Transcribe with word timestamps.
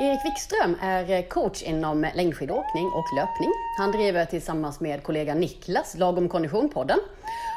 Erik 0.00 0.24
Wikström 0.24 0.76
är 0.80 1.10
eh, 1.10 1.22
coach 1.22 1.62
inom 1.62 2.06
längdskidåkning 2.14 2.86
och 2.86 3.04
löpning. 3.16 3.52
Han 3.78 3.92
driver 3.92 4.24
tillsammans 4.24 4.80
med 4.80 5.02
kollegan 5.02 5.40
Niklas 5.40 5.94
Lagom 5.98 6.28
Kondition-podden. 6.28 6.98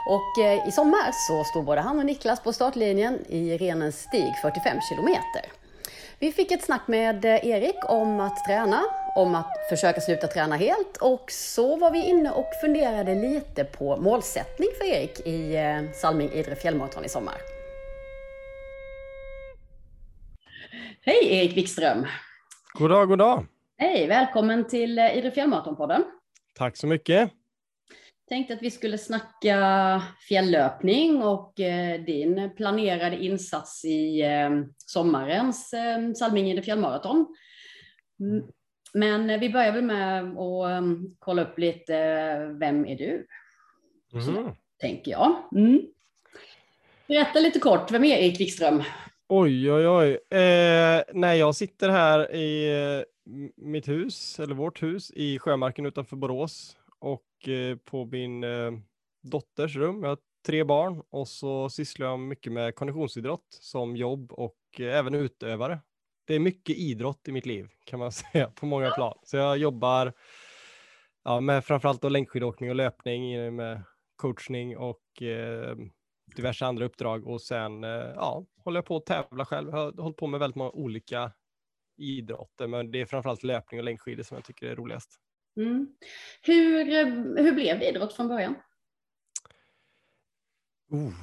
Och 0.09 0.43
eh, 0.43 0.67
i 0.67 0.71
sommar 0.71 1.11
så 1.11 1.43
står 1.43 1.63
både 1.63 1.81
han 1.81 1.99
och 1.99 2.05
Niklas 2.05 2.43
på 2.43 2.53
startlinjen 2.53 3.19
i 3.29 3.57
Renens 3.57 4.01
stig 4.01 4.33
45 4.41 4.77
kilometer. 4.89 5.41
Vi 6.19 6.31
fick 6.31 6.51
ett 6.51 6.63
snack 6.63 6.87
med 6.87 7.25
eh, 7.25 7.47
Erik 7.47 7.89
om 7.89 8.19
att 8.19 8.45
träna, 8.45 8.81
om 9.15 9.35
att 9.35 9.53
försöka 9.69 10.01
sluta 10.01 10.27
träna 10.27 10.55
helt 10.55 10.97
och 10.97 11.31
så 11.31 11.75
var 11.75 11.91
vi 11.91 12.05
inne 12.05 12.31
och 12.31 12.49
funderade 12.61 13.15
lite 13.15 13.63
på 13.63 13.97
målsättning 13.97 14.69
för 14.77 14.85
Erik 14.85 15.19
i 15.19 15.57
Salming 15.93 16.31
Idre 16.31 16.55
fjällmaraton 16.55 17.05
i 17.05 17.09
sommar. 17.09 17.35
Hej 21.05 21.39
Erik 21.39 21.57
Wikström! 21.57 22.05
God 22.73 22.89
dag, 22.89 23.07
god 23.07 23.19
dag. 23.19 23.45
Hej, 23.77 24.07
välkommen 24.07 24.67
till 24.67 24.97
eh, 24.97 25.17
Idre 25.17 25.31
Fjällmaratonpodden. 25.31 26.03
Tack 26.53 26.77
så 26.77 26.87
mycket. 26.87 27.31
Tänkte 28.29 28.53
att 28.53 28.61
vi 28.61 28.71
skulle 28.71 28.97
snacka 28.97 30.01
fjälllöpning 30.27 31.23
och 31.23 31.59
eh, 31.59 32.01
din 32.01 32.51
planerade 32.57 33.23
insats 33.23 33.85
i 33.85 34.21
eh, 34.21 34.49
sommarens 34.77 35.73
eh, 35.73 36.13
Salminge 36.13 36.61
fjällmaraton. 36.61 37.35
Men 38.93 39.39
vi 39.39 39.49
börjar 39.49 39.71
väl 39.71 39.83
med 39.83 40.23
att 40.23 40.83
kolla 41.19 41.41
upp 41.41 41.59
lite, 41.59 41.93
vem 42.59 42.85
är 42.85 42.95
du? 42.95 43.27
Mm. 44.13 44.51
tänker 44.77 45.11
jag. 45.11 45.35
Mm. 45.55 45.81
Berätta 47.07 47.39
lite 47.39 47.59
kort, 47.59 47.91
vem 47.91 48.03
är 48.03 48.17
Erik 48.17 48.39
Wikström? 48.39 48.83
Oj, 49.33 49.71
oj, 49.71 49.87
oj. 49.87 50.11
Eh, 50.39 51.03
när 51.13 51.33
jag 51.33 51.55
sitter 51.55 51.89
här 51.89 52.35
i 52.35 52.81
eh, 52.97 53.03
mitt 53.57 53.87
hus, 53.87 54.39
eller 54.39 54.55
vårt 54.55 54.83
hus, 54.83 55.11
i 55.11 55.39
Sjömarken 55.39 55.85
utanför 55.85 56.15
Borås 56.15 56.77
och 56.99 57.49
eh, 57.49 57.77
på 57.77 58.05
min 58.05 58.43
eh, 58.43 58.71
dotters 59.23 59.75
rum. 59.75 60.03
Jag 60.03 60.09
har 60.09 60.17
tre 60.45 60.63
barn 60.63 61.01
och 61.09 61.27
så 61.27 61.69
sysslar 61.69 62.07
jag 62.07 62.19
mycket 62.19 62.53
med 62.53 62.75
konditionsidrott 62.75 63.45
som 63.49 63.95
jobb 63.95 64.31
och 64.31 64.57
eh, 64.79 64.97
även 64.97 65.15
utövare. 65.15 65.79
Det 66.27 66.35
är 66.35 66.39
mycket 66.39 66.77
idrott 66.77 67.27
i 67.27 67.31
mitt 67.31 67.45
liv 67.45 67.67
kan 67.85 67.99
man 67.99 68.11
säga 68.11 68.47
på 68.47 68.65
många 68.65 68.89
plan. 68.89 69.17
Så 69.23 69.37
jag 69.37 69.57
jobbar 69.57 70.13
ja, 71.23 71.39
med 71.39 71.65
framförallt 71.65 72.03
längdskidåkning 72.03 72.69
och 72.69 72.75
löpning 72.75 73.55
med 73.55 73.83
coachning 74.15 74.77
och 74.77 75.21
eh, 75.21 75.75
diverse 76.35 76.65
andra 76.65 76.85
uppdrag 76.85 77.27
och 77.27 77.41
sen 77.41 77.83
ja, 77.83 78.45
håller 78.63 78.77
jag 78.77 78.85
på 78.85 78.97
att 78.97 79.05
tävla 79.05 79.45
själv. 79.45 79.69
Jag 79.69 79.77
har 79.77 80.01
hållit 80.01 80.17
på 80.17 80.27
med 80.27 80.39
väldigt 80.39 80.55
många 80.55 80.69
olika 80.69 81.31
idrotter, 81.97 82.67
men 82.67 82.91
det 82.91 83.01
är 83.01 83.05
framförallt 83.05 83.43
löpning 83.43 83.79
och 83.79 83.83
längdskidor 83.83 84.23
som 84.23 84.35
jag 84.35 84.45
tycker 84.45 84.67
är 84.67 84.75
roligast. 84.75 85.19
Mm. 85.57 85.87
Hur, 86.41 86.85
hur 87.43 87.51
blev 87.51 87.79
det 87.79 87.89
idrott 87.89 88.13
från 88.13 88.27
början? 88.27 88.55
Oh, 90.89 91.13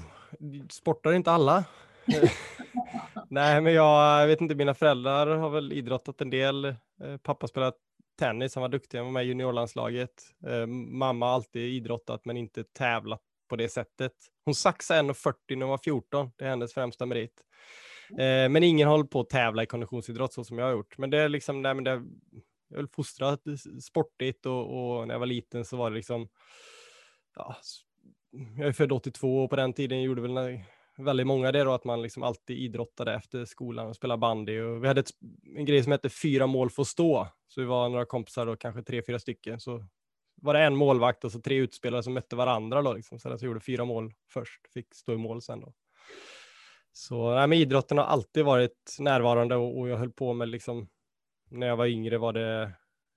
sportar 0.70 1.12
inte 1.12 1.30
alla. 1.30 1.64
Nej, 3.30 3.60
men 3.60 3.74
jag 3.74 4.26
vet 4.26 4.40
inte, 4.40 4.54
mina 4.54 4.74
föräldrar 4.74 5.36
har 5.36 5.50
väl 5.50 5.72
idrottat 5.72 6.20
en 6.20 6.30
del. 6.30 6.64
Eh, 6.64 7.16
pappa 7.22 7.48
spelade 7.48 7.76
tennis, 8.18 8.54
han 8.54 8.62
var 8.62 8.68
duktig, 8.68 8.98
han 8.98 9.06
var 9.06 9.12
med 9.12 9.24
i 9.24 9.28
juniorlandslaget. 9.28 10.22
Eh, 10.46 10.66
mamma 10.66 11.26
har 11.26 11.34
alltid 11.34 11.62
idrottat 11.62 12.24
men 12.24 12.36
inte 12.36 12.64
tävlat 12.64 13.22
på 13.48 13.56
det 13.56 13.68
sättet. 13.68 14.12
Hon 14.44 14.54
saxade 14.54 15.12
1,40 15.12 15.34
när 15.48 15.60
hon 15.60 15.70
var 15.70 15.80
14, 15.84 16.30
det 16.36 16.44
är 16.44 16.48
hennes 16.48 16.74
främsta 16.74 17.06
merit. 17.06 17.42
Eh, 18.10 18.48
men 18.48 18.62
ingen 18.62 18.88
håller 18.88 19.04
på 19.04 19.20
att 19.20 19.30
tävla 19.30 19.62
i 19.62 19.66
konditionsidrott 19.66 20.32
så 20.32 20.44
som 20.44 20.58
jag 20.58 20.66
har 20.66 20.72
gjort. 20.72 20.98
Men 20.98 21.10
det 21.10 21.18
är 21.18 21.28
liksom, 21.28 21.62
nej, 21.62 21.74
men 21.74 21.84
det, 21.84 22.02
jag 22.68 22.80
är 22.80 22.88
fostrad 22.92 23.40
sportigt 23.82 24.46
och, 24.46 24.98
och, 24.98 25.06
när 25.06 25.14
jag 25.14 25.18
var 25.18 25.26
liten 25.26 25.64
så 25.64 25.76
var 25.76 25.90
det 25.90 25.96
liksom, 25.96 26.28
ja, 27.36 27.56
jag 28.56 28.68
är 28.68 28.72
född 28.72 28.92
82 28.92 29.44
och 29.44 29.50
på 29.50 29.56
den 29.56 29.72
tiden 29.72 30.02
gjorde 30.02 30.22
väl 30.22 30.60
väldigt 30.98 31.26
många 31.26 31.52
det 31.52 31.64
då 31.64 31.72
att 31.72 31.84
man 31.84 32.02
liksom 32.02 32.22
alltid 32.22 32.58
idrottade 32.58 33.14
efter 33.14 33.44
skolan 33.44 33.86
och 33.86 33.96
spelade 33.96 34.18
bandy 34.18 34.60
och 34.60 34.84
vi 34.84 34.88
hade 34.88 35.00
ett, 35.00 35.10
en 35.56 35.64
grej 35.64 35.82
som 35.82 35.92
hette 35.92 36.08
fyra 36.08 36.46
mål 36.46 36.70
får 36.70 36.84
stå. 36.84 37.28
Så 37.48 37.60
vi 37.60 37.66
var 37.66 37.88
några 37.88 38.04
kompisar 38.04 38.46
och 38.46 38.60
kanske 38.60 38.82
tre, 38.82 39.02
fyra 39.06 39.18
stycken. 39.18 39.60
Så 39.60 39.84
var 40.42 40.54
det 40.54 40.60
en 40.60 40.76
målvakt 40.76 41.24
och 41.24 41.32
så 41.32 41.40
tre 41.40 41.56
utspelare 41.56 42.02
som 42.02 42.14
mötte 42.14 42.36
varandra 42.36 42.82
då 42.82 42.92
liksom. 42.92 43.18
Så 43.18 43.28
jag 43.28 43.42
gjorde 43.42 43.60
fyra 43.60 43.84
mål 43.84 44.12
först, 44.32 44.72
fick 44.72 44.94
stå 44.94 45.12
i 45.12 45.16
mål 45.16 45.42
sen 45.42 45.60
då. 45.60 45.72
Så 46.92 47.34
nej, 47.34 47.46
men 47.46 47.58
idrotten 47.58 47.98
har 47.98 48.04
alltid 48.04 48.44
varit 48.44 48.96
närvarande 48.98 49.56
och, 49.56 49.78
och 49.78 49.88
jag 49.88 49.96
höll 49.96 50.12
på 50.12 50.32
med 50.32 50.48
liksom 50.48 50.88
när 51.50 51.66
jag 51.66 51.76
var 51.76 51.86
yngre 51.86 52.18
var 52.18 52.32
det 52.32 52.72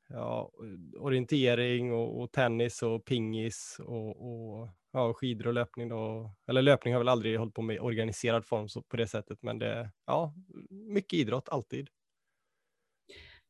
ja, 0.10 0.52
orientering 0.98 1.94
och, 1.94 2.22
och, 2.22 2.32
tennis 2.32 2.84
och 2.84 3.06
pingis 3.06 3.78
och, 3.80 4.10
och 4.10 4.70
ja, 4.92 5.14
skidor 5.14 5.48
och 5.48 5.54
löpning. 5.54 5.90
Då. 5.90 6.32
Eller 6.48 6.62
löpning 6.62 6.94
har 6.94 7.00
väl 7.00 7.10
aldrig 7.10 7.40
hållit 7.40 7.54
på 7.54 7.62
med 7.62 7.80
organiserad 7.80 8.46
form 8.46 8.70
så 8.70 8.82
på 8.82 8.98
det 8.98 9.08
sättet, 9.08 9.42
men 9.42 9.60
det 9.60 9.92
ja, 10.06 10.34
mycket 10.70 11.20
idrott 11.20 11.50
alltid. 11.50 11.90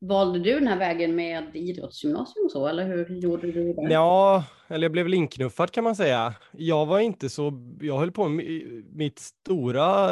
Valde 0.03 0.39
du 0.39 0.53
den 0.53 0.67
här 0.67 0.79
vägen 0.79 1.15
med 1.15 1.55
idrottsgymnasium 1.55 2.45
och 2.45 2.51
så, 2.51 2.67
eller 2.67 2.87
hur 2.87 3.09
gjorde 3.09 3.51
du 3.51 3.73
det? 3.73 3.93
Ja, 3.93 4.43
eller 4.67 4.85
jag 4.85 4.91
blev 4.91 5.05
väl 5.05 5.13
inknuffad 5.13 5.71
kan 5.71 5.83
man 5.83 5.95
säga. 5.95 6.33
Jag 6.51 6.85
var 6.85 6.99
inte 6.99 7.29
så, 7.29 7.75
jag 7.81 7.99
höll 7.99 8.11
på 8.11 8.29
med 8.29 8.45
mitt 8.91 9.19
stora 9.19 10.09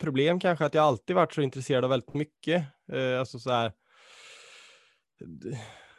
problem 0.00 0.40
kanske 0.40 0.64
att 0.64 0.74
jag 0.74 0.84
alltid 0.84 1.16
varit 1.16 1.34
så 1.34 1.42
intresserad 1.42 1.84
av 1.84 1.90
väldigt 1.90 2.14
mycket. 2.14 2.64
Eh, 2.92 3.20
alltså 3.20 3.38
så 3.38 3.50
här, 3.50 3.72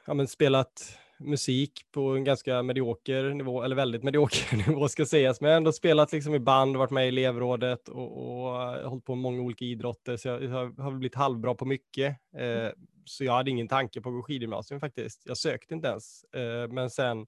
ja, 0.07 0.13
men 0.13 0.27
spelat 0.27 0.97
musik 1.19 1.71
på 1.91 2.09
en 2.09 2.23
ganska 2.23 2.63
medioker 2.63 3.23
nivå, 3.23 3.63
eller 3.63 3.75
väldigt 3.75 4.03
medioker 4.03 4.57
nivå 4.67 4.87
ska 4.87 5.05
sägas, 5.05 5.41
men 5.41 5.49
jag 5.49 5.55
har 5.55 5.57
ändå 5.57 5.71
spelat 5.71 6.11
liksom 6.11 6.35
i 6.35 6.39
band, 6.39 6.77
varit 6.77 6.91
med 6.91 7.05
i 7.05 7.07
elevrådet 7.07 7.89
och, 7.89 8.17
och 8.17 8.51
hållit 8.89 9.05
på 9.05 9.15
med 9.15 9.21
många 9.21 9.41
olika 9.41 9.65
idrotter, 9.65 10.17
så 10.17 10.27
jag, 10.27 10.43
jag 10.43 10.73
har 10.77 10.91
blivit 10.91 11.15
halvbra 11.15 11.55
på 11.55 11.65
mycket. 11.65 12.17
Eh, 12.37 12.69
så 13.05 13.23
jag 13.23 13.33
hade 13.33 13.51
ingen 13.51 13.67
tanke 13.67 14.01
på 14.01 14.09
att 14.09 14.15
gå 14.15 14.23
skidgymnasium 14.23 14.79
faktiskt. 14.79 15.21
Jag 15.25 15.37
sökte 15.37 15.73
inte 15.73 15.87
ens, 15.87 16.23
eh, 16.23 16.67
men 16.67 16.89
sen 16.89 17.27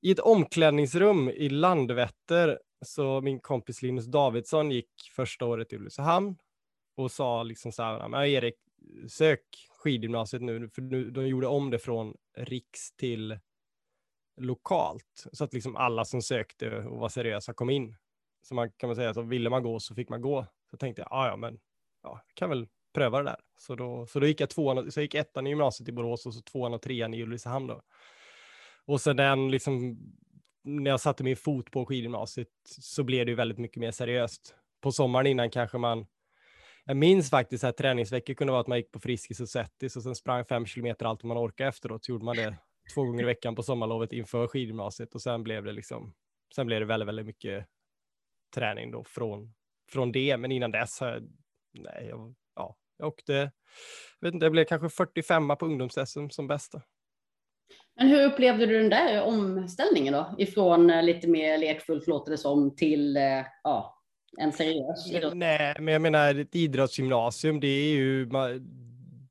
i 0.00 0.10
ett 0.10 0.20
omklädningsrum 0.20 1.28
i 1.28 1.48
Landvetter, 1.48 2.58
så 2.84 3.20
min 3.20 3.40
kompis 3.40 3.82
Linus 3.82 4.06
Davidsson 4.06 4.70
gick 4.70 4.90
första 5.16 5.46
året 5.46 5.72
i 5.72 5.76
Ulricehamn 5.76 6.36
och 6.96 7.10
sa 7.10 7.42
liksom 7.42 7.72
så 7.72 7.82
här, 7.82 8.24
Erik, 8.24 8.54
sök 9.08 9.40
skidgymnasiet 9.84 10.42
nu, 10.42 10.68
för 10.68 10.82
nu, 10.82 11.10
de 11.10 11.28
gjorde 11.28 11.46
om 11.46 11.70
det 11.70 11.78
från 11.78 12.16
riks 12.36 12.92
till 12.96 13.38
lokalt, 14.40 15.26
så 15.32 15.44
att 15.44 15.52
liksom 15.52 15.76
alla 15.76 16.04
som 16.04 16.22
sökte 16.22 16.70
och 16.70 16.98
var 16.98 17.08
seriösa 17.08 17.54
kom 17.54 17.70
in. 17.70 17.96
Så 18.42 18.54
man 18.54 18.72
kan 18.72 18.88
man 18.88 18.96
säga, 18.96 19.14
så 19.14 19.22
ville 19.22 19.50
man 19.50 19.62
gå 19.62 19.80
så 19.80 19.94
fick 19.94 20.08
man 20.08 20.20
gå. 20.22 20.46
Så 20.70 20.76
tänkte 20.76 21.02
jag, 21.02 21.08
ah, 21.10 21.26
ja 21.26 21.36
men, 21.36 21.58
ja, 22.02 22.20
kan 22.34 22.48
väl 22.48 22.68
pröva 22.94 23.18
det 23.18 23.24
där. 23.24 23.40
Så 23.58 23.74
då, 23.74 24.06
så 24.06 24.20
då 24.20 24.26
gick 24.26 24.40
jag 24.40 24.50
tvåan, 24.50 24.92
så 24.92 25.00
jag 25.00 25.04
gick 25.04 25.14
ettan 25.14 25.46
i 25.46 25.50
gymnasiet 25.50 25.88
i 25.88 25.92
Borås 25.92 26.26
och 26.26 26.34
så 26.34 26.40
tvåan 26.42 26.74
och 26.74 26.82
trean 26.82 27.14
i 27.14 27.22
Ulricehamn 27.22 27.66
då. 27.66 27.82
Och 28.84 29.00
sen 29.00 29.16
den 29.16 29.50
liksom, 29.50 29.98
när 30.64 30.90
jag 30.90 31.00
satte 31.00 31.24
min 31.24 31.36
fot 31.36 31.70
på 31.70 31.86
skidgymnasiet 31.86 32.48
så 32.64 33.04
blev 33.04 33.26
det 33.26 33.30
ju 33.30 33.36
väldigt 33.36 33.58
mycket 33.58 33.80
mer 33.80 33.90
seriöst. 33.90 34.54
På 34.80 34.92
sommaren 34.92 35.26
innan 35.26 35.50
kanske 35.50 35.78
man 35.78 36.06
jag 36.84 36.96
minns 36.96 37.30
faktiskt 37.30 37.64
att 37.64 37.76
träningsveckor 37.76 38.34
kunde 38.34 38.50
vara 38.50 38.60
att 38.60 38.66
man 38.66 38.78
gick 38.78 38.92
på 38.92 39.00
Friskis 39.00 39.40
och 39.40 39.48
Settis 39.48 39.96
och 39.96 40.02
sen 40.02 40.14
sprang 40.14 40.44
fem 40.44 40.66
kilometer 40.66 41.06
allt 41.06 41.22
man 41.22 41.38
orkade 41.38 41.68
efteråt. 41.68 42.04
Så 42.04 42.12
gjorde 42.12 42.24
man 42.24 42.36
det 42.36 42.56
två 42.94 43.04
gånger 43.04 43.22
i 43.22 43.26
veckan 43.26 43.54
på 43.54 43.62
sommarlovet 43.62 44.12
inför 44.12 44.46
skidgymnasiet 44.46 45.14
och 45.14 45.22
sen 45.22 45.42
blev 45.42 45.64
det 45.64 45.72
liksom, 45.72 46.14
sen 46.54 46.66
blev 46.66 46.80
det 46.80 46.86
väldigt, 46.86 47.08
väldigt 47.08 47.26
mycket 47.26 47.66
träning 48.54 48.90
då 48.90 49.04
från, 49.04 49.54
från 49.92 50.12
det. 50.12 50.36
Men 50.36 50.52
innan 50.52 50.70
dess, 50.70 51.00
nej, 51.72 52.06
jag, 52.08 52.34
ja, 52.54 52.76
jag 52.98 53.08
åkte, 53.08 53.32
jag 54.20 54.28
vet 54.28 54.34
inte, 54.34 54.46
jag 54.46 54.52
blev 54.52 54.64
kanske 54.64 54.88
45 54.88 55.48
på 55.48 55.66
ungdoms-SM 55.66 56.28
som 56.30 56.46
bästa. 56.46 56.82
Men 57.96 58.08
hur 58.08 58.24
upplevde 58.24 58.66
du 58.66 58.78
den 58.78 58.90
där 58.90 59.22
omställningen 59.22 60.12
då? 60.12 60.34
Ifrån 60.38 60.90
eh, 60.90 61.02
lite 61.02 61.28
mer 61.28 61.58
lekfullt 61.58 62.06
låter 62.06 62.30
det 62.30 62.38
som 62.38 62.76
till 62.76 63.16
eh, 63.16 63.46
ja, 63.62 64.03
en 64.38 64.52
seriös 64.52 65.10
idrott? 65.12 65.34
Nej, 65.34 65.74
men 65.80 65.92
jag 65.92 66.02
menar 66.02 66.34
ett 66.34 66.54
idrottsgymnasium, 66.54 67.60
det 67.60 67.66
är 67.66 67.94
ju, 67.94 68.26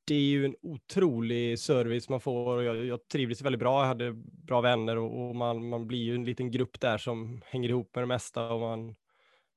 det 0.06 0.16
är 0.16 0.20
ju 0.20 0.46
en 0.46 0.56
otrolig 0.62 1.60
service 1.60 2.10
man 2.10 2.20
får 2.20 2.58
och 2.58 2.64
jag, 2.64 2.86
jag 2.86 3.08
trivdes 3.08 3.42
väldigt 3.42 3.60
bra. 3.60 3.82
Jag 3.82 3.88
hade 3.88 4.14
bra 4.16 4.62
vänner 4.62 4.98
och, 4.98 5.28
och, 5.28 5.36
man, 5.36 5.70
man 5.70 5.88
blir 5.88 6.04
ju 6.04 6.16
en 6.16 6.26
liten 6.26 6.52
grupp 6.52 6.80
där 6.80 6.98
som 6.98 7.42
hänger 7.46 7.70
ihop 7.70 7.96
med 7.96 8.02
det 8.02 8.08
mesta 8.08 8.48
och 8.48 8.60
man, 8.60 8.96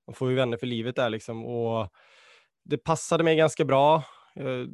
man 0.06 0.14
får 0.14 0.30
ju 0.30 0.36
vänner 0.36 0.56
för 0.56 0.66
livet 0.66 0.96
där 0.96 1.10
liksom. 1.10 1.46
Och 1.46 1.88
det 2.64 2.78
passade 2.78 3.24
mig 3.24 3.36
ganska 3.36 3.64
bra. 3.64 4.04
Jag, 4.34 4.68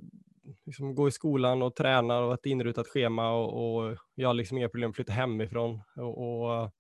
liksom 0.66 0.94
gå 0.94 1.08
i 1.08 1.10
skolan 1.10 1.62
och 1.62 1.76
träna 1.76 2.18
och 2.18 2.34
ett 2.34 2.46
inrutat 2.46 2.86
schema 2.86 3.30
och, 3.32 3.76
och 3.76 3.96
jag 4.14 4.28
har 4.28 4.34
liksom 4.34 4.58
inga 4.58 4.68
problem 4.68 4.90
att 4.90 4.96
flytta 4.96 5.12
hemifrån. 5.12 5.80
Och, 5.96 6.18
och, 6.18 6.70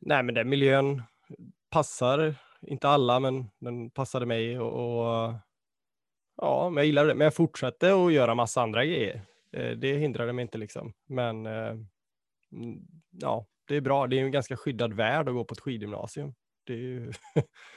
nej, 0.00 0.22
men 0.22 0.34
den 0.34 0.48
miljön 0.48 1.02
passar 1.70 2.34
inte 2.66 2.88
alla, 2.88 3.20
men 3.20 3.50
den 3.58 3.90
passade 3.90 4.26
mig 4.26 4.60
och, 4.60 4.72
och 4.72 5.34
ja, 6.36 6.70
men 6.70 6.76
jag 6.76 6.86
gillar 6.86 7.06
det. 7.06 7.14
Men 7.14 7.24
jag 7.24 7.34
fortsatte 7.34 7.94
att 7.94 8.12
göra 8.12 8.34
massa 8.34 8.62
andra 8.62 8.84
grejer. 8.84 9.22
Eh, 9.52 9.70
det 9.70 9.98
hindrade 9.98 10.32
mig 10.32 10.42
inte 10.42 10.58
liksom. 10.58 10.92
Men 11.08 11.46
eh, 11.46 11.70
mm, 12.52 12.78
ja, 13.10 13.46
det 13.68 13.76
är 13.76 13.80
bra. 13.80 14.06
Det 14.06 14.18
är 14.18 14.24
en 14.24 14.32
ganska 14.32 14.56
skyddad 14.56 14.92
värld 14.92 15.28
att 15.28 15.34
gå 15.34 15.44
på 15.44 15.52
ett 15.52 15.60
skidgymnasium. 15.60 16.34
Det 16.66 16.72
är 16.72 16.78
ju, 16.78 17.00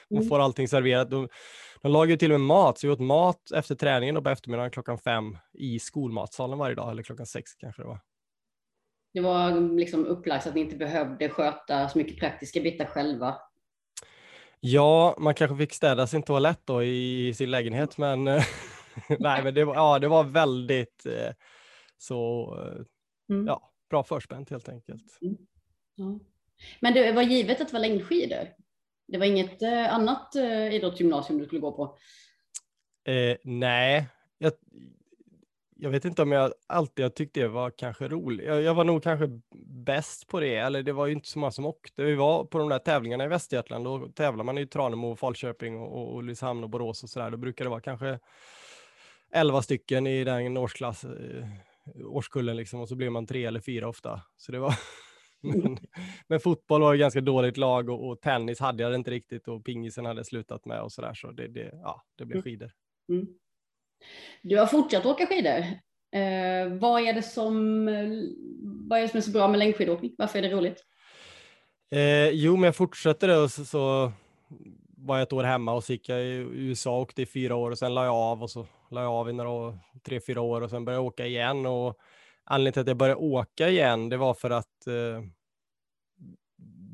man 0.10 0.18
mm. 0.20 0.30
får 0.30 0.40
allting 0.40 0.68
serverat. 0.68 1.10
De, 1.10 1.30
de 1.82 1.92
lagar 1.92 2.12
ju 2.12 2.18
till 2.18 2.32
och 2.32 2.40
med 2.40 2.48
mat, 2.48 2.80
så 2.80 2.88
vi 2.88 2.94
åt 2.94 3.00
mat 3.00 3.52
efter 3.56 3.76
träningen 3.76 4.18
och 4.18 4.24
på 4.24 4.30
eftermiddagen 4.30 4.72
klockan 4.72 4.98
fem 4.98 5.38
i 5.54 5.80
skolmatsalen 5.80 6.58
varje 6.58 6.76
dag, 6.76 6.92
eller 6.92 7.04
klockan 7.04 7.26
sex 7.26 7.56
kanske 7.56 7.82
det 7.82 7.88
var. 7.88 8.00
Det 9.14 9.22
var 9.22 9.76
liksom 9.78 10.06
upplagt 10.06 10.44
så 10.44 10.50
att 10.50 10.56
ni 10.56 10.62
inte 10.62 10.76
behövde 10.76 11.30
sköta 11.30 11.90
så 11.90 11.98
mycket 11.98 12.20
praktiska 12.20 12.62
bitar 12.62 12.86
själva. 12.86 13.38
Ja, 14.60 15.16
man 15.18 15.34
kanske 15.34 15.58
fick 15.58 15.74
städa 15.74 16.08
sin 16.08 16.24
toalett 16.24 16.62
då 16.66 16.84
i, 16.84 17.34
sin 17.34 17.52
lägenhet, 17.52 17.98
men 17.98 18.24
nej, 19.20 19.44
men 19.44 19.54
det 19.54 19.66
var, 19.66 19.76
ja, 19.76 20.00
det 20.00 20.08
var 20.08 20.24
väldigt 20.24 21.06
eh, 21.06 21.34
så, 21.98 22.44
eh, 22.62 23.36
mm. 23.36 23.48
ja, 23.48 23.72
bra 23.90 24.04
förspänt 24.04 24.50
helt 24.50 24.70
enkelt. 24.70 25.18
Mm. 25.22 25.38
Ja. 25.96 26.20
Men 26.80 26.94
det 26.94 27.12
var 27.12 27.22
givet 27.22 27.62
att 27.62 27.68
det 27.68 27.74
var 27.74 27.80
längdskidor? 27.80 28.50
Det 29.08 29.18
var 29.18 29.26
inget 29.26 29.62
eh, 29.62 29.94
annat 29.94 30.36
eh, 30.36 30.76
idrottsgymnasium 30.76 31.40
du 31.40 31.46
skulle 31.46 31.62
gå 31.62 31.72
på? 31.72 31.98
Eh, 33.12 33.38
nej, 33.44 34.08
jag, 34.38 34.54
jag 35.80 35.90
vet 35.90 36.06
inte 36.06 36.22
om 36.22 36.32
jag 36.32 36.54
alltid 36.68 37.06
har 37.06 37.10
tyckt 37.10 37.34
det 37.34 37.48
var 37.48 37.70
kanske 37.70 38.08
roligt. 38.08 38.46
Jag, 38.46 38.62
jag, 38.62 38.74
var 38.74 38.84
nog 38.84 39.04
kanske 39.04 39.42
bäst 39.86 40.28
på 40.28 40.40
det, 40.40 40.56
eller 40.56 40.84
det 40.84 40.94
var 40.94 41.06
ju 41.06 41.14
inte 41.14 41.28
så 41.28 41.40
många 41.40 41.52
som 41.52 41.66
åkte. 41.66 42.04
Vi 42.04 42.16
var 42.16 42.46
på 42.46 42.58
de 42.58 42.70
där 42.70 42.80
tävlingarna 42.80 43.24
i 43.24 43.28
Västergötland, 43.28 43.86
då 43.86 44.08
tävlar 44.08 44.44
man 44.44 44.58
i 44.58 44.68
Tranemo, 44.68 45.16
Falköping 45.16 45.80
och, 45.80 45.88
och, 45.88 46.14
och 46.14 46.20
Ulricehamn 46.20 46.64
och 46.64 46.70
Borås 46.70 47.04
och 47.04 47.10
sådär. 47.10 47.32
Då 47.32 47.38
brukar 47.38 47.66
det 47.66 47.70
vara 47.70 47.82
kanske 47.82 48.20
elva 49.32 49.62
stycken 49.62 50.08
i 50.08 50.24
den 50.24 50.58
årsklass, 50.58 51.04
eh, 51.04 51.48
årskullen 52.06 52.58
liksom, 52.58 52.80
och 52.80 52.90
så 52.90 52.96
blir 52.96 53.10
man 53.10 53.26
tre 53.26 53.46
eller 53.46 53.60
fyra 53.60 53.88
ofta. 53.88 54.22
Så 54.38 54.52
det 54.52 54.60
var 54.60 54.74
men, 55.42 55.78
men, 56.28 56.40
fotboll 56.40 56.82
var 56.82 56.94
ett 56.94 57.00
ganska 57.00 57.22
dåligt 57.22 57.58
lag 57.58 57.90
och, 57.90 58.10
och, 58.10 58.22
tennis 58.22 58.60
hade 58.60 58.84
jag 58.84 58.96
inte 58.96 59.12
riktigt 59.12 59.48
och 59.48 59.66
pingisen 59.66 60.06
hade 60.06 60.24
slutat 60.24 60.66
med 60.66 60.82
och 60.82 60.92
sådär. 60.92 61.14
Så 61.14 61.32
det, 61.32 61.48
det, 61.48 61.70
ja, 61.74 62.04
det 62.18 62.26
blev 62.26 62.36
mm. 62.36 62.44
skidor. 62.44 62.72
Mm. 63.10 63.28
Du 64.42 64.58
har 64.58 64.66
fortsatt 64.66 65.06
åka 65.06 65.28
skidor. 65.28 65.60
Eh, 66.12 66.80
vad, 66.80 67.02
är 67.02 67.14
det 67.14 67.22
som, 67.22 67.86
vad 68.90 69.00
är 69.00 69.02
det 69.02 69.10
som 69.10 69.18
är 69.18 69.22
så 69.22 69.32
bra 69.32 69.48
med 69.48 69.60
längdskidåkning? 69.60 70.16
Varför 70.18 70.40
är 70.40 70.44
det 70.44 70.56
roligt? 70.56 70.84
Eh, 71.92 72.30
jo, 72.30 72.56
men 72.56 72.64
jag 72.64 72.76
fortsatte 72.76 73.28
det 73.28 73.38
och 73.38 73.52
så, 73.52 73.66
så 73.66 74.12
var 74.98 75.18
jag 75.18 75.24
ett 75.24 75.34
år 75.34 75.44
hemma 75.44 75.74
och 75.74 75.84
så 75.84 75.94
gick 75.94 76.10
jag 76.10 76.22
i 76.22 76.32
USA 76.54 76.96
och 76.96 77.02
åkte 77.02 77.22
i 77.22 77.26
fyra 77.26 77.56
år 77.56 77.72
och 77.72 77.78
sen 77.78 77.94
la 77.94 78.06
jag 78.06 78.16
av 78.16 78.44
och 78.44 78.50
så 78.50 78.68
la 78.92 79.02
jag 79.02 79.12
av 79.12 79.30
i 79.30 79.34
några 79.34 79.80
tre, 80.06 80.20
fyra 80.28 80.42
år 80.42 80.62
och 80.62 80.70
sen 80.70 80.86
började 80.86 81.04
jag 81.04 81.08
åka 81.08 81.26
igen 81.26 81.66
och 81.66 81.98
anledningen 82.44 82.74
till 82.74 82.82
att 82.82 82.88
jag 82.88 82.98
började 82.98 83.22
åka 83.22 83.70
igen, 83.70 84.10
det 84.10 84.18
var 84.18 84.34
för 84.34 84.50
att 84.50 84.88
eh, 84.88 85.24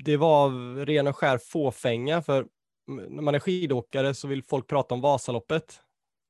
det 0.06 0.18
var 0.18 0.76
ren 0.86 1.08
och 1.08 1.18
skär 1.18 1.38
fåfänga, 1.38 2.22
för 2.22 2.46
när 2.88 3.22
man 3.22 3.36
är 3.36 3.40
skidåkare 3.40 4.14
så 4.14 4.28
vill 4.28 4.44
folk 4.44 4.68
prata 4.68 4.96
om 4.96 5.02
Vasaloppet. 5.02 5.83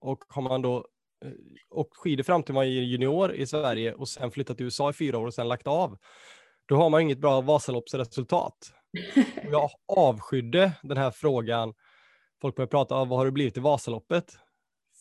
Och 0.03 0.23
har 0.27 0.41
man 0.41 0.61
då 0.61 0.77
eh, 1.25 1.31
åkt 1.69 1.97
skidor 1.97 2.23
fram 2.23 2.43
till 2.43 2.53
man 2.53 2.63
är 2.63 2.67
junior 2.67 3.33
i 3.33 3.47
Sverige 3.47 3.93
och 3.93 4.09
sen 4.09 4.31
flyttat 4.31 4.57
till 4.57 4.65
USA 4.65 4.89
i 4.89 4.93
fyra 4.93 5.17
år 5.17 5.25
och 5.25 5.33
sen 5.33 5.47
lagt 5.47 5.67
av, 5.67 5.97
då 6.65 6.75
har 6.75 6.89
man 6.89 7.01
inget 7.01 7.19
bra 7.19 7.41
Vasaloppsresultat. 7.41 8.73
Jag 9.51 9.69
avskydde 9.87 10.71
den 10.83 10.97
här 10.97 11.11
frågan. 11.11 11.73
Folk 12.41 12.55
började 12.55 12.71
prata 12.71 12.95
om 12.95 13.09
vad 13.09 13.19
har 13.19 13.25
du 13.25 13.31
blivit 13.31 13.57
i 13.57 13.59
Vasaloppet? 13.59 14.37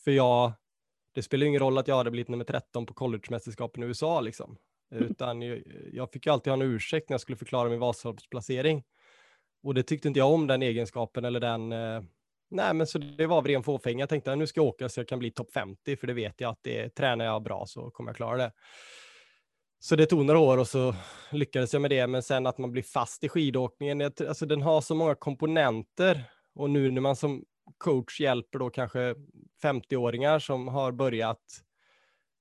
För 0.05 0.11
jag 0.11 0.53
det 1.15 1.23
spelar 1.23 1.47
ingen 1.47 1.61
roll 1.61 1.79
att 1.79 1.89
jag 1.89 1.97
hade 1.97 2.11
blivit 2.11 2.29
nummer 2.29 2.45
13 2.45 2.87
på 2.87 2.95
collegemästerskapen 2.95 3.83
i 3.83 3.87
USA 3.87 4.21
liksom. 4.21 4.57
Utan 4.91 5.43
jag, 5.43 5.63
jag 5.93 6.13
fick 6.13 6.27
ju 6.27 6.33
alltid 6.33 6.51
ha 6.51 6.63
en 6.63 6.63
ursäkt 6.63 7.09
när 7.09 7.15
jag 7.15 7.21
skulle 7.21 7.37
förklara 7.39 7.69
min 7.69 7.79
Vasaloppsplacering. 7.79 8.85
Och 9.63 9.75
det 9.75 9.83
tyckte 9.83 10.09
inte 10.09 10.21
jag 10.21 10.33
om 10.33 10.47
den 10.47 10.63
egenskapen 10.63 11.25
eller 11.25 11.41
den, 11.41 11.73
eh, 11.73 12.03
nej 12.53 12.75
men 12.75 12.87
så 12.87 12.99
det 12.99 13.27
var 13.27 13.37
av 13.37 13.47
ren 13.47 13.63
fåfänga. 13.63 14.03
Jag 14.03 14.09
tänkte 14.09 14.33
att 14.33 14.39
nu 14.39 14.47
ska 14.47 14.61
jag 14.61 14.67
åka 14.67 14.89
så 14.89 15.01
jag 15.01 15.09
kan 15.09 15.19
bli 15.19 15.31
topp 15.31 15.53
50 15.53 15.97
för 15.97 16.07
det 16.07 16.13
vet 16.13 16.41
jag 16.41 16.51
att 16.51 16.63
det 16.63 16.89
tränar 16.89 17.25
jag 17.25 17.43
bra 17.43 17.67
så 17.67 17.91
kommer 17.91 18.11
jag 18.11 18.17
klara 18.17 18.37
det. 18.37 18.53
Så 19.79 19.97
det 19.97 20.07
tog 20.07 20.25
några 20.25 20.41
år 20.41 20.59
och 20.59 20.69
så 20.69 20.95
lyckades 21.31 21.73
jag 21.73 21.83
med 21.83 21.91
det, 21.91 22.07
men 22.07 22.23
sen 22.23 22.47
att 22.47 22.59
man 22.59 22.73
blir 22.73 22.83
fast 22.83 23.25
i 23.25 23.29
skidåkningen, 23.29 24.03
alltså 24.03 24.47
den 24.47 24.63
har 24.63 24.81
så 24.81 24.95
många 24.95 25.15
komponenter 25.15 26.25
och 26.55 26.71
nu 26.71 26.91
när 26.91 27.01
man 27.01 27.17
som 27.17 27.45
coach 27.79 28.21
hjälper 28.21 28.59
då 28.59 28.71
kanske 28.71 29.15
50-åringar 29.63 30.39
som 30.39 30.69
har 30.69 30.93
börjat, 30.93 31.43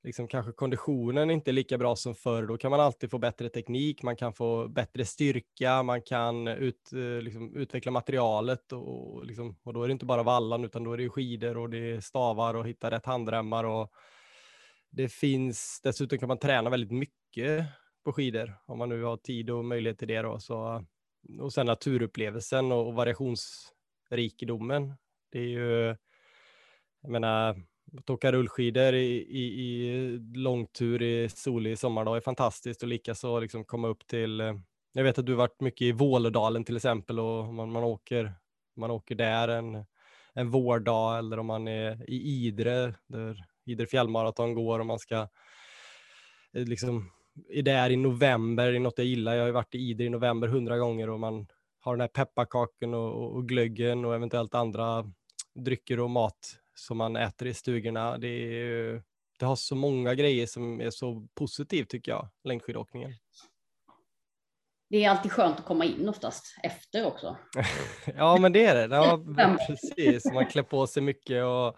liksom 0.03 0.27
kanske 0.27 0.51
konditionen 0.51 1.31
inte 1.31 1.51
är 1.51 1.53
lika 1.53 1.77
bra 1.77 1.95
som 1.95 2.15
förr, 2.15 2.47
då 2.47 2.57
kan 2.57 2.71
man 2.71 2.79
alltid 2.79 3.11
få 3.11 3.17
bättre 3.17 3.49
teknik, 3.49 4.03
man 4.03 4.15
kan 4.15 4.33
få 4.33 4.67
bättre 4.67 5.05
styrka, 5.05 5.83
man 5.83 6.01
kan 6.01 6.47
ut, 6.47 6.93
eh, 6.93 7.21
liksom, 7.21 7.55
utveckla 7.55 7.91
materialet 7.91 8.71
och, 8.71 9.25
liksom, 9.25 9.57
och 9.63 9.73
då 9.73 9.83
är 9.83 9.87
det 9.87 9.91
inte 9.91 10.05
bara 10.05 10.23
vallan 10.23 10.63
utan 10.63 10.83
då 10.83 10.93
är 10.93 10.97
det 10.97 11.09
skidor 11.09 11.57
och 11.57 11.69
det 11.69 11.91
är 11.91 11.99
stavar 11.99 12.53
och 12.53 12.67
hitta 12.67 12.91
rätt 12.91 13.05
handremmar 13.05 13.63
och 13.63 13.91
det 14.89 15.09
finns, 15.09 15.79
dessutom 15.83 16.19
kan 16.19 16.27
man 16.27 16.39
träna 16.39 16.69
väldigt 16.69 16.91
mycket 16.91 17.65
på 18.03 18.13
skidor 18.13 18.55
om 18.65 18.77
man 18.77 18.89
nu 18.89 19.03
har 19.03 19.17
tid 19.17 19.49
och 19.49 19.65
möjlighet 19.65 19.99
till 19.99 20.07
det 20.07 20.21
då. 20.21 20.39
Så, 20.39 20.85
och 21.39 21.53
sen 21.53 21.65
naturupplevelsen 21.65 22.71
och, 22.71 22.87
och 22.87 22.93
variationsrikedomen 22.93 24.93
det 25.31 25.39
är 25.39 25.47
ju, 25.47 25.95
jag 27.01 27.11
menar, 27.11 27.63
att 27.97 28.09
åka 28.09 28.31
rullskidor 28.31 28.93
i, 28.93 29.27
i, 29.29 29.41
i 29.41 30.19
långtur 30.35 31.01
i 31.01 31.29
solig 31.29 31.79
sommardag 31.79 32.17
är 32.17 32.21
fantastiskt 32.21 32.83
och 32.83 32.89
likaså 32.89 33.39
liksom 33.39 33.65
komma 33.65 33.87
upp 33.87 34.07
till, 34.07 34.41
eh, 34.41 34.53
jag 34.93 35.03
vet 35.03 35.19
att 35.19 35.25
du 35.25 35.33
varit 35.33 35.61
mycket 35.61 35.81
i 35.81 35.91
Vålådalen 35.91 36.63
till 36.63 36.75
exempel 36.75 37.19
och 37.19 37.53
man, 37.53 37.71
man, 37.71 37.83
åker, 37.83 38.33
man 38.75 38.91
åker 38.91 39.15
där 39.15 39.47
en, 39.47 39.85
en 40.33 40.49
vårdag 40.49 41.17
eller 41.17 41.39
om 41.39 41.45
man 41.45 41.67
är 41.67 42.09
i 42.09 42.45
Idre 42.45 42.95
där 43.07 43.45
Idre 43.65 43.87
fjällmaraton 43.87 44.53
går 44.53 44.79
och 44.79 44.85
man 44.85 44.99
ska 44.99 45.15
eh, 46.53 46.65
liksom 46.65 47.11
är 47.49 47.63
där 47.63 47.89
i 47.89 47.95
november, 47.95 48.71
det 48.71 48.77
är 48.77 48.79
något 48.79 48.97
jag 48.97 49.07
gillar. 49.07 49.35
Jag 49.35 49.45
har 49.45 49.51
varit 49.51 49.75
i 49.75 49.77
Idre 49.77 50.05
i 50.05 50.09
november 50.09 50.47
hundra 50.47 50.77
gånger 50.77 51.09
och 51.09 51.19
man 51.19 51.47
har 51.79 51.93
den 51.93 52.01
här 52.01 52.07
pepparkaken 52.07 52.93
och, 52.93 53.35
och 53.35 53.47
glöggen 53.47 54.05
och 54.05 54.15
eventuellt 54.15 54.55
andra 54.55 55.11
drycker 55.55 55.99
och 55.99 56.09
mat 56.09 56.60
som 56.81 56.97
man 56.97 57.15
äter 57.15 57.47
i 57.47 57.53
stugorna. 57.53 58.17
Det, 58.17 58.27
är, 58.27 59.03
det 59.39 59.45
har 59.45 59.55
så 59.55 59.75
många 59.75 60.15
grejer 60.15 60.45
som 60.45 60.81
är 60.81 60.89
så 60.89 61.27
positivt 61.33 61.89
tycker 61.89 62.11
jag, 62.11 62.27
längdskidåkningen. 62.43 63.13
Det 64.89 65.05
är 65.05 65.09
alltid 65.09 65.31
skönt 65.31 65.59
att 65.59 65.65
komma 65.65 65.85
in 65.85 66.09
oftast 66.09 66.55
efter 66.63 67.05
också. 67.05 67.37
ja, 68.15 68.37
men 68.37 68.53
det 68.53 68.65
är 68.65 68.87
det. 68.87 68.95
Ja, 68.95 69.57
precis. 69.67 70.33
Man 70.33 70.45
klär 70.45 70.63
på 70.63 70.87
sig 70.87 71.03
mycket 71.03 71.43
och 71.43 71.77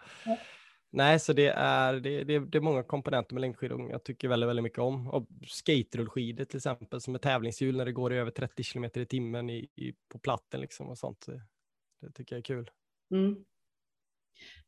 Nej, 0.90 1.18
så 1.18 1.32
det 1.32 1.46
är, 1.48 1.94
det, 2.00 2.24
det, 2.24 2.38
det 2.38 2.58
är 2.58 2.62
många 2.62 2.82
komponenter 2.82 3.34
med 3.34 3.40
längdskidåkning 3.40 3.90
jag 3.90 4.04
tycker 4.04 4.28
väldigt, 4.28 4.48
väldigt 4.48 4.62
mycket 4.62 4.78
om. 4.78 5.08
Och 5.08 5.26
skaterullskidor 5.46 6.44
till 6.44 6.56
exempel, 6.56 7.00
som 7.00 7.14
är 7.14 7.18
tävlingshjul 7.18 7.76
när 7.76 7.84
det 7.84 7.92
går 7.92 8.12
i 8.12 8.16
över 8.16 8.30
30 8.30 8.62
kilometer 8.62 9.00
i 9.00 9.06
timmen 9.06 9.50
i, 9.50 9.68
i, 9.74 9.94
på 10.08 10.18
platten 10.18 10.60
liksom 10.60 10.88
och 10.88 10.98
sånt. 10.98 11.26
Det, 11.26 11.42
det 12.00 12.12
tycker 12.12 12.36
jag 12.36 12.38
är 12.38 12.44
kul. 12.44 12.70
Mm. 13.10 13.44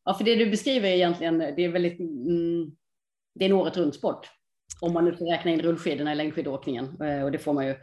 Ja, 0.04 0.14
för 0.14 0.24
det 0.24 0.34
du 0.34 0.50
beskriver 0.50 0.88
är 0.88 0.94
egentligen, 0.94 1.38
det 1.38 1.64
är 1.64 1.68
väldigt, 1.68 2.00
mm, 2.00 2.76
det 3.34 3.44
är 3.44 3.48
en 3.48 3.56
året 3.56 3.76
runt 3.76 3.94
sport. 3.94 4.30
Om 4.80 4.92
man 4.92 5.04
nu 5.04 5.14
ska 5.14 5.24
räkna 5.24 5.50
in 5.50 5.62
rullskidorna 5.62 6.12
i 6.12 6.14
längdskidåkningen 6.14 7.02
eh, 7.02 7.24
och 7.24 7.32
det 7.32 7.38
får 7.38 7.52
man 7.52 7.66
ju. 7.66 7.74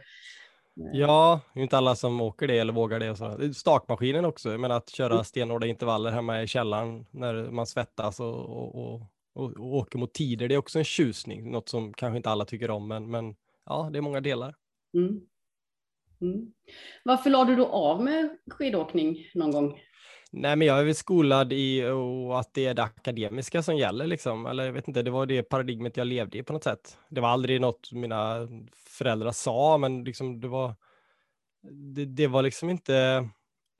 Ja, 0.92 1.40
det 1.54 1.60
är 1.60 1.62
inte 1.62 1.76
alla 1.76 1.96
som 1.96 2.20
åker 2.20 2.48
det 2.48 2.58
eller 2.58 2.72
vågar 2.72 3.00
det. 3.00 3.10
Och 3.10 3.18
så. 3.18 3.52
Stakmaskinen 3.54 4.24
också, 4.24 4.48
men 4.48 4.70
att 4.70 4.88
köra 4.88 5.12
mm. 5.12 5.24
stenhårda 5.24 5.66
intervaller 5.66 6.10
hemma 6.10 6.42
i 6.42 6.46
källaren 6.46 7.06
när 7.10 7.50
man 7.50 7.66
svettas 7.66 8.20
och, 8.20 8.34
och, 8.34 8.74
och, 8.74 9.02
och, 9.34 9.60
åker 9.60 9.98
mot 9.98 10.14
tider, 10.14 10.48
det 10.48 10.54
är 10.54 10.58
också 10.58 10.78
en 10.78 10.84
tjusning, 10.84 11.50
något 11.50 11.68
som 11.68 11.94
kanske 11.94 12.16
inte 12.16 12.30
alla 12.30 12.44
tycker 12.44 12.70
om, 12.70 12.88
men, 12.88 13.10
men 13.10 13.34
ja, 13.66 13.90
det 13.92 13.98
är 13.98 14.02
många 14.02 14.20
delar. 14.20 14.54
Mm. 14.94 15.20
Mm. 16.20 16.52
Varför 17.04 17.30
la 17.30 17.44
du 17.44 17.56
då 17.56 17.66
av 17.66 18.04
med 18.04 18.38
skidåkning 18.50 19.30
någon 19.34 19.50
gång? 19.50 19.80
Nej, 20.36 20.56
men 20.56 20.66
jag 20.68 20.80
är 20.80 20.84
väl 20.84 20.94
skolad 20.94 21.52
i 21.52 21.84
att 22.32 22.54
det 22.54 22.66
är 22.66 22.74
det 22.74 22.82
akademiska 22.82 23.62
som 23.62 23.76
gäller 23.76 24.06
liksom. 24.06 24.46
Eller 24.46 24.64
jag 24.64 24.72
vet 24.72 24.88
inte, 24.88 25.02
det 25.02 25.10
var 25.10 25.26
det 25.26 25.42
paradigmet 25.42 25.96
jag 25.96 26.06
levde 26.06 26.38
i 26.38 26.42
på 26.42 26.52
något 26.52 26.64
sätt. 26.64 26.98
Det 27.08 27.20
var 27.20 27.28
aldrig 27.28 27.60
något 27.60 27.92
mina 27.92 28.48
föräldrar 28.76 29.32
sa, 29.32 29.78
men 29.78 30.04
liksom 30.04 30.40
det 30.40 30.48
var, 30.48 30.74
det, 31.94 32.04
det 32.04 32.26
var 32.26 32.42
liksom 32.42 32.70
inte, 32.70 33.28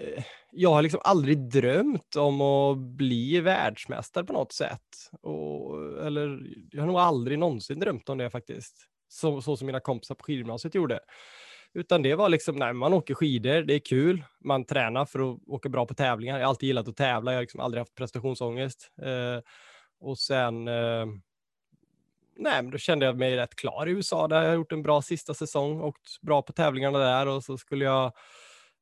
eh, 0.02 0.24
jag 0.52 0.70
har 0.70 0.82
liksom 0.82 1.00
aldrig 1.04 1.38
drömt 1.38 2.16
om 2.16 2.40
att 2.40 2.78
bli 2.78 3.40
världsmästare 3.40 4.24
på 4.24 4.32
något 4.32 4.52
sätt. 4.52 5.10
Och, 5.22 6.06
eller 6.06 6.40
jag 6.70 6.82
har 6.82 6.86
nog 6.86 6.98
aldrig 6.98 7.38
någonsin 7.38 7.80
drömt 7.80 8.08
om 8.08 8.18
det 8.18 8.30
faktiskt. 8.30 8.76
Så, 9.08 9.42
så 9.42 9.56
som 9.56 9.66
mina 9.66 9.80
kompisar 9.80 10.14
på 10.14 10.24
skidgymnasiet 10.24 10.74
gjorde. 10.74 11.00
Utan 11.74 12.02
det 12.02 12.14
var 12.14 12.28
liksom, 12.28 12.56
nej, 12.56 12.72
man 12.72 12.92
åker 12.92 13.14
skidor, 13.14 13.62
det 13.62 13.74
är 13.74 13.78
kul, 13.78 14.24
man 14.40 14.64
tränar 14.64 15.04
för 15.04 15.32
att 15.32 15.38
åka 15.46 15.68
bra 15.68 15.86
på 15.86 15.94
tävlingar. 15.94 16.38
Jag 16.38 16.44
har 16.44 16.48
alltid 16.48 16.66
gillat 16.66 16.88
att 16.88 16.96
tävla, 16.96 17.32
jag 17.32 17.38
har 17.38 17.42
liksom 17.42 17.60
aldrig 17.60 17.80
haft 17.80 17.94
prestationsångest. 17.94 18.90
Eh, 19.02 19.42
Och 20.00 20.18
sen, 20.18 20.68
eh, 20.68 21.06
nej 22.36 22.62
men 22.62 22.70
då 22.70 22.78
kände 22.78 23.06
jag 23.06 23.18
mig 23.18 23.36
rätt 23.36 23.54
klar 23.56 23.88
i 23.88 23.90
USA 23.90 24.28
där 24.28 24.42
jag 24.42 24.48
har 24.48 24.54
gjort 24.54 24.72
en 24.72 24.82
bra 24.82 25.02
sista 25.02 25.34
säsong, 25.34 25.80
och 25.80 25.96
bra 26.22 26.42
på 26.42 26.52
tävlingarna 26.52 26.98
där 26.98 27.26
och 27.28 27.44
så 27.44 27.58
skulle 27.58 27.84
jag 27.84 28.12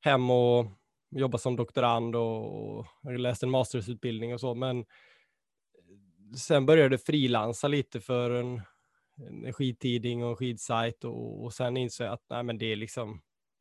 hem 0.01 0.31
och 0.31 0.67
jobba 1.11 1.39
som 1.39 1.57
doktorand 1.57 2.17
och, 2.17 2.79
och 2.79 3.19
läste 3.19 3.47
en 3.47 3.51
mastersutbildning 3.51 4.35
och 4.35 4.41
så, 4.41 4.55
men 4.55 4.85
sen 6.37 6.67
började 6.67 6.99
frilansa 6.99 7.69
lite 7.69 8.01
för 8.01 8.31
en, 8.31 8.63
en 9.19 9.53
skidtidning 9.53 10.25
och 10.25 10.31
en 10.31 10.37
skidsajt 10.37 11.05
och, 11.05 11.45
och 11.45 11.53
sen 11.53 11.77
insåg 11.77 12.07
jag 12.07 12.15
att 12.15 12.27
nej, 12.31 12.43
men 12.43 12.59
det 12.59 12.73
är 12.73 12.77
liksom, 12.77 13.21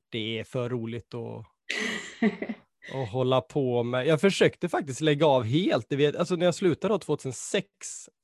det 0.10 0.39
är 0.39 0.43
för 0.43 0.70
roligt 0.70 1.13
att 1.13 1.46
och 2.93 3.08
hålla 3.08 3.41
på 3.41 3.84
med. 3.84 4.08
Jag 4.08 4.22
försökte 4.22 4.70
faktiskt 4.70 5.01
lägga 5.01 5.25
av 5.25 5.43
helt. 5.43 5.91
Vet, 5.91 6.15
alltså 6.15 6.36
när 6.36 6.46
jag 6.46 6.55
slutade 6.55 6.93
då 6.93 7.00
2006, 7.00 7.65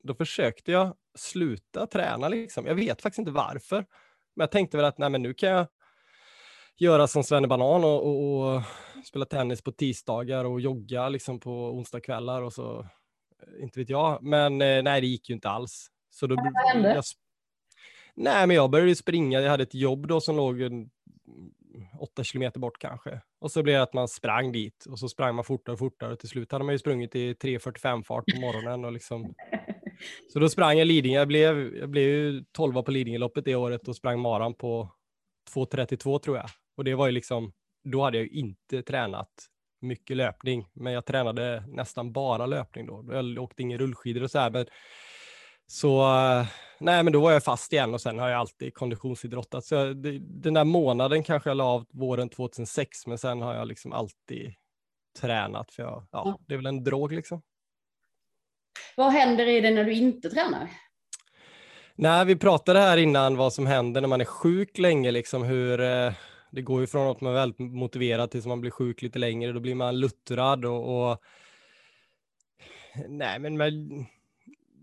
då 0.03 0.15
försökte 0.15 0.71
jag 0.71 0.93
sluta 1.17 1.87
träna. 1.87 2.29
Liksom. 2.29 2.65
Jag 2.65 2.75
vet 2.75 3.01
faktiskt 3.01 3.19
inte 3.19 3.31
varför. 3.31 3.85
Men 4.35 4.43
jag 4.43 4.51
tänkte 4.51 4.77
väl 4.77 4.85
att 4.85 4.97
nej, 4.97 5.09
men 5.09 5.21
nu 5.21 5.33
kan 5.33 5.49
jag 5.49 5.67
göra 6.77 7.07
som 7.07 7.23
Svenne 7.23 7.47
Banan 7.47 7.83
och, 7.83 8.05
och, 8.07 8.55
och, 8.55 8.61
spela 9.05 9.25
tennis 9.25 9.61
på 9.61 9.71
tisdagar 9.71 10.45
och 10.45 10.61
jogga 10.61 11.09
liksom 11.09 11.39
på 11.39 11.51
onsdagskvällar 11.51 12.41
och 12.41 12.53
så. 12.53 12.79
Eh, 12.79 13.63
inte 13.63 13.79
vet 13.79 13.89
jag, 13.89 14.23
men 14.23 14.61
eh, 14.61 14.83
nej, 14.83 15.01
det 15.01 15.07
gick 15.07 15.29
ju 15.29 15.35
inte 15.35 15.49
alls. 15.49 15.87
Så 16.19 16.27
då, 16.27 16.35
Vad 16.35 16.73
hände? 16.73 16.93
jag, 16.93 17.03
nej, 18.15 18.47
men 18.47 18.55
jag 18.55 18.69
började 18.69 18.95
springa. 18.95 19.41
Jag 19.41 19.49
hade 19.49 19.63
ett 19.63 19.73
jobb 19.73 20.07
då 20.07 20.21
som 20.21 20.35
låg 20.35 20.61
en, 20.61 20.89
åtta 21.99 22.23
kilometer 22.23 22.59
bort 22.59 22.79
kanske. 22.79 23.21
Och 23.39 23.51
så 23.51 23.63
blev 23.63 23.75
det 23.75 23.83
att 23.83 23.93
man 23.93 24.07
sprang 24.07 24.51
dit 24.51 24.85
och 24.89 24.99
så 24.99 25.09
sprang 25.09 25.35
man 25.35 25.43
fortare 25.45 25.73
och 25.73 25.79
fortare. 25.79 26.13
Och 26.13 26.19
till 26.19 26.29
slut 26.29 26.51
hade 26.51 26.65
man 26.65 26.73
ju 26.73 26.79
sprungit 26.79 27.15
i 27.15 27.33
3.45 27.33 28.03
fart 28.03 28.23
på 28.33 28.39
morgonen. 28.39 28.85
Och 28.85 28.91
liksom... 28.91 29.33
Så 30.33 30.39
då 30.39 30.49
sprang 30.49 30.77
jag 30.77 30.87
Lidingö. 30.87 31.19
Jag 31.19 31.27
blev, 31.27 31.75
jag 31.75 31.89
blev 31.89 32.03
ju 32.03 32.43
12 32.51 32.81
på 32.83 32.91
Lidingöloppet 32.91 33.45
det 33.45 33.55
året 33.55 33.87
och 33.87 33.95
sprang 33.95 34.19
maran 34.19 34.53
på 34.53 34.91
2.32 35.55 36.19
tror 36.19 36.37
jag. 36.37 36.49
Och 36.77 36.83
det 36.83 36.95
var 36.95 37.05
ju 37.05 37.11
liksom, 37.11 37.53
då 37.83 38.03
hade 38.03 38.17
jag 38.17 38.23
ju 38.27 38.39
inte 38.39 38.81
tränat 38.81 39.29
mycket 39.81 40.17
löpning, 40.17 40.69
men 40.73 40.93
jag 40.93 41.05
tränade 41.05 41.63
nästan 41.67 42.11
bara 42.11 42.45
löpning 42.45 42.85
då. 42.85 43.05
Jag 43.11 43.39
åkte 43.43 43.61
inga 43.61 43.77
rullskidor 43.77 44.23
och 44.23 44.31
så 44.31 44.39
här, 44.39 44.49
men 44.49 44.65
så 45.67 46.05
nej, 46.79 47.03
men 47.03 47.13
då 47.13 47.21
var 47.21 47.31
jag 47.31 47.43
fast 47.43 47.73
igen 47.73 47.93
och 47.93 48.01
sen 48.01 48.19
har 48.19 48.29
jag 48.29 48.39
alltid 48.39 48.73
konditionsidrottat. 48.73 49.65
Så 49.65 49.75
jag, 49.75 49.97
den 50.21 50.53
där 50.53 50.63
månaden 50.63 51.23
kanske 51.23 51.49
jag 51.49 51.57
la 51.57 51.65
av 51.65 51.85
våren 51.89 52.29
2006, 52.29 53.07
men 53.07 53.17
sen 53.17 53.41
har 53.41 53.55
jag 53.55 53.67
liksom 53.67 53.93
alltid 53.93 54.53
tränat 55.21 55.71
för 55.71 55.83
jag, 55.83 56.07
ja, 56.11 56.39
det 56.47 56.53
är 56.53 56.57
väl 56.57 56.65
en 56.65 56.83
drog 56.83 57.11
liksom. 57.11 57.41
Vad 58.95 59.11
händer 59.11 59.45
i 59.45 59.61
det 59.61 59.71
när 59.71 59.83
du 59.83 59.93
inte 59.93 60.29
tränar? 60.29 60.69
Nej, 61.95 62.25
vi 62.25 62.35
pratade 62.35 62.79
här 62.79 62.97
innan 62.97 63.37
vad 63.37 63.53
som 63.53 63.67
händer 63.67 64.01
när 64.01 64.07
man 64.07 64.21
är 64.21 64.25
sjuk 64.25 64.77
länge, 64.77 65.11
liksom 65.11 65.43
hur 65.43 65.81
eh, 65.81 66.13
det 66.51 66.61
går 66.61 66.81
ju 66.81 66.87
från 66.87 67.11
att 67.11 67.21
man 67.21 67.31
är 67.31 67.35
väldigt 67.35 67.59
motiverad 67.59 68.31
tills 68.31 68.45
man 68.45 68.61
blir 68.61 68.71
sjuk 68.71 69.01
lite 69.01 69.19
längre, 69.19 69.51
då 69.51 69.59
blir 69.59 69.75
man 69.75 69.99
luttrad 69.99 70.65
och, 70.65 71.11
och 71.11 71.21
nej, 73.07 73.39
men 73.39 73.57
man, 73.57 74.05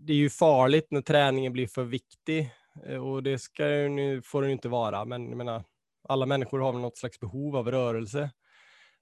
det 0.05 0.13
är 0.13 0.17
ju 0.17 0.29
farligt 0.29 0.87
när 0.89 1.01
träningen 1.01 1.53
blir 1.53 1.67
för 1.67 1.83
viktig 1.83 2.49
eh, 2.85 3.07
och 3.07 3.23
det 3.23 3.39
ska 3.39 3.69
ju, 3.69 4.21
får 4.21 4.41
den 4.41 4.49
ju 4.49 4.53
inte 4.53 4.69
vara, 4.69 5.05
men 5.05 5.29
jag 5.29 5.37
menar, 5.37 5.63
alla 6.09 6.25
människor 6.25 6.59
har 6.59 6.71
väl 6.71 6.81
något 6.81 6.97
slags 6.97 7.19
behov 7.19 7.55
av 7.55 7.71
rörelse. 7.71 8.31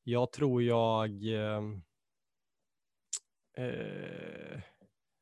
Jag 0.03 0.31
tror 0.31 0.63
jag 0.63 1.09
eh, 1.33 1.61
eh, 3.57 4.59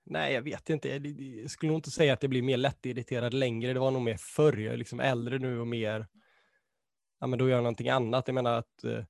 Nej, 0.05 0.33
jag 0.33 0.41
vet 0.41 0.69
inte. 0.69 0.89
Jag 0.89 1.51
skulle 1.51 1.67
nog 1.67 1.77
inte 1.77 1.91
säga 1.91 2.13
att 2.13 2.23
jag 2.23 2.29
blir 2.29 2.41
mer 2.41 2.57
lättirriterad 2.57 3.33
längre. 3.33 3.73
Det 3.73 3.79
var 3.79 3.91
nog 3.91 4.01
mer 4.01 4.17
förr. 4.17 4.57
Jag 4.57 4.73
är 4.73 4.77
liksom 4.77 4.99
äldre 4.99 5.39
nu 5.39 5.59
och 5.59 5.67
mer, 5.67 6.07
ja 7.19 7.27
men 7.27 7.39
då 7.39 7.49
gör 7.49 7.55
jag 7.55 7.63
någonting 7.63 7.89
annat. 7.89 8.27
Jag 8.27 8.35
menar 8.35 8.53
att 8.53 8.83
eh, 8.83 9.03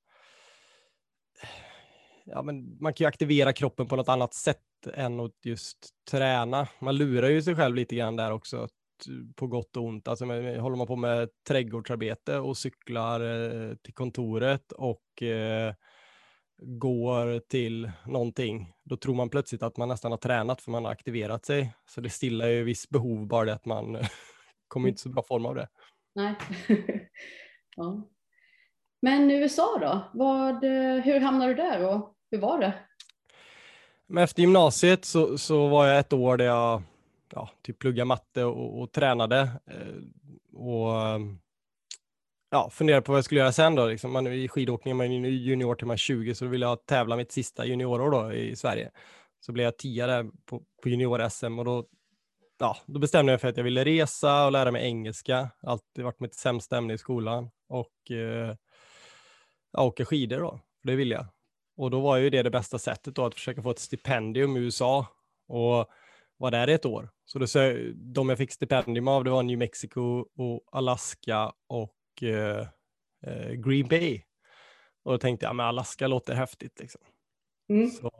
ja, 2.24 2.42
men 2.42 2.78
man 2.80 2.94
kan 2.94 3.04
ju 3.04 3.08
aktivera 3.08 3.52
kroppen 3.52 3.88
på 3.88 3.96
något 3.96 4.08
annat 4.08 4.34
sätt 4.34 4.62
än 4.86 5.20
att 5.20 5.44
just 5.44 5.78
träna. 6.10 6.68
Man 6.80 6.96
lurar 6.96 7.28
ju 7.28 7.42
sig 7.42 7.56
själv 7.56 7.74
lite 7.74 7.96
grann 7.96 8.16
där 8.16 8.32
också, 8.32 8.56
eh, 8.56 8.66
på 9.36 9.46
gott 9.46 9.76
och 9.76 9.84
ont. 9.84 10.08
Alltså, 10.08 10.24
eh, 10.24 10.62
håller 10.62 10.76
man 10.76 10.86
på 10.86 10.96
med 10.96 11.28
trädgårdsarbete 11.48 12.38
och 12.38 12.56
cyklar 12.56 13.20
eh, 13.20 13.74
till 13.76 13.94
kontoret 13.94 14.72
och 14.72 15.22
eh, 15.22 15.74
går 16.62 17.38
till 17.38 17.90
någonting, 18.06 18.72
då 18.84 18.96
tror 18.96 19.14
man 19.14 19.28
plötsligt 19.28 19.62
att 19.62 19.76
man 19.76 19.88
nästan 19.88 20.10
har 20.10 20.18
tränat 20.18 20.62
för 20.62 20.70
man 20.70 20.84
har 20.84 20.92
aktiverat 20.92 21.44
sig. 21.44 21.74
Så 21.86 22.00
det 22.00 22.10
stillar 22.10 22.48
ju 22.48 22.64
viss 22.64 22.88
behov, 22.88 23.26
bara 23.26 23.44
det 23.44 23.54
att 23.54 23.66
man 23.66 23.96
eh, 23.96 24.06
kommer 24.68 24.88
inte 24.88 25.00
så 25.00 25.08
bra 25.08 25.22
form 25.22 25.46
av 25.46 25.54
det. 25.54 25.68
Nej. 26.14 26.34
ja. 27.76 28.08
Men 29.02 29.30
USA 29.30 29.78
då? 29.80 30.18
Vad, 30.18 30.64
hur 31.04 31.20
hamnade 31.20 31.54
du 31.54 31.62
där 31.62 31.88
och 31.88 32.16
hur 32.30 32.38
var 32.38 32.58
det? 32.58 32.74
Men 34.12 34.24
efter 34.24 34.40
gymnasiet 34.42 35.04
så, 35.04 35.38
så 35.38 35.68
var 35.68 35.86
jag 35.86 35.98
ett 35.98 36.12
år 36.12 36.36
där 36.36 36.44
jag 36.44 36.82
ja, 37.34 37.50
typ 37.62 37.78
pluggade 37.78 38.04
matte 38.04 38.44
och, 38.44 38.80
och 38.82 38.92
tränade. 38.92 39.50
Eh, 39.66 40.58
och 40.58 41.00
ehm, 41.00 41.38
ja, 42.50 42.70
funderade 42.70 43.02
på 43.02 43.12
vad 43.12 43.16
jag 43.16 43.24
skulle 43.24 43.40
göra 43.40 43.52
sen 43.52 43.74
då. 43.74 43.86
Liksom 43.86 44.12
man, 44.12 44.26
I 44.26 44.48
skidåkning 44.48 44.96
man 44.96 45.06
är 45.06 45.28
junior 45.28 45.74
till 45.74 45.86
man 45.86 45.94
är 45.94 45.98
20 45.98 46.34
så 46.34 46.44
då 46.44 46.50
ville 46.50 46.66
jag 46.66 46.86
tävla 46.86 47.16
mitt 47.16 47.32
sista 47.32 47.64
juniorår 47.64 48.10
då 48.10 48.32
i 48.32 48.56
Sverige. 48.56 48.90
Så 49.40 49.52
blev 49.52 49.64
jag 49.64 49.78
tia 49.78 50.06
där 50.06 50.30
på, 50.46 50.62
på 50.82 50.88
junior-SM 50.88 51.58
och 51.58 51.64
då, 51.64 51.86
ja, 52.58 52.76
då 52.86 52.98
bestämde 52.98 53.32
jag 53.32 53.40
för 53.40 53.48
att 53.48 53.56
jag 53.56 53.64
ville 53.64 53.84
resa 53.84 54.44
och 54.46 54.52
lära 54.52 54.70
mig 54.70 54.84
engelska. 54.84 55.50
Alltid 55.62 56.04
varit 56.04 56.20
mitt 56.20 56.34
sämsta 56.34 56.78
ämne 56.78 56.94
i 56.94 56.98
skolan. 56.98 57.50
Och 57.68 58.10
eh, 58.10 58.56
ja, 59.72 59.82
åka 59.82 60.04
skidor 60.04 60.40
då, 60.40 60.60
för 60.82 60.88
det 60.88 60.96
ville 60.96 61.14
jag. 61.14 61.26
Och 61.76 61.90
då 61.90 62.00
var 62.00 62.16
ju 62.16 62.30
det 62.30 62.42
det 62.42 62.50
bästa 62.50 62.78
sättet 62.78 63.14
då 63.14 63.24
att 63.24 63.34
försöka 63.34 63.62
få 63.62 63.70
ett 63.70 63.78
stipendium 63.78 64.56
i 64.56 64.60
USA 64.60 65.06
och 65.48 65.88
var 66.36 66.50
där 66.50 66.70
i 66.70 66.72
ett 66.72 66.86
år. 66.86 67.10
Så 67.24 67.38
då, 67.38 67.46
de 67.94 68.28
jag 68.28 68.38
fick 68.38 68.52
stipendium 68.52 69.08
av 69.08 69.24
det 69.24 69.30
var 69.30 69.42
New 69.42 69.58
Mexico 69.58 70.26
och 70.36 70.60
Alaska 70.72 71.52
och 71.68 72.22
eh, 72.22 72.66
eh, 73.26 73.52
Green 73.52 73.88
Bay. 73.88 74.22
Och 75.04 75.12
då 75.12 75.18
tänkte 75.18 75.46
jag, 75.46 75.56
men 75.56 75.66
Alaska 75.66 76.06
låter 76.06 76.34
häftigt. 76.34 76.80
Liksom. 76.80 77.00
Mm. 77.70 77.90
Så 77.90 78.10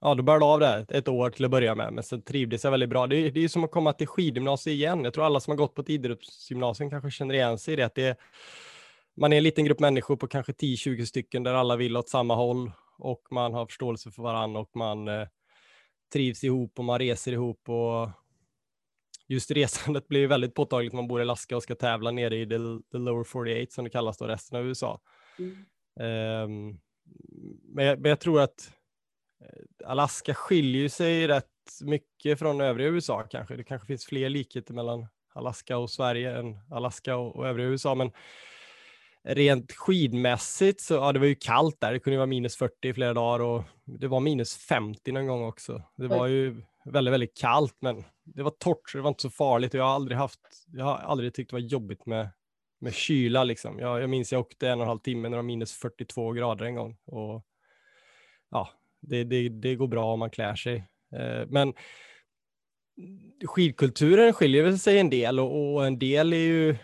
ja, 0.00 0.14
då 0.14 0.22
började 0.22 0.44
av 0.44 0.60
där 0.60 0.86
ett 0.88 1.08
år 1.08 1.30
till 1.30 1.44
att 1.44 1.50
börja 1.50 1.74
med, 1.74 1.92
men 1.92 2.04
sen 2.04 2.22
trivdes 2.22 2.64
jag 2.64 2.70
väldigt 2.70 2.88
bra. 2.88 3.06
Det 3.06 3.16
är, 3.16 3.30
det 3.30 3.44
är 3.44 3.48
som 3.48 3.64
att 3.64 3.70
komma 3.70 3.92
till 3.92 4.06
skidgymnasiet 4.06 4.74
igen. 4.74 5.04
Jag 5.04 5.14
tror 5.14 5.24
alla 5.24 5.40
som 5.40 5.50
har 5.50 5.56
gått 5.56 5.74
på 5.74 5.82
ett 5.82 5.90
idrottsgymnasium 5.90 6.90
kanske 6.90 7.10
känner 7.10 7.34
igen 7.34 7.58
sig 7.58 7.74
i 7.74 7.76
det, 7.76 7.82
att 7.82 7.94
det 7.94 8.18
man 9.16 9.32
är 9.32 9.36
en 9.36 9.42
liten 9.42 9.64
grupp 9.64 9.80
människor 9.80 10.16
på 10.16 10.26
kanske 10.26 10.52
10-20 10.52 11.04
stycken 11.04 11.42
där 11.42 11.54
alla 11.54 11.76
vill 11.76 11.96
åt 11.96 12.08
samma 12.08 12.34
håll 12.34 12.72
och 12.98 13.22
man 13.30 13.54
har 13.54 13.66
förståelse 13.66 14.10
för 14.10 14.22
varandra 14.22 14.60
och 14.60 14.76
man 14.76 15.08
eh, 15.08 15.28
trivs 16.12 16.44
ihop 16.44 16.78
och 16.78 16.84
man 16.84 16.98
reser 16.98 17.32
ihop 17.32 17.68
och 17.68 18.10
just 19.28 19.50
resandet 19.50 20.08
blir 20.08 20.26
väldigt 20.26 20.54
påtagligt 20.54 20.92
när 20.92 21.02
man 21.02 21.08
bor 21.08 21.20
i 21.20 21.22
Alaska 21.22 21.56
och 21.56 21.62
ska 21.62 21.74
tävla 21.74 22.10
nere 22.10 22.36
i 22.36 22.46
the, 22.46 22.58
the 22.92 22.98
lower 22.98 23.24
48 23.24 23.72
som 23.72 23.84
det 23.84 23.90
kallas 23.90 24.18
då, 24.18 24.26
resten 24.26 24.58
av 24.58 24.66
USA. 24.66 25.00
Mm. 25.38 25.56
Um, 26.00 26.80
men, 27.62 27.84
jag, 27.84 28.00
men, 28.00 28.08
jag, 28.08 28.20
tror 28.20 28.40
att 28.40 28.72
eh, 29.40 29.88
Alaska 29.90 30.34
skiljer 30.34 30.88
sig 30.88 31.28
rätt 31.28 31.46
mycket 31.82 32.38
från 32.38 32.60
övriga 32.60 32.88
USA 32.88 33.22
kanske. 33.22 33.56
Det 33.56 33.64
kanske 33.64 33.86
finns 33.86 34.06
fler 34.06 34.28
likheter 34.28 34.74
mellan 34.74 35.06
Alaska 35.34 35.78
och 35.78 35.90
Sverige 35.90 36.38
än 36.38 36.58
Alaska 36.70 37.16
och, 37.16 37.36
och 37.36 37.46
övriga 37.46 37.68
USA, 37.68 37.94
men 37.94 38.12
rent 39.24 39.72
skidmässigt 39.72 40.80
så, 40.80 40.94
ja 40.94 41.12
det 41.12 41.18
var 41.18 41.26
ju 41.26 41.34
kallt 41.34 41.80
där, 41.80 41.92
det 41.92 41.98
kunde 41.98 42.16
vara 42.16 42.26
minus 42.26 42.56
40 42.56 42.88
i 42.88 42.94
flera 42.94 43.14
dagar 43.14 43.44
och 43.44 43.62
det 43.84 44.08
var 44.08 44.20
minus 44.20 44.56
50 44.56 45.12
någon 45.12 45.26
gång 45.26 45.44
också. 45.44 45.82
Det 45.96 46.08
var 46.08 46.26
ju 46.26 46.62
väldigt, 46.84 47.12
väldigt 47.12 47.36
kallt, 47.36 47.76
men 47.80 48.04
det 48.24 48.42
var 48.42 48.50
torrt 48.50 48.90
så 48.90 48.98
det 48.98 49.02
var 49.02 49.08
inte 49.08 49.22
så 49.22 49.30
farligt 49.30 49.74
och 49.74 49.80
jag 49.80 49.84
har 49.84 49.94
aldrig 49.94 50.18
haft, 50.18 50.40
jag 50.72 50.84
har 50.84 50.96
aldrig 50.96 51.34
tyckt 51.34 51.50
det 51.50 51.56
var 51.56 51.60
jobbigt 51.60 52.06
med, 52.06 52.28
med 52.80 52.94
kyla 52.94 53.44
liksom. 53.44 53.78
Jag, 53.78 54.02
jag 54.02 54.10
minns 54.10 54.32
jag 54.32 54.40
åkte 54.40 54.68
en 54.68 54.78
och 54.78 54.84
en 54.84 54.88
halv 54.88 54.98
timme 54.98 55.22
när 55.22 55.30
det 55.30 55.36
var 55.36 55.42
minus 55.42 55.72
42 55.72 56.32
grader 56.32 56.64
en 56.64 56.74
gång 56.74 56.96
och 57.04 57.44
ja, 58.50 58.68
det, 59.00 59.24
det, 59.24 59.48
det 59.48 59.74
går 59.74 59.88
bra 59.88 60.12
om 60.12 60.18
man 60.18 60.30
klär 60.30 60.54
sig. 60.54 60.76
Eh, 61.16 61.46
men 61.48 61.74
skidkulturen 63.44 64.32
skiljer 64.32 64.72
sig 64.72 64.98
en 64.98 65.10
del 65.10 65.40
och, 65.40 65.74
och 65.74 65.86
en 65.86 65.98
del 65.98 66.32
är 66.32 66.36
ju 66.36 66.76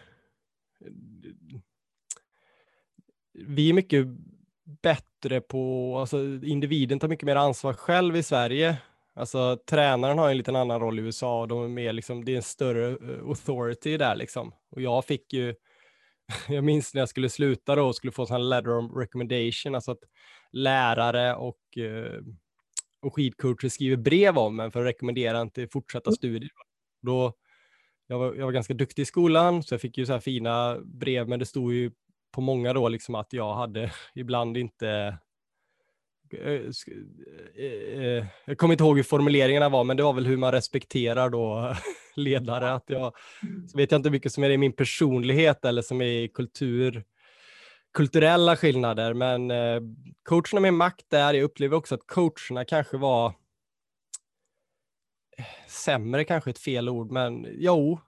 vi 3.46 3.68
är 3.68 3.72
mycket 3.72 4.06
bättre 4.82 5.40
på, 5.40 5.96
alltså 5.98 6.18
individen 6.42 6.98
tar 6.98 7.08
mycket 7.08 7.26
mer 7.26 7.36
ansvar 7.36 7.72
själv 7.72 8.16
i 8.16 8.22
Sverige. 8.22 8.76
Alltså 9.14 9.58
tränaren 9.66 10.18
har 10.18 10.30
en 10.30 10.36
liten 10.36 10.56
annan 10.56 10.80
roll 10.80 10.98
i 10.98 11.02
USA 11.02 11.40
och 11.40 11.48
de 11.48 11.64
är 11.64 11.68
mer 11.68 11.92
liksom, 11.92 12.24
det 12.24 12.32
är 12.32 12.36
en 12.36 12.42
större 12.42 12.88
eh, 12.88 13.28
authority 13.28 13.96
där 13.96 14.16
liksom. 14.16 14.52
Och 14.70 14.80
jag 14.80 15.04
fick 15.04 15.32
ju, 15.32 15.54
jag 16.48 16.64
minns 16.64 16.94
när 16.94 17.00
jag 17.00 17.08
skulle 17.08 17.28
sluta 17.28 17.74
då 17.74 17.86
och 17.86 17.96
skulle 17.96 18.12
få 18.12 18.26
sån 18.26 18.48
letter 18.48 18.76
of 18.76 18.96
recommendation, 18.96 19.74
alltså 19.74 19.90
att 19.90 20.04
lärare 20.52 21.34
och 21.34 21.78
eh, 21.78 22.20
och 23.02 23.14
skidcoacher 23.14 23.68
skriver 23.68 23.96
brev 23.96 24.38
om 24.38 24.60
en 24.60 24.72
för 24.72 24.80
att 24.80 24.86
rekommendera 24.86 25.38
en 25.38 25.50
till 25.50 25.68
fortsatta 25.68 26.12
studier. 26.12 26.50
Då, 27.02 27.32
jag, 28.06 28.18
var, 28.18 28.34
jag 28.34 28.44
var 28.44 28.52
ganska 28.52 28.74
duktig 28.74 29.02
i 29.02 29.06
skolan 29.06 29.62
så 29.62 29.74
jag 29.74 29.80
fick 29.80 29.98
ju 29.98 30.06
så 30.06 30.12
här 30.12 30.20
fina 30.20 30.80
brev 30.84 31.28
men 31.28 31.38
det 31.38 31.46
stod 31.46 31.72
ju 31.74 31.90
på 32.30 32.40
många 32.40 32.72
då 32.72 32.88
liksom 32.88 33.14
att 33.14 33.32
jag 33.32 33.54
hade 33.54 33.92
ibland 34.14 34.56
inte 34.56 35.18
Eh, 36.32 36.70
eh, 37.56 38.04
eh, 38.04 38.26
jag 38.44 38.58
kommer 38.58 38.74
inte 38.74 38.84
ihåg 38.84 38.96
hur 38.96 39.02
formuleringarna 39.02 39.68
var, 39.68 39.84
men 39.84 39.96
det 39.96 40.02
var 40.02 40.12
väl 40.12 40.26
hur 40.26 40.36
man 40.36 40.52
respekterar 40.52 41.30
då 41.30 41.74
ledare. 42.16 42.72
Att 42.72 42.84
jag, 42.86 43.12
så 43.70 43.78
vet 43.78 43.90
jag 43.90 43.98
inte 43.98 44.10
mycket 44.10 44.32
som 44.32 44.44
är 44.44 44.50
i 44.50 44.58
min 44.58 44.72
personlighet 44.72 45.64
eller 45.64 45.82
som 45.82 46.00
är 46.00 46.06
i 46.06 46.28
kultur, 46.28 47.04
kulturella 47.94 48.56
skillnader, 48.56 49.14
men 49.14 49.52
coacherna 50.22 50.60
med 50.60 50.74
makt 50.74 51.06
där, 51.08 51.34
jag 51.34 51.44
upplever 51.44 51.76
också 51.76 51.94
att 51.94 52.06
coacherna 52.06 52.64
kanske 52.64 52.96
var 52.96 53.34
sämre, 55.68 56.24
kanske 56.24 56.50
ett 56.50 56.58
fel 56.58 56.88
ord, 56.88 57.10
men 57.10 57.46
jo, 57.50 58.00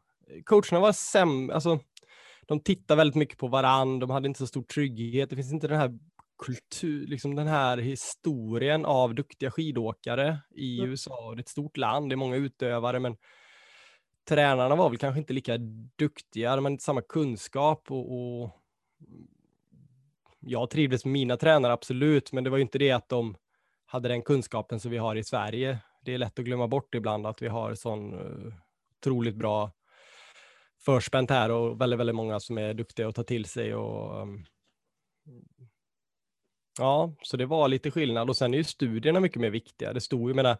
coacherna 0.44 0.80
var 0.80 0.92
sämre, 0.92 1.54
alltså 1.54 1.78
de 2.52 2.60
tittar 2.60 2.96
väldigt 2.96 3.16
mycket 3.16 3.38
på 3.38 3.48
varann, 3.48 3.98
de 3.98 4.10
hade 4.10 4.28
inte 4.28 4.38
så 4.38 4.46
stor 4.46 4.62
trygghet, 4.62 5.30
det 5.30 5.36
finns 5.36 5.52
inte 5.52 5.68
den 5.68 5.78
här 5.78 5.98
kultur, 6.38 7.06
liksom 7.06 7.34
den 7.34 7.46
här 7.46 7.78
historien 7.78 8.84
av 8.84 9.14
duktiga 9.14 9.50
skidåkare 9.50 10.38
i 10.54 10.78
mm. 10.78 10.90
USA. 10.90 11.30
Det 11.30 11.38
är 11.38 11.40
ett 11.40 11.48
stort 11.48 11.76
land, 11.76 12.10
det 12.10 12.14
är 12.14 12.16
många 12.16 12.36
utövare, 12.36 13.00
men 13.00 13.16
tränarna 14.28 14.76
var 14.76 14.88
väl 14.88 14.98
kanske 14.98 15.18
inte 15.18 15.32
lika 15.32 15.58
duktiga, 15.96 16.56
de 16.56 16.64
hade 16.64 16.72
inte 16.72 16.84
samma 16.84 17.02
kunskap 17.02 17.90
och, 17.90 18.42
och 18.42 18.50
jag 20.40 20.70
trivdes 20.70 21.04
med 21.04 21.12
mina 21.12 21.36
tränare, 21.36 21.72
absolut, 21.72 22.32
men 22.32 22.44
det 22.44 22.50
var 22.50 22.56
ju 22.56 22.62
inte 22.62 22.78
det 22.78 22.90
att 22.90 23.08
de 23.08 23.36
hade 23.86 24.08
den 24.08 24.22
kunskapen 24.22 24.80
som 24.80 24.90
vi 24.90 24.98
har 24.98 25.16
i 25.16 25.24
Sverige. 25.24 25.78
Det 26.04 26.14
är 26.14 26.18
lätt 26.18 26.38
att 26.38 26.44
glömma 26.44 26.68
bort 26.68 26.94
ibland 26.94 27.26
att 27.26 27.42
vi 27.42 27.48
har 27.48 27.74
sån 27.74 28.14
uh, 28.14 28.54
otroligt 28.98 29.36
bra 29.36 29.70
förspänt 30.84 31.30
här 31.30 31.50
och 31.50 31.80
väldigt, 31.80 32.00
väldigt 32.00 32.16
många 32.16 32.40
som 32.40 32.58
är 32.58 32.74
duktiga 32.74 33.08
att 33.08 33.14
ta 33.14 33.22
till 33.22 33.44
sig 33.44 33.74
och 33.74 34.22
um, 34.22 34.44
Ja, 36.78 37.14
så 37.22 37.36
det 37.36 37.46
var 37.46 37.68
lite 37.68 37.90
skillnad 37.90 38.28
och 38.28 38.36
sen 38.36 38.54
är 38.54 38.58
ju 38.58 38.64
studierna 38.64 39.20
mycket 39.20 39.40
mer 39.40 39.50
viktiga. 39.50 39.92
Det 39.92 40.00
stod 40.00 40.30
ju, 40.30 40.34
menar, 40.34 40.56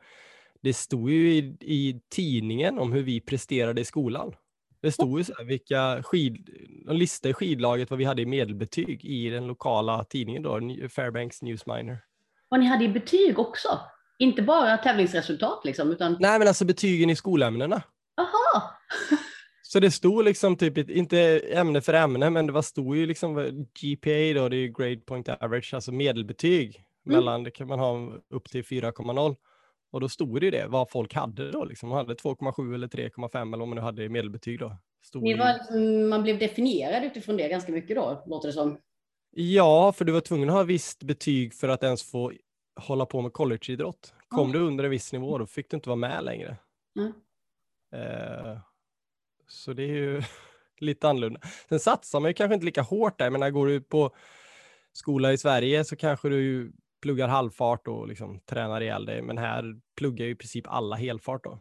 det 0.63 0.75
stod 0.75 1.11
ju 1.11 1.35
i, 1.35 1.57
i 1.61 2.01
tidningen 2.09 2.79
om 2.79 2.93
hur 2.93 3.03
vi 3.03 3.21
presterade 3.21 3.81
i 3.81 3.85
skolan. 3.85 4.35
Det 4.83 4.93
stod 4.93 5.19
ju 5.19 5.25
så 5.25 5.35
här, 5.39 5.45
vilka 5.45 6.03
skid, 6.03 6.51
en 6.89 6.99
lista 6.99 7.29
i 7.29 7.33
skidlaget 7.35 7.91
vad 7.91 7.99
vi 7.99 8.05
hade 8.05 8.23
i 8.23 8.27
medelbetyg 8.27 9.05
i 9.05 9.31
den 9.31 9.47
lokala 9.47 10.05
tidningen 10.05 10.43
då, 10.43 10.61
Fairbanks 10.89 11.43
Newsminer. 11.43 11.99
Och 12.49 12.61
ni 12.61 12.67
hade 12.67 12.85
i 12.85 12.89
betyg 12.89 13.39
också? 13.39 13.81
Inte 14.19 14.43
bara 14.43 14.77
tävlingsresultat 14.77 15.65
liksom? 15.65 15.91
Utan... 15.91 16.17
Nej, 16.21 16.39
men 16.39 16.49
alltså 16.49 16.65
betygen 16.65 17.11
i 17.11 17.17
skolämnena. 17.17 17.83
Aha! 18.17 18.79
Så 19.73 19.81
det 19.81 19.91
stod 19.91 20.25
liksom 20.25 20.57
typ, 20.57 20.91
inte 20.91 21.39
ämne 21.39 21.81
för 21.81 21.95
ämne, 21.95 22.31
men 22.31 22.47
det 22.47 22.53
var 22.53 22.63
stod 22.63 22.97
ju 22.97 23.07
liksom 23.07 23.35
GPA 23.81 24.41
då, 24.41 24.49
det 24.49 24.57
är 24.57 24.69
grade 24.79 24.97
point 24.97 25.29
average, 25.29 25.75
alltså 25.75 25.93
medelbetyg. 25.93 26.85
Mm. 27.07 27.19
Mellan, 27.19 27.43
det 27.45 27.51
kan 27.51 27.69
man 27.69 27.79
ha 27.79 28.13
upp 28.29 28.51
till 28.51 28.63
4,0. 28.63 29.37
Och 29.91 30.01
då 30.01 30.09
stod 30.09 30.41
det 30.41 30.45
ju 30.45 30.51
det, 30.51 30.67
vad 30.69 30.91
folk 30.91 31.15
hade 31.15 31.51
då. 31.51 31.65
Liksom. 31.65 31.89
Man 31.89 31.99
hade 31.99 32.15
2,7 32.15 32.75
eller 32.75 32.89
3,5 32.89 33.43
eller 33.43 33.59
vad 33.59 33.69
man 33.69 33.77
nu 33.77 33.81
hade 33.81 34.09
medelbetyg 34.09 34.59
då. 34.59 34.77
Stod 35.03 35.23
var, 35.23 35.55
liksom, 35.55 36.09
man 36.09 36.23
blev 36.23 36.39
definierad 36.39 37.05
utifrån 37.05 37.37
det 37.37 37.49
ganska 37.49 37.73
mycket 37.73 37.97
då, 37.97 38.23
låter 38.27 38.49
det 38.49 38.53
som. 38.53 38.79
Ja, 39.31 39.93
för 39.93 40.05
du 40.05 40.13
var 40.13 40.21
tvungen 40.21 40.49
att 40.49 40.55
ha 40.55 40.63
visst 40.63 41.03
betyg 41.03 41.55
för 41.55 41.69
att 41.69 41.83
ens 41.83 42.03
få 42.11 42.33
hålla 42.81 43.07
på 43.07 43.23
med 43.23 43.33
collegeidrott. 43.33 44.15
Kom 44.29 44.51
mm. 44.51 44.53
du 44.53 44.67
under 44.67 44.85
en 44.85 44.91
viss 44.91 45.13
nivå, 45.13 45.39
då 45.39 45.47
fick 45.47 45.71
du 45.71 45.77
inte 45.77 45.89
vara 45.89 45.97
med 45.97 46.25
längre. 46.25 46.57
Mm. 46.97 47.13
Uh, 47.95 48.59
så 49.53 49.73
det 49.73 49.83
är 49.83 49.95
ju 49.95 50.23
lite 50.81 51.09
annorlunda. 51.09 51.41
Sen 51.69 51.81
satsar 51.81 52.21
man 52.21 52.31
ju 52.31 52.35
kanske 52.35 52.55
inte 52.55 52.67
lika 52.67 52.83
hårt 52.83 53.19
där, 53.19 53.31
men 53.31 53.41
när 53.41 53.51
går 53.51 53.67
du 53.67 53.81
på 53.81 54.15
skola 54.93 55.33
i 55.33 55.39
Sverige 55.39 55.85
så 55.85 55.97
kanske 55.97 56.29
du 56.29 56.73
pluggar 57.03 57.29
halvfart 57.29 57.89
och 57.89 58.09
liksom 58.09 58.41
tränar 58.41 58.81
ihjäl 58.81 59.07
dig, 59.07 59.23
men 59.23 59.39
här 59.39 59.81
pluggar 59.97 60.27
ju 60.27 60.33
i 60.33 60.35
princip 60.35 60.67
alla 60.69 60.97
helfart 60.97 61.45
då. 61.45 61.61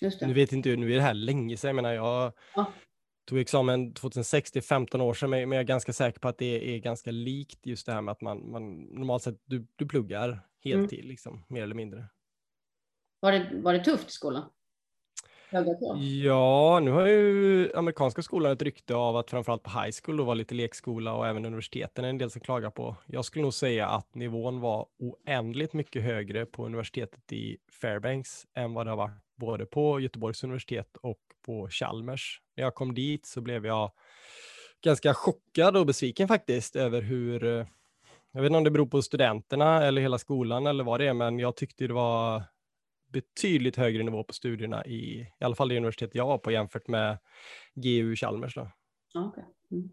Just 0.00 0.20
det. 0.20 0.26
Nu 0.26 0.32
vet 0.32 0.52
inte 0.52 0.76
nu 0.76 0.92
är 0.92 0.96
det 0.96 1.02
här 1.02 1.14
länge 1.14 1.56
sedan, 1.56 1.68
jag 1.68 1.76
menar 1.76 1.92
jag 1.92 2.32
ja. 2.54 2.72
tog 3.28 3.38
examen 3.38 3.94
2006, 3.94 4.52
det 4.52 4.58
är 4.58 4.62
15 4.62 5.00
år 5.00 5.14
sedan, 5.14 5.30
men 5.30 5.52
jag 5.52 5.60
är 5.60 5.62
ganska 5.62 5.92
säker 5.92 6.20
på 6.20 6.28
att 6.28 6.38
det 6.38 6.74
är 6.74 6.78
ganska 6.78 7.10
likt 7.10 7.66
just 7.66 7.86
det 7.86 7.92
här 7.92 8.02
med 8.02 8.12
att 8.12 8.20
man, 8.20 8.50
man 8.50 8.80
normalt 8.80 9.22
sett, 9.22 9.40
du, 9.44 9.66
du 9.76 9.86
pluggar 9.86 10.48
heltid, 10.64 10.98
mm. 10.98 11.08
liksom, 11.08 11.44
mer 11.48 11.62
eller 11.62 11.74
mindre. 11.74 12.08
Var 13.20 13.32
det, 13.32 13.50
var 13.62 13.72
det 13.72 13.84
tufft 13.84 14.08
i 14.08 14.12
skolan? 14.12 14.50
Ja, 16.24 16.80
nu 16.82 16.90
har 16.90 17.06
ju 17.06 17.72
amerikanska 17.74 18.22
skolan 18.22 18.52
ett 18.52 18.62
rykte 18.62 18.94
av 18.94 19.16
att 19.16 19.30
framförallt 19.30 19.62
på 19.62 19.70
high 19.70 19.96
school 20.02 20.16
då 20.16 20.24
var 20.24 20.34
lite 20.34 20.54
lekskola 20.54 21.14
och 21.14 21.26
även 21.26 21.46
universiteten 21.46 22.04
är 22.04 22.08
en 22.08 22.18
del 22.18 22.30
som 22.30 22.40
klagar 22.40 22.70
på. 22.70 22.96
Jag 23.06 23.24
skulle 23.24 23.42
nog 23.42 23.54
säga 23.54 23.86
att 23.86 24.14
nivån 24.14 24.60
var 24.60 24.86
oändligt 24.98 25.72
mycket 25.72 26.02
högre 26.02 26.46
på 26.46 26.66
universitetet 26.66 27.32
i 27.32 27.56
Fairbanks 27.80 28.46
än 28.54 28.74
vad 28.74 28.86
det 28.86 28.90
har 28.90 28.96
varit 28.96 29.22
både 29.36 29.66
på 29.66 30.00
Göteborgs 30.00 30.44
universitet 30.44 30.96
och 31.02 31.18
på 31.46 31.68
Chalmers. 31.70 32.40
När 32.56 32.64
jag 32.64 32.74
kom 32.74 32.94
dit 32.94 33.26
så 33.26 33.40
blev 33.40 33.66
jag 33.66 33.92
ganska 34.84 35.14
chockad 35.14 35.76
och 35.76 35.86
besviken 35.86 36.28
faktiskt 36.28 36.76
över 36.76 37.02
hur 37.02 37.44
eh, 37.44 37.66
jag 38.32 38.42
vet 38.42 38.46
inte 38.46 38.58
om 38.58 38.64
det 38.64 38.70
beror 38.70 38.86
på 38.86 39.02
studenterna 39.02 39.84
eller 39.84 40.02
hela 40.02 40.18
skolan 40.18 40.66
eller 40.66 40.84
vad 40.84 41.00
det 41.00 41.06
är, 41.06 41.14
men 41.14 41.38
jag 41.38 41.56
tyckte 41.56 41.86
det 41.86 41.94
var 41.94 42.42
betydligt 43.16 43.76
högre 43.76 44.02
nivå 44.02 44.24
på 44.24 44.32
studierna 44.32 44.86
i, 44.86 45.20
i 45.40 45.44
alla 45.44 45.54
fall 45.54 45.68
det 45.68 45.76
universitet 45.76 46.14
jag 46.14 46.26
var 46.26 46.38
på 46.38 46.50
jämfört 46.50 46.88
med 46.88 47.18
GU 47.74 48.16
Chalmers. 48.16 48.54
Då. 48.54 48.70
Okay. 49.14 49.44
Mm. 49.70 49.90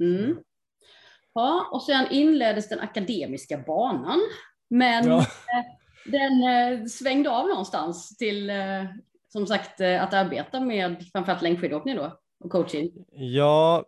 Mm. 0.00 0.38
Ja, 1.32 1.68
och 1.72 1.82
sen 1.82 2.06
inleddes 2.10 2.68
den 2.68 2.80
akademiska 2.80 3.58
banan, 3.58 4.20
men 4.68 5.06
ja. 5.06 5.18
Eh, 5.18 5.64
den 6.04 6.42
eh, 6.42 6.84
svängde 6.84 7.30
av 7.30 7.48
någonstans 7.48 8.16
till 8.16 8.50
eh, 8.50 8.84
som 9.28 9.46
sagt 9.46 9.80
att 9.80 10.14
arbeta 10.14 10.60
med 10.60 11.04
framförallt 11.12 11.42
längdskidåkning 11.42 11.96
då 11.96 12.20
och 12.44 12.50
coaching. 12.50 12.90
Ja, 13.10 13.84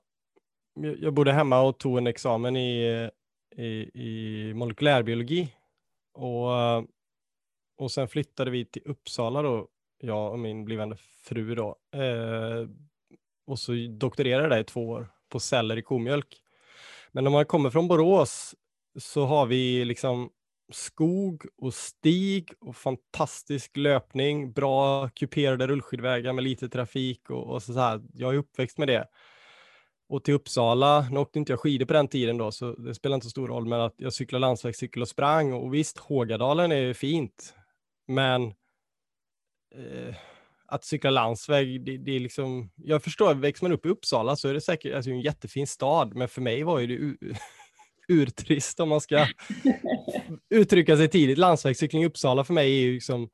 jag 0.75 1.15
bodde 1.15 1.33
hemma 1.33 1.61
och 1.61 1.79
tog 1.79 1.99
en 1.99 2.07
examen 2.07 2.57
i, 2.57 3.11
i, 3.57 3.91
i 3.95 4.53
molekylärbiologi 4.55 5.55
och 6.13 6.51
och 7.81 7.91
sen 7.91 8.09
flyttade 8.09 8.51
vi 8.51 8.65
till 8.65 8.83
Uppsala 8.85 9.43
då, 9.43 9.69
jag 10.01 10.33
och 10.33 10.39
min 10.39 10.65
blivande 10.65 10.97
fru 11.23 11.55
då. 11.55 11.77
Eh, 11.95 12.69
och 13.47 13.59
så 13.59 13.73
doktorerade 13.91 14.43
jag 14.43 14.51
där 14.51 14.61
i 14.61 14.65
två 14.65 14.89
år 14.89 15.09
på 15.29 15.41
celler 15.41 15.77
i 15.77 15.83
komjölk. 15.83 16.37
Men 17.13 17.27
om 17.27 17.33
man 17.33 17.45
kommer 17.45 17.71
från 17.71 17.89
Borås 17.89 18.55
så 18.99 19.25
har 19.25 19.47
vi 19.47 19.85
liksom 19.85 20.31
skog 20.73 21.47
och 21.57 21.75
stig 21.75 22.53
och 22.61 22.77
fantastisk 22.77 23.77
löpning, 23.77 24.53
bra 24.53 25.09
kuperade 25.09 25.67
rullskidvägar 25.67 26.33
med 26.33 26.45
lite 26.45 26.69
trafik 26.69 27.31
och, 27.31 27.55
och 27.55 27.63
så, 27.63 27.73
så 27.73 27.81
här. 27.81 28.03
Jag 28.15 28.35
är 28.35 28.39
uppväxt 28.39 28.79
med 28.79 28.89
det. 28.89 29.09
Och 30.09 30.25
till 30.25 30.35
Uppsala, 30.35 31.09
nu 31.11 31.19
åkte 31.19 31.39
inte 31.39 31.53
jag 31.53 31.61
skidor 31.61 31.87
på 31.87 31.93
den 31.93 32.09
tiden 32.09 32.39
då, 32.39 32.53
så 32.53 32.73
det 32.73 32.95
spelar 32.95 33.15
inte 33.15 33.27
så 33.27 33.31
stor 33.31 33.49
roll, 33.49 33.67
men 33.67 33.81
att 33.81 33.95
jag 33.97 34.13
cyklade 34.13 34.41
landsvägscykel 34.41 35.03
och 35.03 35.09
sprang 35.09 35.53
och 35.53 35.75
visst, 35.75 35.99
Hågadalen 35.99 36.73
är 36.73 36.93
fint, 36.93 37.55
men 38.11 38.43
eh, 39.75 40.15
att 40.67 40.85
cykla 40.85 41.11
landsväg, 41.11 41.85
det, 41.85 41.97
det, 41.97 42.17
är 42.17 42.21
liksom, 42.21 42.71
jag 42.77 43.03
förstår, 43.03 43.35
växer 43.35 43.65
man 43.65 43.73
upp 43.73 43.87
i 43.87 43.89
Uppsala 43.89 44.37
så 44.37 44.49
är 44.49 44.55
det 44.55 44.61
säkert 44.61 44.95
alltså, 44.95 45.11
en 45.11 45.21
jättefin 45.21 45.67
stad, 45.67 46.15
men 46.15 46.29
för 46.29 46.41
mig 46.41 46.63
var 46.63 46.79
ju 46.79 46.87
det 46.87 47.17
urtrist 48.15 48.81
om 48.81 48.89
man 48.89 49.01
ska 49.01 49.27
uttrycka 50.51 50.97
sig 50.97 51.09
tidigt. 51.09 51.39
Landsvägscykling 51.39 52.03
i 52.03 52.07
Uppsala 52.07 52.45
för 52.45 52.55
mig 52.55 52.79
är 52.79 52.81
ju 52.81 52.95
liksom 52.95 53.29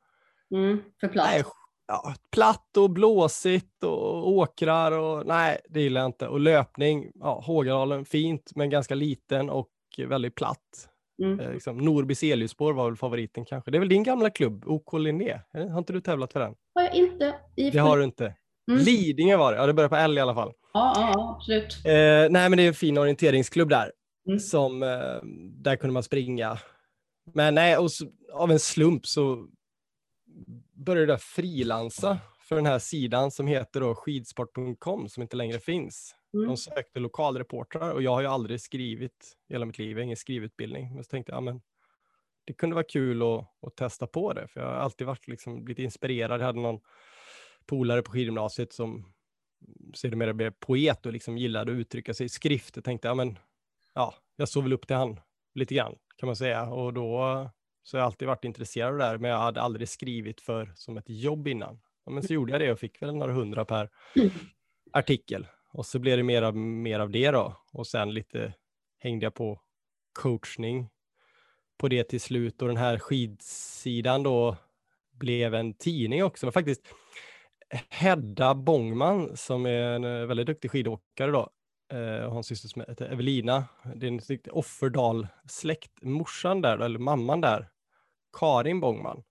mm, 0.51 0.83
för 1.01 1.09
platt. 1.09 1.27
Nej, 1.27 1.45
ja, 1.89 2.15
platt 2.31 2.77
och 2.77 2.91
blåsigt 2.91 3.83
och 3.83 4.29
åkrar 4.29 4.93
och 4.93 5.27
nej, 5.27 5.59
det 5.69 5.81
gillar 5.81 6.01
jag 6.01 6.09
inte. 6.09 6.29
Och 6.29 6.41
löpning, 6.41 7.11
ja, 7.15 7.43
Hågadalen, 7.47 8.05
fint 8.05 8.53
men 8.55 8.71
ganska 8.71 8.95
liten 8.95 9.51
och 9.51 9.71
väldigt 9.99 10.35
platt. 10.35 10.89
Mm. 11.23 11.41
Eh, 11.41 11.53
liksom, 11.53 11.79
Norby 11.79 12.15
Celiusspår 12.15 12.73
var 12.73 12.91
väl 12.91 12.97
favoriten 12.97 13.45
kanske. 13.45 13.71
Det 13.71 13.79
är 13.79 13.81
väl 13.81 13.89
din 13.89 14.03
gamla 14.03 14.31
klubb, 14.31 14.65
OK 14.67 14.93
Linné? 14.93 15.41
Har 15.53 15.79
inte 15.79 15.93
du 15.93 16.01
tävlat 16.01 16.33
för 16.33 16.41
den? 16.41 16.55
Har 16.75 16.83
jag 16.83 16.95
inte. 16.95 17.35
I 17.57 17.71
det 17.71 17.79
har 17.79 17.99
du 17.99 18.05
inte. 18.05 18.35
Mm. 18.71 18.83
Lidingö 18.83 19.37
var 19.37 19.53
det, 19.53 19.59
ja 19.59 19.67
det 19.67 19.75
börjar 19.75 19.89
på 19.89 19.97
L 19.97 20.19
i 20.19 20.21
alla 20.21 20.35
fall. 20.35 20.53
Ja, 20.73 20.93
ja 20.97 21.37
absolut. 21.37 21.77
Eh, 21.85 21.93
nej 22.31 22.49
men 22.49 22.57
det 22.57 22.63
är 22.63 22.69
en 22.69 22.75
fin 22.75 22.99
orienteringsklubb 22.99 23.69
där. 23.69 23.93
Mm. 24.29 24.39
Som, 24.39 24.83
eh, 24.83 24.89
där 25.63 25.77
kunde 25.77 25.93
man 25.93 26.03
springa. 26.03 26.59
Men 27.35 27.55
nej, 27.55 27.77
och 27.77 27.93
så, 27.93 28.07
av 28.33 28.51
en 28.51 28.59
slump 28.59 29.07
så 29.07 29.49
började 30.73 31.13
jag 31.13 31.23
frilansa 31.23 32.19
för 32.49 32.57
den 32.57 32.67
här 32.67 32.79
sidan 32.79 33.31
som 33.31 33.47
heter 33.47 33.81
då 33.81 33.95
skidsport.com 33.95 35.09
som 35.09 35.23
inte 35.23 35.37
längre 35.37 35.61
finns. 35.61 36.16
Mm. 36.35 36.47
De 36.47 36.57
sökte 36.57 37.01
lokalreportrar 37.01 37.91
och 37.91 38.03
jag 38.03 38.11
har 38.11 38.21
ju 38.21 38.27
aldrig 38.27 38.61
skrivit 38.61 39.37
hela 39.49 39.67
mitt 39.67 39.79
liv, 39.79 39.91
jag 39.91 39.97
har 39.97 40.05
ingen 40.05 40.17
skrivutbildning. 40.17 40.95
Men 40.95 41.05
så 41.05 41.09
tänkte 41.09 41.33
jag, 41.33 41.37
ja, 41.37 41.41
men 41.41 41.61
det 42.45 42.53
kunde 42.53 42.75
vara 42.75 42.85
kul 42.85 43.23
att, 43.23 43.49
att 43.67 43.77
testa 43.77 44.07
på 44.07 44.33
det, 44.33 44.49
för 44.49 44.61
jag 44.61 44.67
har 44.67 44.75
alltid 44.75 45.07
varit 45.07 45.29
liksom 45.29 45.67
lite 45.67 45.83
inspirerad. 45.83 46.41
Jag 46.41 46.47
hade 46.47 46.61
någon 46.61 46.81
polare 47.67 48.03
på 48.03 48.12
skidgymnasiet 48.12 48.73
som 48.73 49.12
sedermera 49.95 50.35
blev 50.35 50.51
poet 50.51 51.07
och 51.07 51.12
liksom 51.12 51.39
gillade 51.39 51.73
att 51.73 51.79
uttrycka 51.79 52.15
sig 52.15 52.27
i 52.27 52.29
skrift. 52.29 52.77
Jag 52.77 52.85
tänkte, 52.85 53.09
ja 53.09 53.15
men, 53.15 53.39
ja, 53.95 54.15
jag 54.37 54.49
såg 54.49 54.62
väl 54.62 54.73
upp 54.73 54.87
till 54.87 54.97
han 54.97 55.21
lite 55.55 55.75
grann 55.75 55.97
kan 56.17 56.27
man 56.27 56.37
säga. 56.37 56.62
Och 56.62 56.93
då 56.93 57.51
så 57.83 57.97
har 57.97 58.01
jag 58.01 58.07
alltid 58.07 58.29
varit 58.29 58.45
intresserad 58.45 58.93
av 58.93 58.99
det 58.99 59.05
där, 59.05 59.19
men 59.19 59.31
jag 59.31 59.39
hade 59.39 59.61
aldrig 59.61 59.89
skrivit 59.89 60.41
för 60.41 60.73
som 60.75 60.97
ett 60.97 61.09
jobb 61.09 61.49
innan. 61.49 61.81
Ja, 62.05 62.12
men 62.12 62.23
så 62.23 62.33
gjorde 62.33 62.53
jag 62.53 62.61
det 62.61 62.73
och 62.73 62.79
fick 62.79 63.03
väl 63.03 63.15
några 63.15 63.33
hundra 63.33 63.65
per 63.65 63.91
artikel. 64.93 65.47
Och 65.77 65.87
så 65.87 65.99
blev 65.99 66.17
det 66.17 66.23
mer 66.23 66.43
av, 66.43 66.57
mer 66.57 67.01
av 67.01 67.11
det 67.11 67.31
då. 67.31 67.57
Och 67.73 67.87
sen 67.87 68.15
lite 68.15 68.55
hängde 68.99 69.27
jag 69.27 69.35
på 69.35 69.61
coachning 70.12 70.89
på 71.79 71.89
det 71.89 72.05
till 72.05 72.21
slut. 72.21 72.62
Och 72.62 72.69
den 72.69 72.77
här 72.77 72.99
skidsidan 72.99 74.23
då 74.23 74.57
blev 75.12 75.55
en 75.55 75.75
tidning 75.75 76.25
också. 76.25 76.47
Men 76.47 76.53
faktiskt 76.53 76.83
Hedda 77.89 78.55
Bångman 78.55 79.37
som 79.37 79.67
är 79.67 79.83
en 79.83 80.05
eh, 80.05 80.27
väldigt 80.27 80.47
duktig 80.47 80.71
skidåkare 80.71 81.31
då. 81.31 81.51
Eh, 81.93 82.25
och 82.25 82.31
har 82.31 82.37
en 82.37 82.45
syster 82.45 82.69
som 82.69 82.85
heter 82.89 83.12
Evelina. 83.12 83.65
Det 83.95 84.07
är 84.07 84.11
en 84.11 84.39
Offerdal-släkt. 84.51 86.03
Morsan 86.03 86.61
där, 86.61 86.79
eller 86.79 86.99
mamman 86.99 87.41
där, 87.41 87.69
Karin 88.33 88.81
Bångman. 88.81 89.23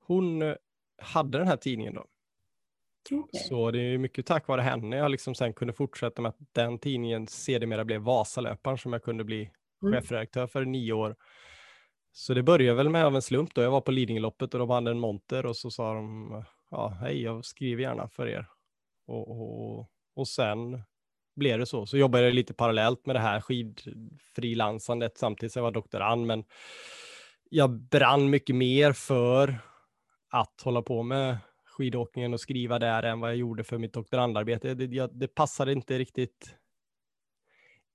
Hon 0.00 0.42
eh, 0.42 0.54
hade 1.02 1.38
den 1.38 1.48
här 1.48 1.56
tidningen 1.56 1.94
då. 1.94 2.06
Okay. 3.10 3.40
Så 3.40 3.70
det 3.70 3.80
är 3.80 3.98
mycket 3.98 4.26
tack 4.26 4.48
vare 4.48 4.60
henne 4.60 4.96
jag 4.96 5.10
liksom 5.10 5.34
sen 5.34 5.52
kunde 5.52 5.72
fortsätta 5.72 6.22
med 6.22 6.28
att 6.28 6.38
den 6.52 6.78
tidningen 6.78 7.26
sedermera 7.26 7.84
blev 7.84 8.00
Vasalöparen 8.00 8.78
som 8.78 8.92
jag 8.92 9.02
kunde 9.02 9.24
bli 9.24 9.50
mm. 9.82 9.94
chefredaktör 9.94 10.46
för 10.46 10.64
nio 10.64 10.92
år. 10.92 11.16
Så 12.12 12.34
det 12.34 12.42
började 12.42 12.76
väl 12.76 12.88
med 12.88 13.04
av 13.04 13.14
en 13.14 13.22
slump 13.22 13.54
då. 13.54 13.62
Jag 13.62 13.70
var 13.70 13.80
på 13.80 13.90
Lidingöloppet 13.90 14.54
och 14.54 14.60
de 14.60 14.70
hade 14.70 14.90
en 14.90 14.98
monter 14.98 15.46
och 15.46 15.56
så 15.56 15.70
sa 15.70 15.94
de 15.94 16.44
ja, 16.70 16.88
hej, 17.00 17.22
jag 17.22 17.44
skriver 17.44 17.82
gärna 17.82 18.08
för 18.08 18.28
er. 18.28 18.46
Och, 19.06 19.30
och, 19.30 19.90
och 20.16 20.28
sen 20.28 20.82
blev 21.36 21.58
det 21.58 21.66
så. 21.66 21.86
Så 21.86 21.96
jobbade 21.96 22.24
jag 22.24 22.34
lite 22.34 22.54
parallellt 22.54 23.06
med 23.06 23.16
det 23.16 23.20
här 23.20 23.40
skidfrilansandet 23.40 25.18
samtidigt 25.18 25.52
som 25.52 25.60
jag 25.60 25.64
var 25.64 25.72
doktorand, 25.72 26.26
men 26.26 26.44
jag 27.50 27.70
brann 27.70 28.30
mycket 28.30 28.56
mer 28.56 28.92
för 28.92 29.58
att 30.30 30.60
hålla 30.64 30.82
på 30.82 31.02
med 31.02 31.38
skidåkningen 31.80 32.34
och 32.34 32.40
skriva 32.40 32.78
där 32.78 33.02
än 33.02 33.20
vad 33.20 33.30
jag 33.30 33.36
gjorde 33.36 33.64
för 33.64 33.78
mitt 33.78 33.92
doktorandarbete. 33.92 34.74
Det, 34.74 34.84
jag, 34.84 35.10
det 35.18 35.28
passade 35.28 35.72
inte 35.72 35.98
riktigt 35.98 36.56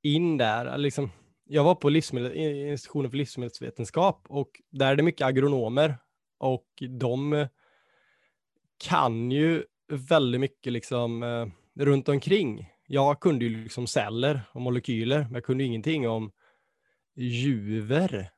in 0.03 0.37
där. 0.37 0.77
Liksom, 0.77 1.11
jag 1.43 1.63
var 1.63 1.75
på 1.75 1.89
livsmedel, 1.89 2.35
institutionen 2.35 3.11
för 3.11 3.17
livsmedelsvetenskap 3.17 4.25
och 4.29 4.61
där 4.71 4.91
är 4.91 4.95
det 4.95 5.03
mycket 5.03 5.27
agronomer 5.27 5.97
och 6.37 6.67
de 6.89 7.47
kan 8.77 9.31
ju 9.31 9.63
väldigt 9.87 10.41
mycket 10.41 10.73
liksom 10.73 11.23
eh, 11.23 11.47
runt 11.83 12.09
omkring. 12.09 12.69
Jag 12.87 13.19
kunde 13.19 13.45
ju 13.45 13.63
liksom 13.63 13.87
celler 13.87 14.41
och 14.51 14.61
molekyler, 14.61 15.19
men 15.19 15.33
jag 15.33 15.43
kunde 15.43 15.63
ingenting 15.63 16.09
om 16.09 16.31
juver. 17.15 18.29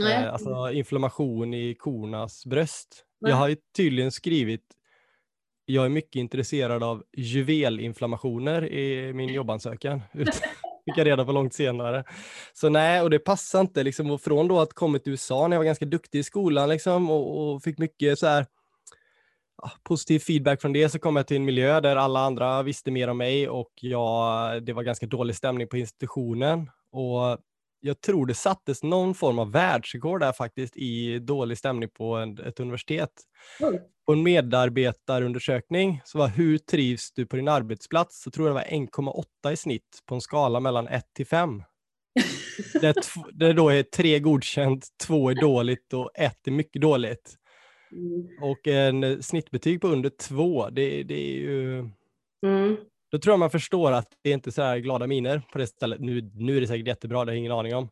Eh, 0.00 0.32
alltså 0.32 0.70
inflammation 0.72 1.54
i 1.54 1.74
kornas 1.74 2.46
bröst. 2.46 3.06
Nej. 3.20 3.30
Jag 3.30 3.36
har 3.36 3.48
ju 3.48 3.56
tydligen 3.76 4.12
skrivit, 4.12 4.75
jag 5.66 5.84
är 5.84 5.88
mycket 5.88 6.16
intresserad 6.16 6.82
av 6.82 7.02
juvelinflammationer 7.16 8.72
i 8.72 9.12
min 9.12 9.28
jobbansökan. 9.28 10.02
Fick 10.84 10.98
jag 10.98 11.06
reda 11.06 11.24
på 11.24 11.32
långt 11.32 11.54
senare. 11.54 12.04
Så 12.52 12.68
nej, 12.68 13.02
och 13.02 13.10
det 13.10 13.18
passar 13.18 13.60
inte 13.60 13.82
liksom. 13.82 14.10
Och 14.10 14.20
från 14.20 14.48
då 14.48 14.60
att 14.60 14.72
kommit 14.72 15.04
till 15.04 15.12
USA 15.12 15.48
när 15.48 15.56
jag 15.56 15.60
var 15.60 15.64
ganska 15.64 15.84
duktig 15.84 16.18
i 16.18 16.22
skolan 16.22 16.68
liksom 16.68 17.10
och, 17.10 17.54
och 17.54 17.62
fick 17.62 17.78
mycket 17.78 18.18
så 18.18 18.26
här 18.26 18.46
positiv 19.82 20.18
feedback 20.18 20.60
från 20.60 20.72
det 20.72 20.88
så 20.88 20.98
kom 20.98 21.16
jag 21.16 21.26
till 21.26 21.36
en 21.36 21.44
miljö 21.44 21.80
där 21.80 21.96
alla 21.96 22.20
andra 22.20 22.62
visste 22.62 22.90
mer 22.90 23.08
om 23.08 23.18
mig 23.18 23.48
och 23.48 23.72
jag, 23.80 24.62
det 24.62 24.72
var 24.72 24.82
ganska 24.82 25.06
dålig 25.06 25.36
stämning 25.36 25.68
på 25.68 25.76
institutionen. 25.76 26.70
Och 26.90 27.38
jag 27.86 28.00
tror 28.00 28.26
det 28.26 28.34
sattes 28.34 28.82
någon 28.82 29.14
form 29.14 29.38
av 29.38 29.52
världsrekord 29.52 30.20
där 30.20 30.32
faktiskt 30.32 30.76
i 30.76 31.18
dålig 31.18 31.58
stämning 31.58 31.88
på 31.88 32.14
en, 32.14 32.38
ett 32.38 32.60
universitet. 32.60 33.10
Mm. 33.60 33.78
På 34.06 34.12
en 34.12 34.22
medarbetarundersökning 34.22 36.00
så 36.04 36.18
var 36.18 36.28
hur 36.28 36.58
trivs 36.58 37.12
du 37.12 37.26
på 37.26 37.36
din 37.36 37.48
arbetsplats? 37.48 38.22
Så 38.22 38.30
tror 38.30 38.48
jag 38.48 38.56
det 38.56 38.60
var 38.60 38.78
1,8 39.42 39.52
i 39.52 39.56
snitt 39.56 40.02
på 40.06 40.14
en 40.14 40.20
skala 40.20 40.60
mellan 40.60 40.88
1 40.88 41.04
till 41.14 41.26
5. 41.26 41.62
det, 42.80 42.94
det 43.32 43.52
då 43.52 43.68
är 43.68 43.82
tre 43.82 44.18
godkänt, 44.18 44.86
två 45.06 45.30
är 45.30 45.40
dåligt 45.40 45.92
och 45.92 46.10
ett 46.14 46.46
är 46.46 46.50
mycket 46.50 46.82
dåligt. 46.82 47.34
Mm. 47.92 48.28
Och 48.42 48.66
en 48.66 49.22
snittbetyg 49.22 49.80
på 49.80 49.88
under 49.88 50.10
två, 50.10 50.70
det, 50.70 51.02
det 51.02 51.14
är 51.14 51.36
ju... 51.36 51.78
Mm. 52.46 52.76
Då 53.10 53.18
tror 53.18 53.32
jag 53.32 53.38
man 53.38 53.50
förstår 53.50 53.92
att 53.92 54.08
det 54.22 54.30
är 54.30 54.34
inte 54.34 54.52
så 54.52 54.62
här 54.62 54.78
glada 54.78 55.06
miner 55.06 55.42
på 55.52 55.58
det 55.58 55.66
stället. 55.66 56.00
Nu, 56.00 56.30
nu 56.34 56.56
är 56.56 56.60
det 56.60 56.66
säkert 56.66 56.86
jättebra, 56.86 57.24
det 57.24 57.30
har 57.30 57.34
jag 57.34 57.38
ingen 57.38 57.52
aning 57.52 57.74
om. 57.74 57.88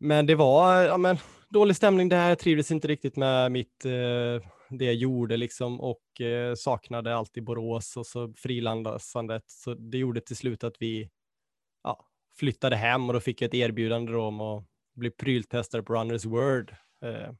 Men 0.00 0.26
det 0.26 0.34
var 0.34 0.82
ja, 0.82 0.96
men, 0.96 1.16
dålig 1.50 1.76
stämning 1.76 2.08
där, 2.08 2.28
jag 2.28 2.38
trivdes 2.38 2.70
inte 2.70 2.88
riktigt 2.88 3.16
med 3.16 3.52
mitt, 3.52 3.84
eh, 3.84 4.48
det 4.70 4.84
jag 4.84 4.94
gjorde 4.94 5.36
liksom 5.36 5.80
och 5.80 6.20
eh, 6.20 6.54
saknade 6.54 7.16
alltid 7.16 7.44
Borås 7.44 7.96
och 7.96 8.06
så 8.06 8.32
frilansandet. 8.36 9.42
Så 9.46 9.74
det 9.74 9.98
gjorde 9.98 10.20
till 10.20 10.36
slut 10.36 10.64
att 10.64 10.76
vi 10.78 11.10
ja, 11.84 12.06
flyttade 12.38 12.76
hem 12.76 13.08
och 13.08 13.14
då 13.14 13.20
fick 13.20 13.42
jag 13.42 13.48
ett 13.48 13.54
erbjudande 13.54 14.14
om 14.14 14.40
att 14.40 14.64
bli 14.94 15.10
pryltestare 15.10 15.82
på 15.82 15.94
Runners 15.94 16.24
World. 16.24 16.70
Eh, 17.04 17.32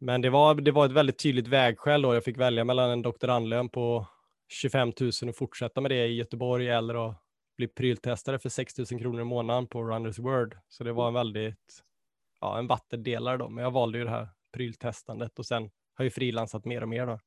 men 0.00 0.20
det 0.20 0.30
var, 0.30 0.54
det 0.54 0.70
var 0.70 0.86
ett 0.86 0.92
väldigt 0.92 1.18
tydligt 1.18 1.48
vägskäl 1.48 2.02
då. 2.02 2.14
Jag 2.14 2.24
fick 2.24 2.38
välja 2.38 2.64
mellan 2.64 2.90
en 2.90 3.02
doktorandlön 3.02 3.68
på 3.68 4.06
25 4.48 4.92
000 5.00 5.10
och 5.28 5.36
fortsätta 5.36 5.80
med 5.80 5.90
det 5.90 6.06
i 6.06 6.14
Göteborg 6.14 6.68
eller 6.68 7.08
att 7.08 7.16
bli 7.56 7.68
pryltestare 7.68 8.38
för 8.38 8.48
6 8.48 8.78
000 8.78 8.86
kronor 8.86 9.20
i 9.20 9.24
månaden 9.24 9.66
på 9.66 9.84
Runners 9.84 10.18
World. 10.18 10.54
Så 10.68 10.84
det 10.84 10.92
var 10.92 11.08
en 11.08 11.14
väldigt, 11.14 11.82
ja, 12.40 12.58
en 12.58 12.66
vattendelare 12.66 13.36
då. 13.36 13.48
Men 13.48 13.64
jag 13.64 13.70
valde 13.70 13.98
ju 13.98 14.04
det 14.04 14.10
här 14.10 14.28
pryltestandet 14.52 15.38
och 15.38 15.46
sen 15.46 15.70
har 15.94 16.04
jag 16.04 16.12
frilansat 16.12 16.64
mer 16.64 16.82
och 16.82 16.88
mer 16.88 17.06
då. 17.06 17.18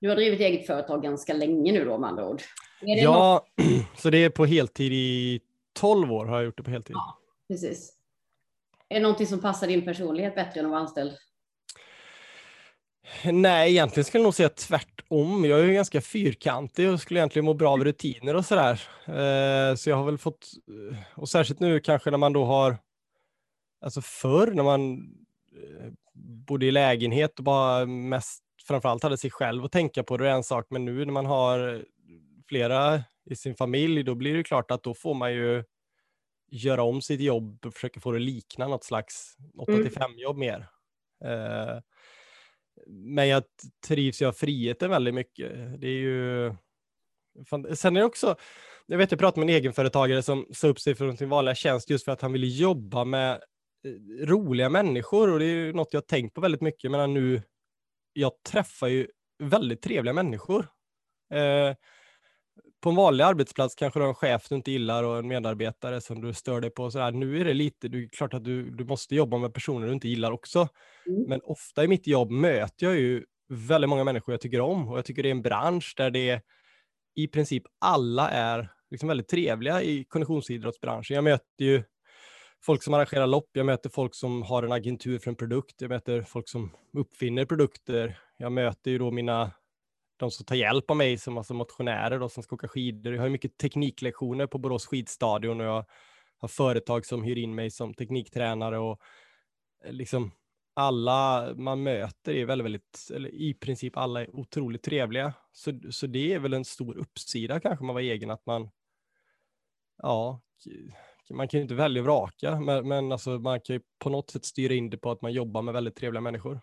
Du 0.00 0.08
har 0.08 0.16
drivit 0.16 0.40
eget 0.40 0.66
företag 0.66 1.02
ganska 1.02 1.32
länge 1.32 1.72
nu 1.72 1.84
då 1.84 1.98
med 1.98 2.10
andra 2.10 2.28
ord. 2.28 2.42
Ja, 2.80 3.46
något... 3.56 3.66
så 3.96 4.10
det 4.10 4.24
är 4.24 4.30
på 4.30 4.44
heltid 4.44 4.92
i 4.92 5.40
12 5.72 6.12
år 6.12 6.26
har 6.26 6.36
jag 6.36 6.44
gjort 6.44 6.56
det 6.56 6.62
på 6.62 6.70
heltid. 6.70 6.96
Ja, 6.96 7.18
precis. 7.48 7.94
Är 8.88 8.94
det 8.94 9.00
någonting 9.00 9.26
som 9.26 9.40
passar 9.40 9.66
din 9.66 9.84
personlighet 9.84 10.34
bättre 10.34 10.60
än 10.60 10.66
att 10.66 10.70
vara 10.70 10.80
anställd? 10.80 11.12
Nej, 13.24 13.70
egentligen 13.70 14.04
skulle 14.04 14.20
jag 14.20 14.26
nog 14.26 14.34
säga 14.34 14.48
tvärtom. 14.48 15.44
Jag 15.44 15.60
är 15.60 15.64
ju 15.64 15.72
ganska 15.72 16.00
fyrkantig 16.00 16.90
och 16.90 17.00
skulle 17.00 17.20
egentligen 17.20 17.46
må 17.46 17.54
bra 17.54 17.72
av 17.72 17.84
rutiner 17.84 18.36
och 18.36 18.44
sådär. 18.44 18.82
Eh, 19.06 19.74
så 19.74 19.90
jag 19.90 19.96
har 19.96 20.04
väl 20.04 20.18
fått, 20.18 20.48
eh, 20.90 20.98
och 21.14 21.28
särskilt 21.28 21.60
nu 21.60 21.80
kanske 21.80 22.10
när 22.10 22.18
man 22.18 22.32
då 22.32 22.44
har, 22.44 22.76
alltså 23.80 24.00
förr 24.00 24.46
när 24.46 24.62
man 24.62 24.92
eh, 25.56 25.92
bodde 26.46 26.66
i 26.66 26.70
lägenhet 26.70 27.38
och 27.38 27.44
bara 27.44 27.86
mest 27.86 28.42
framförallt 28.66 29.02
hade 29.02 29.18
sig 29.18 29.30
själv 29.30 29.64
att 29.64 29.72
tänka 29.72 30.02
på, 30.02 30.16
det 30.16 30.28
är 30.28 30.32
en 30.32 30.42
sak, 30.42 30.66
men 30.70 30.84
nu 30.84 31.04
när 31.04 31.12
man 31.12 31.26
har 31.26 31.84
flera 32.48 33.02
i 33.30 33.36
sin 33.36 33.54
familj, 33.54 34.02
då 34.02 34.14
blir 34.14 34.34
det 34.34 34.42
klart 34.42 34.70
att 34.70 34.82
då 34.82 34.94
får 34.94 35.14
man 35.14 35.32
ju 35.32 35.64
göra 36.50 36.82
om 36.82 37.02
sitt 37.02 37.20
jobb 37.20 37.66
och 37.66 37.74
försöka 37.74 38.00
få 38.00 38.12
det 38.12 38.18
likna 38.18 38.68
något 38.68 38.84
slags 38.84 39.36
8 39.58 39.72
till 39.72 39.90
5 39.90 40.02
mm. 40.04 40.18
jobb 40.18 40.36
mer. 40.36 40.68
Men 42.86 43.28
jag 43.28 43.42
trivs 43.86 44.22
ju 44.22 44.26
av 44.26 44.32
friheten 44.32 44.90
väldigt 44.90 45.14
mycket. 45.14 45.80
Det 45.80 45.86
är 45.86 45.98
ju... 45.98 46.54
Sen 47.74 47.96
är 47.96 48.00
det 48.00 48.06
också, 48.06 48.36
jag 48.86 48.98
vet 48.98 49.10
jag 49.10 49.20
pratade 49.20 49.46
med 49.46 49.54
en 49.54 49.60
egenföretagare 49.60 50.22
som 50.22 50.46
sa 50.52 50.68
upp 50.68 50.80
sig 50.80 50.94
från 50.94 51.16
sin 51.16 51.28
vanliga 51.28 51.54
tjänst 51.54 51.90
just 51.90 52.04
för 52.04 52.12
att 52.12 52.20
han 52.20 52.32
ville 52.32 52.46
jobba 52.46 53.04
med 53.04 53.32
eh, 53.84 54.26
roliga 54.26 54.68
människor 54.68 55.32
och 55.32 55.38
det 55.38 55.44
är 55.44 55.54
ju 55.54 55.72
något 55.72 55.92
jag 55.92 56.06
tänkt 56.06 56.34
på 56.34 56.40
väldigt 56.40 56.60
mycket. 56.60 56.90
Men 56.90 57.14
nu, 57.14 57.42
jag 58.12 58.32
träffar 58.42 58.86
ju 58.86 59.08
väldigt 59.38 59.82
trevliga 59.82 60.14
människor. 60.14 60.68
Eh, 61.34 61.74
på 62.80 62.90
en 62.90 62.96
vanlig 62.96 63.24
arbetsplats 63.24 63.74
kanske 63.74 64.00
du 64.00 64.02
har 64.02 64.08
en 64.08 64.14
chef 64.14 64.48
du 64.48 64.54
inte 64.54 64.70
gillar 64.70 65.04
och 65.04 65.18
en 65.18 65.28
medarbetare 65.28 66.00
som 66.00 66.20
du 66.20 66.34
stör 66.34 66.60
dig 66.60 66.70
på. 66.70 66.90
Så 66.90 66.98
här. 66.98 67.12
Nu 67.12 67.40
är 67.40 67.44
det 67.44 67.54
lite, 67.54 67.86
är 67.86 68.08
klart 68.08 68.34
att 68.34 68.44
du, 68.44 68.70
du 68.70 68.84
måste 68.84 69.14
jobba 69.14 69.38
med 69.38 69.54
personer 69.54 69.86
du 69.86 69.92
inte 69.92 70.08
gillar 70.08 70.32
också. 70.32 70.68
Mm. 71.06 71.22
Men 71.28 71.40
ofta 71.42 71.84
i 71.84 71.88
mitt 71.88 72.06
jobb 72.06 72.30
möter 72.30 72.86
jag 72.86 72.96
ju 72.96 73.24
väldigt 73.48 73.88
många 73.88 74.04
människor 74.04 74.32
jag 74.32 74.40
tycker 74.40 74.60
om 74.60 74.88
och 74.88 74.98
jag 74.98 75.04
tycker 75.04 75.22
det 75.22 75.28
är 75.28 75.30
en 75.30 75.42
bransch 75.42 75.94
där 75.96 76.10
det 76.10 76.42
i 77.14 77.28
princip 77.28 77.62
alla 77.78 78.30
är 78.30 78.72
liksom 78.90 79.08
väldigt 79.08 79.28
trevliga 79.28 79.82
i 79.82 80.04
konditionsidrottsbranschen. 80.04 81.14
Jag 81.14 81.24
möter 81.24 81.64
ju 81.64 81.82
folk 82.62 82.82
som 82.82 82.94
arrangerar 82.94 83.26
lopp, 83.26 83.50
jag 83.52 83.66
möter 83.66 83.90
folk 83.90 84.14
som 84.14 84.42
har 84.42 84.62
en 84.62 84.72
agentur 84.72 85.18
för 85.18 85.30
en 85.30 85.36
produkt, 85.36 85.80
jag 85.80 85.88
möter 85.88 86.22
folk 86.22 86.48
som 86.48 86.70
uppfinner 86.96 87.44
produkter. 87.44 88.18
Jag 88.36 88.52
möter 88.52 88.90
ju 88.90 88.98
då 88.98 89.10
mina 89.10 89.50
de 90.18 90.30
som 90.30 90.46
tar 90.46 90.56
hjälp 90.56 90.90
av 90.90 90.96
mig 90.96 91.18
som 91.18 91.38
alltså 91.38 91.54
motionärer 91.54 92.18
då, 92.18 92.28
som 92.28 92.42
ska 92.42 92.54
åka 92.54 92.68
skidor. 92.68 93.14
Jag 93.14 93.22
har 93.22 93.28
mycket 93.28 93.58
tekniklektioner 93.58 94.46
på 94.46 94.58
Borås 94.58 94.86
skidstadion 94.86 95.60
och 95.60 95.66
jag 95.66 95.84
har 96.38 96.48
företag 96.48 97.06
som 97.06 97.22
hyr 97.22 97.38
in 97.38 97.54
mig 97.54 97.70
som 97.70 97.94
tekniktränare 97.94 98.78
och 98.78 99.00
eh, 99.84 99.92
liksom 99.92 100.30
alla 100.74 101.52
man 101.56 101.82
möter 101.82 102.34
är 102.34 102.46
väldigt, 102.46 102.64
väldigt, 102.64 103.10
eller 103.14 103.28
i 103.34 103.54
princip 103.54 103.96
alla 103.96 104.20
är 104.20 104.36
otroligt 104.36 104.82
trevliga. 104.82 105.32
Så, 105.52 105.72
så 105.90 106.06
det 106.06 106.34
är 106.34 106.38
väl 106.38 106.52
en 106.52 106.64
stor 106.64 106.96
uppsida 106.96 107.60
kanske 107.60 107.84
man 107.84 107.94
var 107.94 108.02
egen, 108.02 108.30
att 108.30 108.46
man, 108.46 108.70
ja, 110.02 110.40
man 111.30 111.48
kan 111.48 111.58
ju 111.58 111.62
inte 111.62 111.74
välja 111.74 112.02
och 112.02 112.06
vraka, 112.06 112.60
men, 112.60 112.88
men 112.88 113.12
alltså 113.12 113.30
man 113.30 113.60
kan 113.60 113.76
ju 113.76 113.82
på 113.98 114.10
något 114.10 114.30
sätt 114.30 114.44
styra 114.44 114.74
in 114.74 114.90
det 114.90 114.98
på 114.98 115.10
att 115.10 115.22
man 115.22 115.32
jobbar 115.32 115.62
med 115.62 115.74
väldigt 115.74 115.96
trevliga 115.96 116.20
människor. 116.20 116.60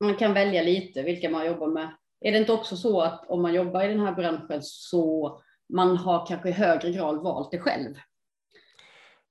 Man 0.00 0.16
kan 0.16 0.34
välja 0.34 0.62
lite 0.62 1.02
vilka 1.02 1.30
man 1.30 1.46
jobbar 1.46 1.68
med. 1.68 1.96
Är 2.22 2.32
det 2.32 2.38
inte 2.38 2.52
också 2.52 2.76
så 2.76 3.00
att 3.00 3.24
om 3.28 3.42
man 3.42 3.54
jobbar 3.54 3.82
i 3.82 3.88
den 3.88 4.00
här 4.00 4.12
branschen 4.12 4.62
så 4.62 5.40
man 5.68 5.96
har 5.96 6.26
kanske 6.26 6.48
i 6.48 6.52
högre 6.52 6.90
grad 6.90 7.22
valt 7.22 7.50
det 7.50 7.58
själv? 7.58 7.94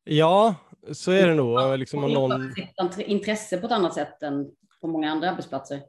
Ja, 0.03 0.55
så 0.91 1.11
är 1.11 1.27
det 1.27 1.33
nog. 1.33 1.79
Liksom 1.79 2.03
om 2.03 2.13
någon... 2.13 2.53
Intresse 2.97 3.57
på 3.57 3.65
ett 3.65 3.71
annat 3.71 3.93
sätt 3.93 4.23
än 4.23 4.51
på 4.81 4.87
många 4.87 5.11
andra 5.11 5.29
arbetsplatser. 5.29 5.81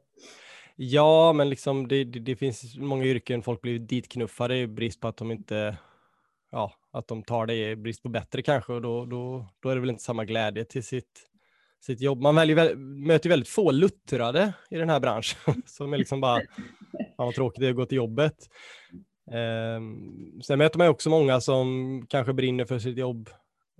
Ja, 0.75 1.33
men 1.33 1.49
liksom 1.49 1.87
det, 1.87 2.03
det, 2.03 2.19
det 2.19 2.35
finns 2.35 2.77
många 2.77 3.05
yrken 3.05 3.41
folk 3.41 3.61
blir 3.61 3.79
ditknuffade 3.79 4.57
i 4.57 4.67
brist 4.67 4.99
på 4.99 5.07
att 5.07 5.17
de 5.17 5.31
inte, 5.31 5.77
ja, 6.51 6.73
att 6.91 7.07
de 7.07 7.23
tar 7.23 7.45
det 7.45 7.71
i 7.71 7.75
brist 7.75 8.03
på 8.03 8.09
bättre 8.09 8.41
kanske 8.41 8.73
och 8.73 8.81
då, 8.81 9.05
då, 9.05 9.47
då 9.59 9.69
är 9.69 9.75
det 9.75 9.81
väl 9.81 9.89
inte 9.89 10.03
samma 10.03 10.25
glädje 10.25 10.65
till 10.65 10.83
sitt, 10.83 11.29
sitt 11.83 12.01
jobb. 12.01 12.21
Man 12.21 12.35
väljer, 12.35 12.75
möter 12.75 13.29
väldigt 13.29 13.49
få 13.49 13.71
luttrade 13.71 14.53
i 14.69 14.75
den 14.75 14.89
här 14.89 14.99
branschen 14.99 15.61
som 15.65 15.93
är 15.93 15.97
liksom 15.97 16.21
bara, 16.21 16.41
fan 17.17 17.25
vad 17.25 17.35
tråkigt 17.35 17.59
det 17.59 17.67
är 17.67 17.69
att 17.69 17.75
gå 17.75 17.85
till 17.85 17.95
jobbet. 17.95 18.49
Um, 19.77 20.41
sen 20.43 20.57
möter 20.57 20.77
man 20.77 20.87
också 20.87 21.09
många 21.09 21.41
som 21.41 22.05
kanske 22.09 22.33
brinner 22.33 22.65
för 22.65 22.79
sitt 22.79 22.97
jobb 22.97 23.29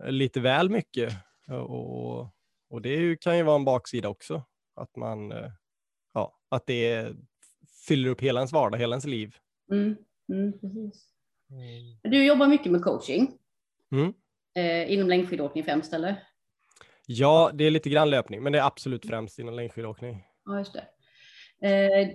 lite 0.05 0.39
väl 0.39 0.69
mycket. 0.69 1.13
Och, 1.47 2.19
och 2.69 2.81
det 2.81 3.21
kan 3.21 3.37
ju 3.37 3.43
vara 3.43 3.55
en 3.55 3.65
baksida 3.65 4.09
också, 4.09 4.43
att 4.75 4.95
man, 4.95 5.31
eh, 5.31 5.51
ja, 6.13 6.39
att 6.49 6.67
det 6.67 7.13
fyller 7.87 8.09
upp 8.09 8.21
hela 8.21 8.39
ens 8.39 8.53
vardag, 8.53 8.77
hela 8.77 8.93
ens 8.93 9.05
liv. 9.05 9.35
Mm, 9.71 9.95
mm, 10.29 10.51
precis. 10.51 11.09
Mm. 11.49 12.11
Du 12.11 12.25
jobbar 12.25 12.47
mycket 12.47 12.71
med 12.71 12.81
coaching. 12.81 13.31
Mm. 13.91 14.13
Eh, 14.55 14.93
inom 14.93 15.09
längdskidåkning 15.09 15.63
främst, 15.63 15.93
eller? 15.93 16.23
Ja, 17.05 17.51
det 17.53 17.63
är 17.63 17.71
lite 17.71 17.89
grann 17.89 18.09
löpning, 18.09 18.43
men 18.43 18.53
det 18.53 18.59
är 18.59 18.63
absolut 18.63 19.05
främst 19.05 19.39
inom 19.39 19.53
längdskidåkning. 19.53 20.23
Ja, 20.45 20.57
just 20.57 20.73
det. 20.73 20.87
Eh, 21.67 22.09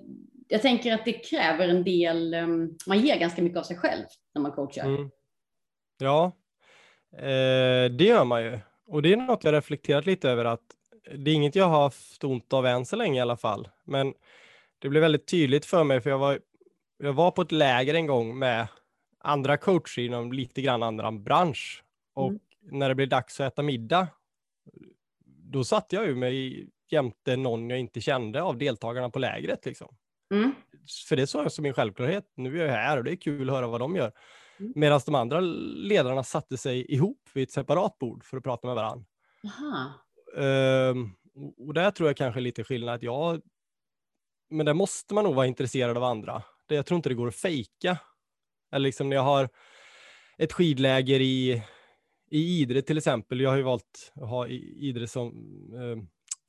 jag 0.48 0.62
tänker 0.62 0.94
att 0.94 1.04
det 1.04 1.12
kräver 1.12 1.68
en 1.68 1.84
del, 1.84 2.34
um, 2.34 2.78
man 2.86 3.00
ger 3.00 3.18
ganska 3.18 3.42
mycket 3.42 3.58
av 3.58 3.62
sig 3.62 3.76
själv 3.76 4.04
när 4.34 4.42
man 4.42 4.52
coachar. 4.52 4.84
Mm. 4.84 5.10
Ja, 5.98 6.32
Eh, 7.12 7.90
det 7.90 8.04
gör 8.04 8.24
man 8.24 8.42
ju. 8.42 8.58
Och 8.86 9.02
det 9.02 9.12
är 9.12 9.16
något 9.16 9.44
jag 9.44 9.54
reflekterat 9.54 10.06
lite 10.06 10.30
över 10.30 10.44
att 10.44 10.62
det 11.16 11.30
är 11.30 11.34
inget 11.34 11.54
jag 11.54 11.68
har 11.68 11.82
haft 11.82 12.24
ont 12.24 12.52
av 12.52 12.66
än 12.66 12.86
så 12.86 12.96
länge 12.96 13.18
i 13.18 13.22
alla 13.22 13.36
fall. 13.36 13.68
Men 13.84 14.14
det 14.78 14.88
blev 14.88 15.02
väldigt 15.02 15.26
tydligt 15.26 15.64
för 15.66 15.84
mig 15.84 16.00
för 16.00 16.10
jag 16.10 16.18
var, 16.18 16.40
jag 16.98 17.12
var 17.12 17.30
på 17.30 17.42
ett 17.42 17.52
läger 17.52 17.94
en 17.94 18.06
gång 18.06 18.38
med 18.38 18.68
andra 19.18 19.56
coacher 19.56 20.02
inom 20.02 20.32
lite 20.32 20.62
grann 20.62 20.82
annan 20.82 21.24
bransch. 21.24 21.84
Och 22.14 22.28
mm. 22.28 22.40
när 22.60 22.88
det 22.88 22.94
blev 22.94 23.08
dags 23.08 23.40
att 23.40 23.52
äta 23.52 23.62
middag, 23.62 24.08
då 25.24 25.64
satte 25.64 25.96
jag 25.96 26.06
ju 26.06 26.14
mig 26.14 26.68
jämte 26.90 27.36
någon 27.36 27.70
jag 27.70 27.78
inte 27.78 28.00
kände 28.00 28.42
av 28.42 28.58
deltagarna 28.58 29.10
på 29.10 29.18
lägret. 29.18 29.66
Liksom. 29.66 29.96
Mm. 30.34 30.54
För 31.08 31.16
det 31.16 31.26
såg 31.26 31.44
jag 31.44 31.52
som 31.52 31.62
min 31.62 31.72
självklarhet. 31.72 32.32
Nu 32.34 32.60
är 32.60 32.66
jag 32.66 32.72
här 32.72 32.96
och 32.96 33.04
det 33.04 33.10
är 33.10 33.16
kul 33.16 33.48
att 33.48 33.56
höra 33.56 33.66
vad 33.66 33.80
de 33.80 33.96
gör. 33.96 34.12
Mm. 34.60 34.72
Medan 34.76 35.00
de 35.06 35.14
andra 35.14 35.40
ledarna 35.40 36.24
satte 36.24 36.56
sig 36.56 36.92
ihop 36.94 37.28
vid 37.32 37.42
ett 37.42 37.50
separat 37.50 37.98
bord 37.98 38.24
för 38.24 38.36
att 38.36 38.44
prata 38.44 38.66
med 38.66 38.76
varandra. 38.76 39.04
Um, 40.34 41.14
och 41.58 41.74
där 41.74 41.90
tror 41.90 42.08
jag 42.08 42.16
kanske 42.16 42.40
lite 42.40 42.64
skillnad 42.64 42.94
att 42.94 43.02
jag, 43.02 43.42
men 44.50 44.66
där 44.66 44.74
måste 44.74 45.14
man 45.14 45.24
nog 45.24 45.34
vara 45.34 45.46
intresserad 45.46 45.96
av 45.96 46.04
andra. 46.04 46.42
Det, 46.66 46.74
jag 46.74 46.86
tror 46.86 46.96
inte 46.96 47.08
det 47.08 47.14
går 47.14 47.28
att 47.28 47.34
fejka. 47.34 47.98
Eller 48.72 48.84
liksom 48.84 49.08
när 49.08 49.16
jag 49.16 49.22
har 49.22 49.48
ett 50.38 50.52
skidläger 50.52 51.20
i, 51.20 51.62
i 52.30 52.60
Idre 52.60 52.82
till 52.82 52.98
exempel. 52.98 53.40
Jag 53.40 53.50
har 53.50 53.56
ju 53.56 53.62
valt 53.62 54.12
att 54.14 54.28
ha 54.28 54.48
Idre 54.48 55.08
som 55.08 55.28
eh, 55.74 56.04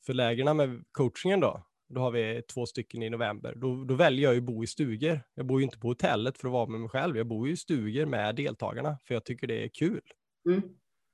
för 0.05 0.13
lägren 0.13 0.57
med 0.57 0.83
coachingen 0.91 1.39
då. 1.39 1.63
Då 1.89 2.01
har 2.01 2.11
vi 2.11 2.41
två 2.53 2.65
stycken 2.65 3.03
i 3.03 3.09
november. 3.09 3.53
Då, 3.55 3.83
då 3.83 3.93
väljer 3.93 4.23
jag 4.23 4.33
ju 4.33 4.39
att 4.39 4.45
bo 4.45 4.63
i 4.63 4.67
stugor. 4.67 5.21
Jag 5.33 5.45
bor 5.45 5.59
ju 5.59 5.63
inte 5.63 5.79
på 5.79 5.87
hotellet 5.87 6.37
för 6.37 6.47
att 6.47 6.51
vara 6.51 6.65
med 6.65 6.79
mig 6.79 6.89
själv. 6.89 7.17
Jag 7.17 7.27
bor 7.27 7.47
ju 7.47 7.53
i 7.53 7.57
stugor 7.57 8.05
med 8.05 8.35
deltagarna 8.35 8.97
för 9.07 9.13
jag 9.13 9.25
tycker 9.25 9.47
det 9.47 9.63
är 9.63 9.67
kul. 9.67 10.01
Mm. 10.45 10.61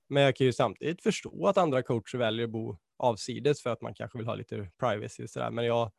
Men 0.10 0.23
jag 0.23 0.36
kan 0.36 0.47
ju 0.47 0.54
samtidigt 0.54 1.04
förstå 1.04 1.47
att 1.47 1.58
andra 1.58 1.84
coacher 1.84 2.17
väljer 2.17 2.45
att 2.45 2.51
bo 2.51 2.78
avsides 2.97 3.63
för 3.63 3.69
att 3.69 3.82
man 3.82 3.93
kanske 3.93 4.17
vill 4.17 4.28
ha 4.28 4.36
lite 4.36 4.69
privacy 4.80 5.23
och 5.23 5.30
sådär. 5.30 5.51
Men 5.51 5.65
jag, 5.65 5.91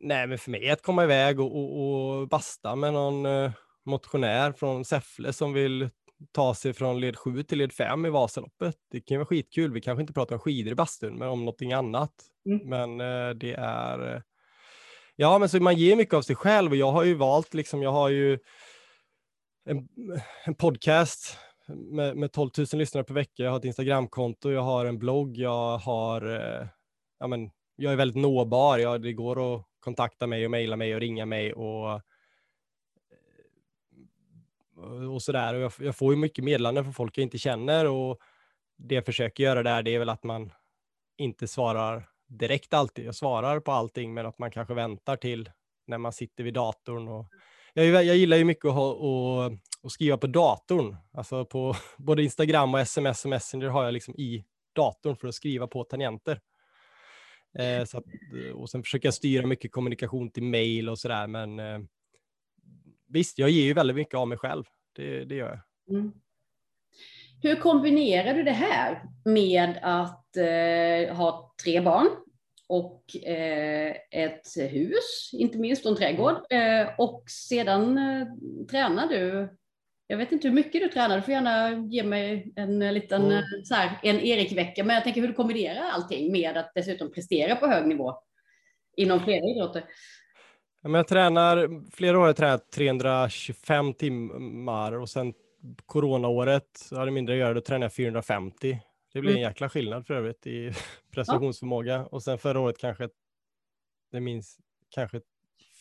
nej 0.00 0.26
men 0.26 0.38
för 0.38 0.50
mig 0.50 0.70
att 0.70 0.82
komma 0.82 1.04
iväg 1.04 1.40
och, 1.40 1.56
och, 1.56 2.20
och 2.20 2.28
basta 2.28 2.76
med 2.76 2.92
någon 2.92 3.26
uh, 3.26 3.50
motionär 3.84 4.52
från 4.52 4.84
Säffle 4.84 5.32
som 5.32 5.52
vill 5.52 5.90
ta 6.32 6.54
sig 6.54 6.72
från 6.72 7.00
led 7.00 7.16
7 7.16 7.42
till 7.42 7.58
led 7.58 7.72
5 7.72 8.06
i 8.06 8.10
Vasaloppet. 8.10 8.76
Det 8.90 9.00
kan 9.00 9.14
ju 9.14 9.18
vara 9.18 9.26
skitkul. 9.26 9.72
Vi 9.72 9.80
kanske 9.80 10.00
inte 10.00 10.12
pratar 10.12 10.34
om 10.34 10.40
skidor 10.40 10.72
i 10.72 10.74
bastun, 10.74 11.18
men 11.18 11.28
om 11.28 11.38
någonting 11.38 11.72
annat. 11.72 12.12
Mm. 12.46 12.68
Men 12.68 13.00
uh, 13.00 13.34
det 13.34 13.54
är... 13.58 14.14
Uh, 14.14 14.22
ja, 15.16 15.38
men 15.38 15.48
så 15.48 15.62
man 15.62 15.76
ger 15.76 15.96
mycket 15.96 16.14
av 16.14 16.22
sig 16.22 16.36
själv 16.36 16.70
och 16.70 16.76
jag 16.76 16.92
har 16.92 17.04
ju 17.04 17.14
valt, 17.14 17.54
liksom, 17.54 17.82
jag 17.82 17.92
har 17.92 18.08
ju 18.08 18.38
en, 19.64 19.88
en 20.44 20.54
podcast 20.54 21.38
med, 21.68 22.16
med 22.16 22.32
12 22.32 22.50
000 22.58 22.66
lyssnare 22.72 23.04
per 23.04 23.14
vecka. 23.14 23.42
Jag 23.42 23.50
har 23.50 23.58
ett 23.58 23.64
Instagramkonto, 23.64 24.50
jag 24.50 24.62
har 24.62 24.84
en 24.84 24.98
blogg, 24.98 25.36
jag 25.36 25.78
har... 25.78 26.26
Uh, 26.26 26.66
ja, 27.18 27.26
men, 27.26 27.50
jag 27.76 27.92
är 27.92 27.96
väldigt 27.96 28.22
nåbar. 28.22 28.78
Jag, 28.78 29.02
det 29.02 29.12
går 29.12 29.54
att 29.54 29.64
kontakta 29.80 30.26
mig 30.26 30.44
och 30.44 30.50
mejla 30.50 30.76
mig 30.76 30.94
och 30.94 31.00
ringa 31.00 31.26
mig 31.26 31.52
och 31.52 32.00
Eh, 34.82 35.14
och 35.14 35.22
sådär. 35.22 35.54
Och 35.54 35.60
jag, 35.60 35.72
jag, 35.78 35.96
får 35.96 36.12
ju 36.12 36.20
mycket 36.20 36.44
meddelanden 36.44 36.84
från 36.84 36.94
folk 36.94 37.18
jag 37.18 37.22
inte 37.22 37.38
känner 37.38 37.86
och 37.86 38.20
det 38.76 38.94
jag 38.94 39.06
försöker 39.06 39.44
göra 39.44 39.62
där, 39.62 39.82
det 39.82 39.94
är 39.94 39.98
väl 39.98 40.08
att 40.08 40.24
man 40.24 40.52
inte 41.18 41.48
svarar 41.48 42.08
direkt 42.28 42.74
alltid. 42.74 43.06
Jag 43.06 43.14
svarar 43.14 43.60
på 43.60 43.72
allting, 43.72 44.14
men 44.14 44.26
att 44.26 44.38
man 44.38 44.50
kanske 44.50 44.74
väntar 44.74 45.16
till 45.16 45.50
när 45.86 45.98
man 45.98 46.12
sitter 46.12 46.44
vid 46.44 46.54
datorn. 46.54 47.08
Och 47.08 47.26
jag, 47.74 47.86
jag 47.86 48.16
gillar 48.16 48.36
ju 48.36 48.44
mycket 48.44 48.64
att, 48.64 48.74
ha, 48.74 48.92
och, 48.92 49.52
och 49.82 49.92
skriva 49.92 50.16
på 50.16 50.26
datorn, 50.26 50.96
alltså 51.12 51.44
på 51.44 51.76
både 51.98 52.22
Instagram 52.22 52.74
och 52.74 52.80
sms 52.80 53.24
och 53.24 53.30
Messenger 53.30 53.68
har 53.68 53.84
jag 53.84 53.94
liksom 53.94 54.14
i 54.14 54.44
datorn 54.74 55.16
för 55.16 55.28
att 55.28 55.34
skriva 55.34 55.66
på 55.66 55.84
tangenter. 55.84 56.40
Eh, 57.58 57.84
så 57.84 57.98
att, 57.98 58.04
och 58.54 58.70
sen 58.70 58.82
försöker 58.82 59.06
jag 59.06 59.14
styra 59.14 59.46
mycket 59.46 59.72
kommunikation 59.72 60.30
till 60.30 60.42
mail 60.42 60.88
och 60.88 60.98
sådär, 60.98 61.26
men 61.26 61.58
eh, 61.58 61.78
visst, 63.10 63.38
jag 63.38 63.50
ger 63.50 63.64
ju 63.64 63.72
väldigt 63.72 63.96
mycket 63.96 64.14
av 64.14 64.28
mig 64.28 64.38
själv. 64.38 64.64
Det, 64.96 65.24
det 65.24 65.34
gör 65.34 65.48
jag. 65.48 65.96
Mm. 65.96 66.12
Hur 67.42 67.56
kombinerar 67.56 68.34
du 68.34 68.42
det 68.42 68.50
här 68.50 69.02
med 69.24 69.78
att 69.82 70.36
eh, 70.36 71.16
ha 71.16 71.54
tre 71.64 71.80
barn 71.80 72.08
och 72.68 73.16
eh, 73.26 73.96
ett 74.10 74.46
hus, 74.56 75.30
inte 75.32 75.58
minst 75.58 75.84
och 75.84 75.90
en 75.90 75.96
trädgård. 75.96 76.36
Eh, 76.50 76.88
och 76.98 77.24
sedan 77.30 77.98
eh, 77.98 78.26
tränar 78.70 79.06
du. 79.06 79.48
Jag 80.06 80.16
vet 80.16 80.32
inte 80.32 80.48
hur 80.48 80.54
mycket 80.54 80.80
du 80.80 80.88
tränar, 80.88 81.16
du 81.16 81.22
får 81.22 81.34
gärna 81.34 81.70
ge 81.70 82.02
mig 82.02 82.52
en 82.56 82.94
liten 82.94 83.24
mm. 83.24 83.42
så 83.64 83.74
här, 83.74 83.98
en 84.02 84.20
Erik-vecka. 84.20 84.84
Men 84.84 84.94
jag 84.94 85.04
tänker 85.04 85.20
hur 85.20 85.28
du 85.28 85.34
kombinerar 85.34 85.90
allting 85.90 86.32
med 86.32 86.56
att 86.56 86.72
dessutom 86.74 87.12
prestera 87.12 87.56
på 87.56 87.66
hög 87.66 87.86
nivå 87.86 88.14
inom 88.96 89.20
flera 89.20 89.44
idrotter. 89.44 89.84
Jag 90.82 91.08
tränar, 91.08 91.82
flera 91.90 92.16
år 92.16 92.20
har 92.20 92.28
jag 92.28 92.36
tränat 92.36 92.70
325 92.70 93.94
timmar 93.94 94.92
och 94.92 95.08
sen 95.08 95.34
coronaåret 95.86 96.88
hade 96.90 97.10
mindre 97.10 97.34
att 97.34 97.38
göra, 97.38 97.54
då 97.54 97.60
tränade 97.60 97.84
jag 97.84 97.92
450. 97.92 98.80
Det 99.12 99.20
blir 99.20 99.30
en 99.30 99.36
mm. 99.36 99.48
jäkla 99.48 99.68
skillnad 99.68 100.06
för 100.06 100.14
övrigt 100.14 100.46
i 100.46 100.72
prestationsförmåga 101.14 101.92
ja. 101.92 102.04
och 102.04 102.22
sen 102.22 102.38
förra 102.38 102.60
året 102.60 102.78
kanske, 102.78 103.08
det 104.12 104.20
minns 104.20 104.58
kanske 104.90 105.20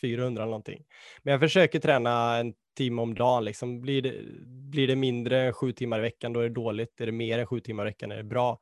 400 0.02 0.44
eller 0.44 0.52
någonting. 0.52 0.86
Men 1.24 1.32
jag 1.32 1.42
försöker 1.42 1.80
träna 1.80 2.38
en 2.38 2.54
timme 2.78 3.02
om 3.02 3.14
dagen, 3.16 3.46
liksom. 3.46 3.82
blir, 3.82 4.02
det, 4.02 4.14
blir 4.46 4.88
det 4.88 4.96
mindre 4.96 5.42
än 5.42 5.54
sju 5.54 5.72
timmar 5.72 6.00
i 6.00 6.02
veckan 6.02 6.34
då 6.34 6.40
är 6.40 6.44
det 6.44 6.56
dåligt, 6.56 7.02
är 7.02 7.06
det 7.06 7.12
mer 7.12 7.40
än 7.40 7.48
sju 7.48 7.60
timmar 7.60 7.84
i 7.84 7.90
veckan 7.90 8.12
är 8.12 8.18
det 8.18 8.24
bra. 8.24 8.60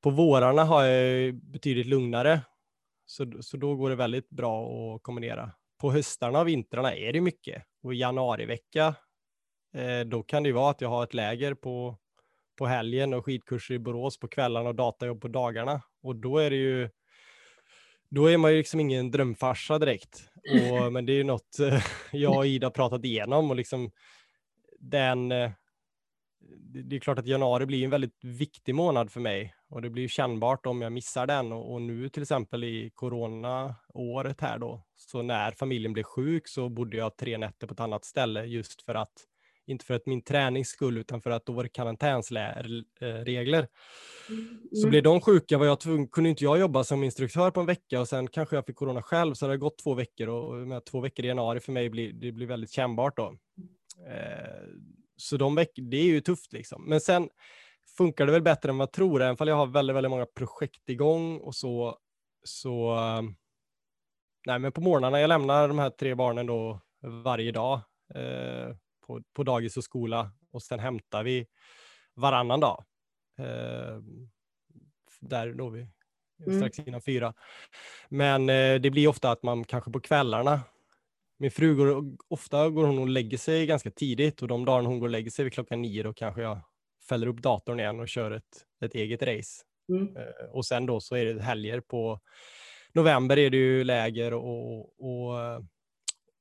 På 0.00 0.10
vårarna 0.10 0.64
har 0.64 0.84
jag 0.84 1.34
betydligt 1.34 1.86
lugnare 1.86 2.40
så, 3.06 3.32
så 3.40 3.56
då 3.56 3.76
går 3.76 3.90
det 3.90 3.96
väldigt 3.96 4.30
bra 4.30 4.68
att 4.94 5.02
kombinera. 5.02 5.52
På 5.80 5.92
höstarna 5.92 6.40
och 6.40 6.48
vintrarna 6.48 6.94
är 6.94 7.12
det 7.12 7.20
mycket 7.20 7.62
och 7.82 7.94
i 7.94 7.96
januarivecka 7.96 8.94
eh, 9.74 10.00
då 10.00 10.22
kan 10.22 10.42
det 10.42 10.48
ju 10.48 10.52
vara 10.52 10.70
att 10.70 10.80
jag 10.80 10.88
har 10.88 11.04
ett 11.04 11.14
läger 11.14 11.54
på, 11.54 11.98
på 12.58 12.66
helgen 12.66 13.14
och 13.14 13.24
skidkurser 13.24 13.74
i 13.74 13.78
Borås 13.78 14.18
på 14.18 14.28
kvällarna 14.28 14.68
och 14.68 14.74
datajobb 14.74 15.20
på 15.20 15.28
dagarna. 15.28 15.82
Och 16.02 16.16
då 16.16 16.38
är 16.38 16.50
det 16.50 16.56
ju 16.56 16.88
då 18.10 18.26
är 18.26 18.36
man 18.36 18.50
ju 18.50 18.58
liksom 18.58 18.80
ingen 18.80 19.10
drömfarsa 19.10 19.78
direkt. 19.78 20.30
Och, 20.70 20.92
men 20.92 21.06
det 21.06 21.12
är 21.12 21.16
ju 21.16 21.24
något 21.24 21.58
eh, 21.58 21.84
jag 22.12 22.36
och 22.36 22.46
Ida 22.46 22.70
pratat 22.70 23.04
igenom 23.04 23.50
och 23.50 23.56
liksom 23.56 23.90
den, 24.78 25.32
eh, 25.32 25.50
det 26.84 26.96
är 26.96 27.00
klart 27.00 27.18
att 27.18 27.26
januari 27.26 27.66
blir 27.66 27.84
en 27.84 27.90
väldigt 27.90 28.24
viktig 28.24 28.74
månad 28.74 29.12
för 29.12 29.20
mig 29.20 29.54
och 29.68 29.82
det 29.82 29.90
blir 29.90 30.08
kännbart 30.08 30.66
om 30.66 30.82
jag 30.82 30.92
missar 30.92 31.26
den 31.26 31.52
och, 31.52 31.82
nu 31.82 32.08
till 32.08 32.22
exempel 32.22 32.64
i 32.64 32.90
corona-året 32.94 34.40
här 34.40 34.58
då, 34.58 34.84
så 34.96 35.22
när 35.22 35.50
familjen 35.50 35.92
blev 35.92 36.02
sjuk 36.02 36.48
så 36.48 36.68
bodde 36.68 36.96
jag 36.96 37.16
tre 37.16 37.38
nätter 37.38 37.66
på 37.66 37.74
ett 37.74 37.80
annat 37.80 38.04
ställe 38.04 38.44
just 38.44 38.82
för 38.82 38.94
att, 38.94 39.12
inte 39.66 39.84
för 39.84 39.94
att 39.94 40.06
min 40.06 40.22
tränings 40.22 40.68
skull, 40.68 40.98
utan 40.98 41.22
för 41.22 41.30
att 41.30 41.46
då 41.46 41.52
var 41.52 41.62
det 41.62 41.68
karantänsregler. 41.68 43.68
Mm. 44.28 44.60
Så 44.72 44.88
blev 44.88 45.02
de 45.02 45.20
sjuka 45.20 45.58
var 45.58 45.66
jag 45.66 45.80
tvungen, 45.80 46.08
kunde 46.08 46.30
inte 46.30 46.44
jag 46.44 46.58
jobba 46.58 46.84
som 46.84 47.04
instruktör 47.04 47.50
på 47.50 47.60
en 47.60 47.66
vecka 47.66 48.00
och 48.00 48.08
sen 48.08 48.28
kanske 48.28 48.56
jag 48.56 48.66
fick 48.66 48.76
corona 48.76 49.02
själv, 49.02 49.34
så 49.34 49.46
det 49.46 49.52
har 49.52 49.56
gått 49.56 49.78
två 49.78 49.94
veckor 49.94 50.28
och 50.28 50.54
med 50.54 50.84
två 50.84 51.00
veckor 51.00 51.24
i 51.24 51.28
januari 51.28 51.60
för 51.60 51.72
mig 51.72 51.90
blir 51.90 52.12
det 52.12 52.32
blir 52.32 52.46
väldigt 52.46 52.70
kännbart 52.70 53.16
då. 53.16 53.36
Så 55.16 55.36
de 55.36 55.54
veck, 55.54 55.70
det 55.74 55.96
är 55.96 56.04
ju 56.04 56.20
tufft 56.20 56.52
liksom. 56.52 56.84
Men 56.88 57.00
sen 57.00 57.28
funkar 57.96 58.26
det 58.26 58.32
väl 58.32 58.42
bättre 58.42 58.70
än 58.70 58.78
vad 58.78 58.88
jag 58.88 58.92
tror, 58.92 59.22
även 59.22 59.36
om 59.40 59.48
jag 59.48 59.56
har 59.56 59.66
väldigt, 59.66 59.96
väldigt 59.96 60.10
många 60.10 60.26
projekt 60.26 60.88
igång 60.88 61.38
och 61.38 61.54
så. 61.54 61.98
så 62.44 62.96
nej, 64.46 64.58
men 64.58 64.72
på 64.72 64.80
morgnarna 64.80 65.20
jag 65.20 65.28
lämnar 65.28 65.68
de 65.68 65.78
här 65.78 65.90
tre 65.90 66.14
barnen 66.14 66.46
då 66.46 66.80
varje 67.02 67.52
dag 67.52 67.80
eh, 68.14 68.76
på, 69.06 69.22
på 69.32 69.42
dagis 69.42 69.76
och 69.76 69.84
skola 69.84 70.30
och 70.52 70.62
sen 70.62 70.78
hämtar 70.78 71.24
vi 71.24 71.46
varannan 72.14 72.60
dag. 72.60 72.84
Eh, 73.38 73.98
där 75.20 75.52
då 75.52 75.68
vi 75.68 75.88
mm. 76.46 76.58
strax 76.58 76.78
innan 76.78 77.00
fyra. 77.00 77.34
Men 78.08 78.48
eh, 78.48 78.74
det 78.80 78.90
blir 78.90 79.08
ofta 79.08 79.30
att 79.30 79.42
man 79.42 79.64
kanske 79.64 79.90
på 79.90 80.00
kvällarna 80.00 80.60
min 81.38 81.50
fru 81.50 81.74
går, 81.74 82.04
ofta 82.28 82.70
går 82.70 82.86
hon 82.86 82.98
och 82.98 83.08
lägger 83.08 83.38
sig 83.38 83.66
ganska 83.66 83.90
tidigt 83.90 84.42
och 84.42 84.48
de 84.48 84.64
dagar 84.64 84.86
hon 84.86 84.98
går 84.98 85.06
och 85.06 85.10
lägger 85.10 85.30
sig 85.30 85.44
vid 85.44 85.52
klockan 85.52 85.82
nio 85.82 86.02
då 86.02 86.12
kanske 86.12 86.42
jag 86.42 86.60
fäller 87.08 87.26
upp 87.26 87.42
datorn 87.42 87.80
igen 87.80 88.00
och 88.00 88.08
kör 88.08 88.30
ett, 88.30 88.64
ett 88.84 88.94
eget 88.94 89.22
race. 89.22 89.62
Mm. 89.88 90.16
Uh, 90.16 90.50
och 90.52 90.66
sen 90.66 90.86
då 90.86 91.00
så 91.00 91.16
är 91.16 91.24
det 91.24 91.42
helger 91.42 91.80
på 91.80 92.20
november 92.92 93.38
är 93.38 93.50
det 93.50 93.56
ju 93.56 93.84
läger 93.84 94.34
och, 94.34 94.78
och, 95.00 95.34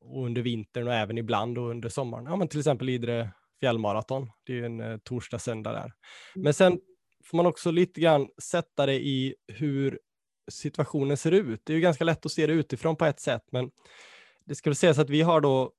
och 0.02 0.26
under 0.26 0.42
vintern 0.42 0.88
och 0.88 0.94
även 0.94 1.18
ibland 1.18 1.58
och 1.58 1.70
under 1.70 1.90
sommaren. 1.90 2.26
Ja, 2.26 2.36
men 2.36 2.48
till 2.48 2.60
exempel 2.60 2.90
Idre 2.90 3.32
fjällmaraton. 3.60 4.30
Det 4.44 4.54
är 4.54 4.58
ju 4.58 4.66
en 4.66 4.82
uh, 4.82 4.98
torsdag, 4.98 5.40
söndag 5.40 5.72
där. 5.72 5.80
Mm. 5.80 5.94
Men 6.36 6.54
sen 6.54 6.80
får 7.26 7.38
man 7.38 7.46
också 7.46 7.72
lite 7.72 8.02
grann 8.02 8.28
sätta 8.42 8.86
det 8.86 8.96
i 8.96 9.36
hur 9.48 10.00
situationen 10.52 11.18
ser 11.18 11.32
ut. 11.32 11.62
Det 11.64 11.74
är 11.74 11.76
ju 11.76 11.82
ganska 11.82 12.04
lätt 12.04 12.26
att 12.26 12.32
se 12.32 12.48
det 12.48 12.54
utifrån 12.54 12.96
på 12.96 13.06
ett 13.06 13.20
sätt, 13.20 13.44
men 13.52 13.72
det 14.46 14.56
ska 14.56 14.70
väl 14.70 14.76
sägas 14.76 15.00
att 15.00 15.10
vi 15.10 15.22
har 15.22 15.42
då 15.42 15.72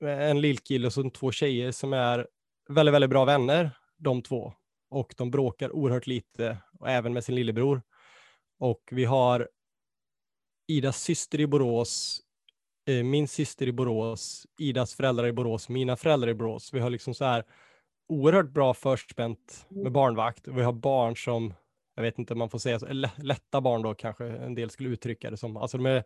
eh, 0.00 0.30
en 0.30 0.40
lillkille 0.40 0.86
och 0.86 0.92
så 0.92 1.10
två 1.10 1.32
tjejer 1.32 1.72
som 1.72 1.92
är 1.92 2.26
väldigt, 2.68 2.94
väldigt 2.94 3.10
bra 3.10 3.24
vänner, 3.24 3.70
de 3.96 4.22
två. 4.22 4.52
Och 4.90 5.14
de 5.16 5.30
bråkar 5.30 5.72
oerhört 5.72 6.06
lite, 6.06 6.58
och 6.78 6.90
även 6.90 7.12
med 7.12 7.24
sin 7.24 7.34
lillebror. 7.34 7.82
Och 8.58 8.82
vi 8.90 9.04
har 9.04 9.48
Idas 10.66 11.02
syster 11.02 11.40
i 11.40 11.46
Borås, 11.46 12.20
eh, 12.88 13.04
min 13.04 13.28
syster 13.28 13.66
i 13.66 13.72
Borås, 13.72 14.46
Idas 14.58 14.94
föräldrar 14.94 15.26
i 15.26 15.32
Borås, 15.32 15.68
mina 15.68 15.96
föräldrar 15.96 16.28
i 16.28 16.34
Borås. 16.34 16.72
Vi 16.72 16.80
har 16.80 16.90
liksom 16.90 17.14
så 17.14 17.24
här 17.24 17.44
oerhört 18.08 18.50
bra 18.50 18.74
förspänt 18.74 19.66
med 19.68 19.92
barnvakt. 19.92 20.48
Vi 20.48 20.62
har 20.62 20.72
barn 20.72 21.16
som, 21.16 21.54
jag 21.94 22.02
vet 22.02 22.18
inte 22.18 22.32
om 22.32 22.38
man 22.38 22.50
får 22.50 22.58
säga 22.58 22.78
så, 22.78 22.86
lätta 23.16 23.60
barn 23.60 23.82
då 23.82 23.94
kanske 23.94 24.24
en 24.24 24.54
del 24.54 24.70
skulle 24.70 24.88
uttrycka 24.88 25.30
det 25.30 25.36
som. 25.36 25.56
Alltså 25.56 25.76
de 25.76 25.86
är 25.86 26.04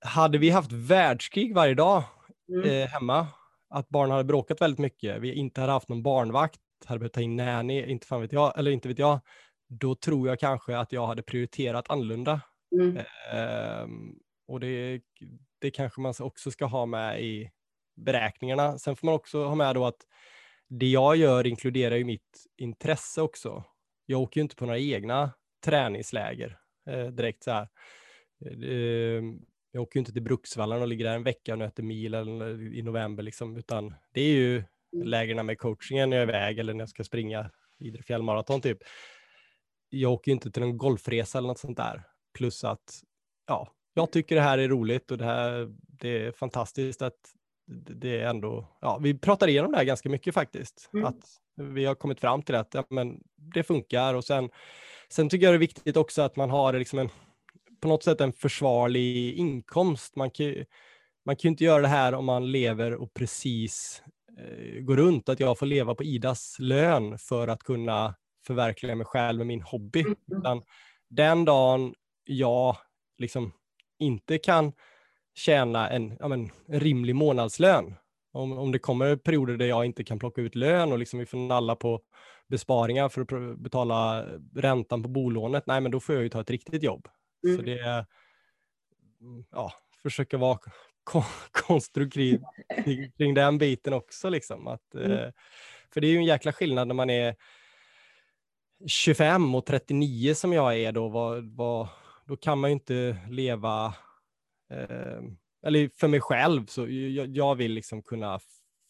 hade 0.00 0.38
vi 0.38 0.50
haft 0.50 0.72
världskrig 0.72 1.54
varje 1.54 1.74
dag 1.74 2.02
mm. 2.48 2.70
eh, 2.70 2.88
hemma, 2.88 3.26
att 3.70 3.88
barnen 3.88 4.10
hade 4.10 4.24
bråkat 4.24 4.60
väldigt 4.60 4.78
mycket, 4.78 5.20
vi 5.20 5.34
inte 5.34 5.60
hade 5.60 5.72
haft 5.72 5.88
någon 5.88 6.02
barnvakt, 6.02 6.60
hade 6.84 6.98
behövt 6.98 7.12
ta 7.12 7.20
in 7.20 7.36
nanny, 7.36 7.86
inte 7.86 8.06
fan 8.06 8.20
vet 8.20 8.32
jag, 8.32 8.58
eller 8.58 8.70
inte 8.70 8.88
vet 8.88 8.98
jag, 8.98 9.20
då 9.68 9.94
tror 9.94 10.28
jag 10.28 10.40
kanske 10.40 10.78
att 10.78 10.92
jag 10.92 11.06
hade 11.06 11.22
prioriterat 11.22 11.90
annorlunda. 11.90 12.40
Mm. 12.72 12.96
Eh, 12.96 13.88
och 14.48 14.60
det, 14.60 15.00
det 15.58 15.70
kanske 15.70 16.00
man 16.00 16.14
också 16.20 16.50
ska 16.50 16.64
ha 16.64 16.86
med 16.86 17.22
i 17.22 17.50
beräkningarna. 17.96 18.78
Sen 18.78 18.96
får 18.96 19.06
man 19.06 19.14
också 19.14 19.44
ha 19.44 19.54
med 19.54 19.74
då 19.74 19.86
att 19.86 20.06
det 20.68 20.86
jag 20.86 21.16
gör 21.16 21.46
inkluderar 21.46 21.96
ju 21.96 22.04
mitt 22.04 22.46
intresse 22.56 23.22
också. 23.22 23.64
Jag 24.06 24.20
åker 24.20 24.40
ju 24.40 24.42
inte 24.42 24.56
på 24.56 24.66
några 24.66 24.78
egna 24.78 25.32
träningsläger 25.64 26.58
eh, 26.86 27.06
direkt 27.06 27.44
så 27.44 27.50
här. 27.50 27.68
Eh, 28.44 29.22
jag 29.72 29.82
åker 29.82 29.96
ju 29.96 30.00
inte 30.00 30.12
till 30.12 30.22
Bruksvallarna 30.22 30.82
och 30.82 30.88
ligger 30.88 31.04
där 31.04 31.14
en 31.14 31.22
vecka 31.22 31.52
och 31.52 31.58
nöter 31.58 31.82
mil 31.82 32.14
eller, 32.14 32.74
i 32.74 32.82
november, 32.82 33.22
liksom, 33.22 33.56
utan 33.56 33.94
det 34.12 34.20
är 34.20 34.32
ju 34.32 34.56
mm. 34.56 35.06
lägren 35.06 35.46
med 35.46 35.58
coachingen 35.58 36.10
när 36.10 36.16
jag 36.16 36.22
är 36.24 36.28
iväg 36.28 36.58
eller 36.58 36.74
när 36.74 36.80
jag 36.80 36.88
ska 36.88 37.04
springa 37.04 37.50
Idre 37.80 38.02
fjällmaraton 38.02 38.60
typ. 38.60 38.78
Jag 39.88 40.12
åker 40.12 40.30
ju 40.30 40.34
inte 40.34 40.50
till 40.50 40.62
någon 40.62 40.78
golfresa 40.78 41.38
eller 41.38 41.48
något 41.48 41.58
sånt 41.58 41.76
där. 41.76 42.02
Plus 42.38 42.64
att, 42.64 43.00
ja, 43.46 43.72
jag 43.94 44.12
tycker 44.12 44.34
det 44.34 44.40
här 44.40 44.58
är 44.58 44.68
roligt 44.68 45.10
och 45.10 45.18
det 45.18 45.24
här, 45.24 45.68
det 45.88 46.26
är 46.26 46.32
fantastiskt 46.32 47.02
att 47.02 47.34
det 47.70 48.20
är 48.20 48.26
ändå, 48.26 48.78
ja, 48.80 48.98
vi 49.02 49.18
pratar 49.18 49.48
igenom 49.48 49.72
det 49.72 49.78
här 49.78 49.84
ganska 49.84 50.08
mycket 50.08 50.34
faktiskt. 50.34 50.90
Mm. 50.94 51.06
Att 51.06 51.24
vi 51.56 51.84
har 51.84 51.94
kommit 51.94 52.20
fram 52.20 52.42
till 52.42 52.54
att 52.54 52.74
ja, 52.74 52.84
men 52.90 53.20
det 53.36 53.62
funkar 53.62 54.14
och 54.14 54.24
sen, 54.24 54.50
sen 55.08 55.28
tycker 55.28 55.46
jag 55.46 55.52
det 55.52 55.56
är 55.56 55.58
viktigt 55.58 55.96
också 55.96 56.22
att 56.22 56.36
man 56.36 56.50
har 56.50 56.72
liksom 56.72 56.98
en, 56.98 57.08
på 57.80 57.88
något 57.88 58.02
sätt 58.02 58.20
en 58.20 58.32
försvarlig 58.32 59.34
inkomst. 59.34 60.16
Man 60.16 60.30
kan, 60.30 60.54
man 61.24 61.36
kan 61.36 61.48
ju 61.48 61.48
inte 61.48 61.64
göra 61.64 61.82
det 61.82 61.88
här 61.88 62.14
om 62.14 62.24
man 62.24 62.52
lever 62.52 62.94
och 62.94 63.14
precis 63.14 64.02
eh, 64.38 64.80
går 64.80 64.96
runt, 64.96 65.28
att 65.28 65.40
jag 65.40 65.58
får 65.58 65.66
leva 65.66 65.94
på 65.94 66.04
Idas 66.04 66.56
lön 66.58 67.18
för 67.18 67.48
att 67.48 67.62
kunna 67.62 68.14
förverkliga 68.46 68.94
mig 68.94 69.06
själv 69.06 69.38
med 69.38 69.46
min 69.46 69.62
hobby. 69.62 70.00
Mm. 70.00 70.16
Utan 70.40 70.62
den 71.08 71.44
dagen 71.44 71.94
jag 72.24 72.76
liksom 73.18 73.52
inte 73.98 74.38
kan 74.38 74.72
tjäna 75.34 75.90
en, 75.90 76.16
ja 76.20 76.28
men, 76.28 76.50
en 76.68 76.80
rimlig 76.80 77.14
månadslön, 77.14 77.94
om, 78.32 78.58
om 78.58 78.72
det 78.72 78.78
kommer 78.78 79.16
perioder 79.16 79.56
där 79.56 79.66
jag 79.66 79.84
inte 79.84 80.04
kan 80.04 80.18
plocka 80.18 80.40
ut 80.40 80.54
lön 80.54 80.92
och 80.92 80.98
liksom 80.98 81.18
vi 81.18 81.26
får 81.26 81.38
nalla 81.38 81.76
på 81.76 82.00
besparingar 82.48 83.08
för 83.08 83.20
att 83.20 83.58
betala 83.58 84.26
räntan 84.54 85.02
på 85.02 85.08
bolånet, 85.08 85.66
nej 85.66 85.80
men 85.80 85.90
då 85.90 86.00
får 86.00 86.14
jag 86.14 86.22
ju 86.22 86.28
ta 86.28 86.40
ett 86.40 86.50
riktigt 86.50 86.82
jobb. 86.82 87.08
Mm. 87.44 87.56
Så 87.56 87.62
det 87.62 87.78
är, 87.78 88.06
mm, 89.20 89.44
ja, 89.50 89.72
försöka 90.02 90.38
vara 90.38 90.58
konstruktiv 91.52 92.42
kring 93.16 93.34
den 93.34 93.58
biten 93.58 93.92
också. 93.92 94.28
Liksom. 94.28 94.66
Att, 94.66 94.94
mm. 94.94 95.12
eh, 95.12 95.32
för 95.92 96.00
det 96.00 96.06
är 96.06 96.10
ju 96.10 96.16
en 96.16 96.24
jäkla 96.24 96.52
skillnad 96.52 96.88
när 96.88 96.94
man 96.94 97.10
är 97.10 97.36
25 98.86 99.54
och 99.54 99.66
39 99.66 100.34
som 100.34 100.52
jag 100.52 100.78
är 100.78 100.92
då, 100.92 101.08
vad, 101.08 101.56
vad, 101.56 101.88
då 102.26 102.36
kan 102.36 102.58
man 102.58 102.70
ju 102.70 102.72
inte 102.72 103.16
leva, 103.30 103.94
eh, 104.70 105.22
eller 105.62 105.90
för 105.96 106.08
mig 106.08 106.20
själv, 106.20 106.66
så 106.66 106.88
jag, 106.88 107.36
jag, 107.36 107.54
vill 107.54 107.72
liksom 107.72 108.02
kunna 108.02 108.40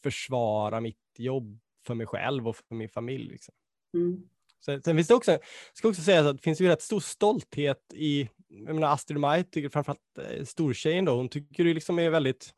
försvara 0.03 0.81
mitt 0.81 0.97
jobb 1.19 1.61
för 1.87 1.95
mig 1.95 2.07
själv 2.07 2.49
och 2.49 2.57
för 2.57 2.75
min 2.75 2.89
familj. 2.89 3.31
Liksom. 3.31 3.55
Mm. 3.95 4.29
Sen, 4.65 4.83
sen 4.83 4.97
finns 4.97 5.09
det 5.09 5.15
också, 5.15 5.39
ska 5.73 5.89
också 5.89 6.03
säga 6.03 6.29
att 6.29 6.37
det 6.37 6.43
finns 6.43 6.61
ju 6.61 6.69
rätt 6.69 6.83
stor 6.83 7.01
stolthet 7.01 7.93
i, 7.95 8.29
jag 8.49 8.75
menar 8.75 8.93
Astrid 8.93 9.21
Maj 9.21 9.45
tycker 9.45 9.69
framförallt 9.69 10.19
eh, 10.19 10.45
stortjejen 10.45 11.05
då, 11.05 11.17
hon 11.17 11.29
tycker 11.29 11.65
det 11.65 11.75
liksom 11.75 11.99
är 11.99 12.11
väldigt 12.11 12.55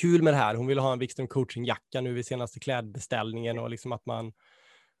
kul 0.00 0.22
med 0.22 0.32
det 0.32 0.36
här. 0.36 0.54
Hon 0.54 0.66
vill 0.66 0.78
ha 0.78 0.92
en 0.92 0.98
Wikström 0.98 1.28
coaching-jacka 1.28 2.00
nu 2.00 2.12
vid 2.12 2.26
senaste 2.26 2.60
klädbeställningen 2.60 3.58
och 3.58 3.70
liksom 3.70 3.92
att 3.92 4.06
man, 4.06 4.32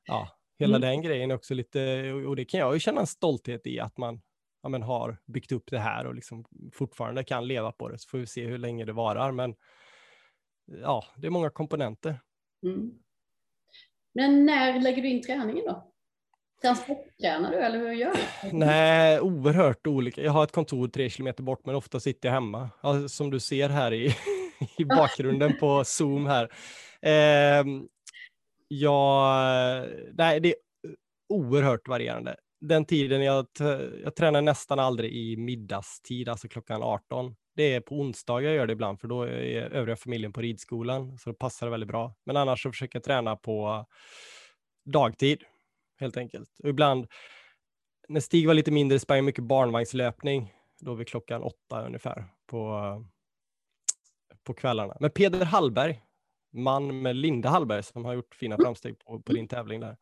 ja, 0.06 0.28
hela 0.58 0.76
mm. 0.76 0.88
den 0.88 1.02
grejen 1.02 1.30
också 1.30 1.54
lite, 1.54 2.12
och 2.12 2.36
det 2.36 2.44
kan 2.44 2.60
jag 2.60 2.74
ju 2.74 2.80
känna 2.80 3.00
en 3.00 3.06
stolthet 3.06 3.66
i 3.66 3.80
att 3.80 3.98
man 3.98 4.20
ja, 4.62 4.68
men 4.68 4.82
har 4.82 5.16
byggt 5.26 5.52
upp 5.52 5.70
det 5.70 5.78
här 5.78 6.06
och 6.06 6.14
liksom 6.14 6.44
fortfarande 6.72 7.24
kan 7.24 7.48
leva 7.48 7.72
på 7.72 7.88
det, 7.88 7.98
så 7.98 8.08
får 8.08 8.18
vi 8.18 8.26
se 8.26 8.46
hur 8.46 8.58
länge 8.58 8.84
det 8.84 8.92
varar. 8.92 9.32
Men 9.32 9.54
ja, 10.66 11.04
det 11.16 11.26
är 11.26 11.30
många 11.30 11.50
komponenter. 11.50 12.20
Mm. 12.62 12.90
Men 14.12 14.46
när 14.46 14.80
lägger 14.80 15.02
du 15.02 15.08
in 15.08 15.22
träningen 15.22 15.64
då? 15.64 15.92
Transporttränar 16.62 17.50
du 17.50 17.56
eller 17.56 17.78
hur 17.78 17.92
gör 17.92 18.12
du? 18.12 18.56
Nej, 18.56 19.20
oerhört 19.20 19.86
olika. 19.86 20.22
Jag 20.22 20.32
har 20.32 20.44
ett 20.44 20.52
kontor 20.52 20.88
tre 20.88 21.10
kilometer 21.10 21.42
bort 21.42 21.66
men 21.66 21.74
ofta 21.74 22.00
sitter 22.00 22.28
jag 22.28 22.34
hemma. 22.34 22.70
Alltså, 22.80 23.08
som 23.08 23.30
du 23.30 23.40
ser 23.40 23.68
här 23.68 23.92
i, 23.92 24.16
i 24.78 24.84
bakgrunden 24.84 25.56
på 25.60 25.84
Zoom 25.84 26.26
här. 26.26 26.50
Eh, 27.02 27.64
jag, 28.68 29.86
nej, 30.14 30.40
det 30.40 30.48
är 30.48 30.54
oerhört 31.28 31.88
varierande. 31.88 32.36
Den 32.60 32.84
tiden 32.84 33.22
jag, 33.22 33.46
jag 34.04 34.16
tränar 34.16 34.42
nästan 34.42 34.78
aldrig 34.78 35.12
i 35.12 35.36
middagstid, 35.36 36.28
alltså 36.28 36.48
klockan 36.48 36.82
18. 36.82 37.36
Det 37.56 37.74
är 37.74 37.80
på 37.80 37.94
onsdagar 37.94 38.48
jag 38.48 38.56
gör 38.56 38.66
det 38.66 38.72
ibland, 38.72 39.00
för 39.00 39.08
då 39.08 39.22
är 39.22 39.60
övriga 39.60 39.96
familjen 39.96 40.32
på 40.32 40.40
ridskolan, 40.40 41.18
så 41.18 41.30
då 41.30 41.36
passar 41.36 41.66
det 41.66 41.70
väldigt 41.70 41.88
bra. 41.88 42.14
Men 42.26 42.36
annars 42.36 42.62
så 42.62 42.70
försöker 42.72 42.96
jag 42.96 43.04
träna 43.04 43.36
på 43.36 43.86
dagtid 44.84 45.44
helt 46.00 46.16
enkelt. 46.16 46.60
Och 46.62 46.68
ibland, 46.68 47.06
när 48.08 48.20
Stig 48.20 48.46
var 48.46 48.54
lite 48.54 48.70
mindre 48.70 48.98
sprang 48.98 49.18
jag 49.18 49.24
mycket 49.24 49.44
barnvagnslöpning, 49.44 50.54
då 50.80 50.94
vid 50.94 51.08
klockan 51.08 51.42
åtta 51.42 51.86
ungefär 51.86 52.24
på, 52.46 53.04
på 54.44 54.54
kvällarna. 54.54 54.96
Men 55.00 55.10
Peder 55.10 55.44
Hallberg, 55.44 56.00
man 56.52 57.02
med 57.02 57.16
Linda 57.16 57.48
Hallberg 57.48 57.82
som 57.82 58.04
har 58.04 58.14
gjort 58.14 58.34
fina 58.34 58.56
framsteg 58.56 58.98
på, 58.98 59.20
på 59.20 59.32
din 59.32 59.48
tävling 59.48 59.80
där. 59.80 59.96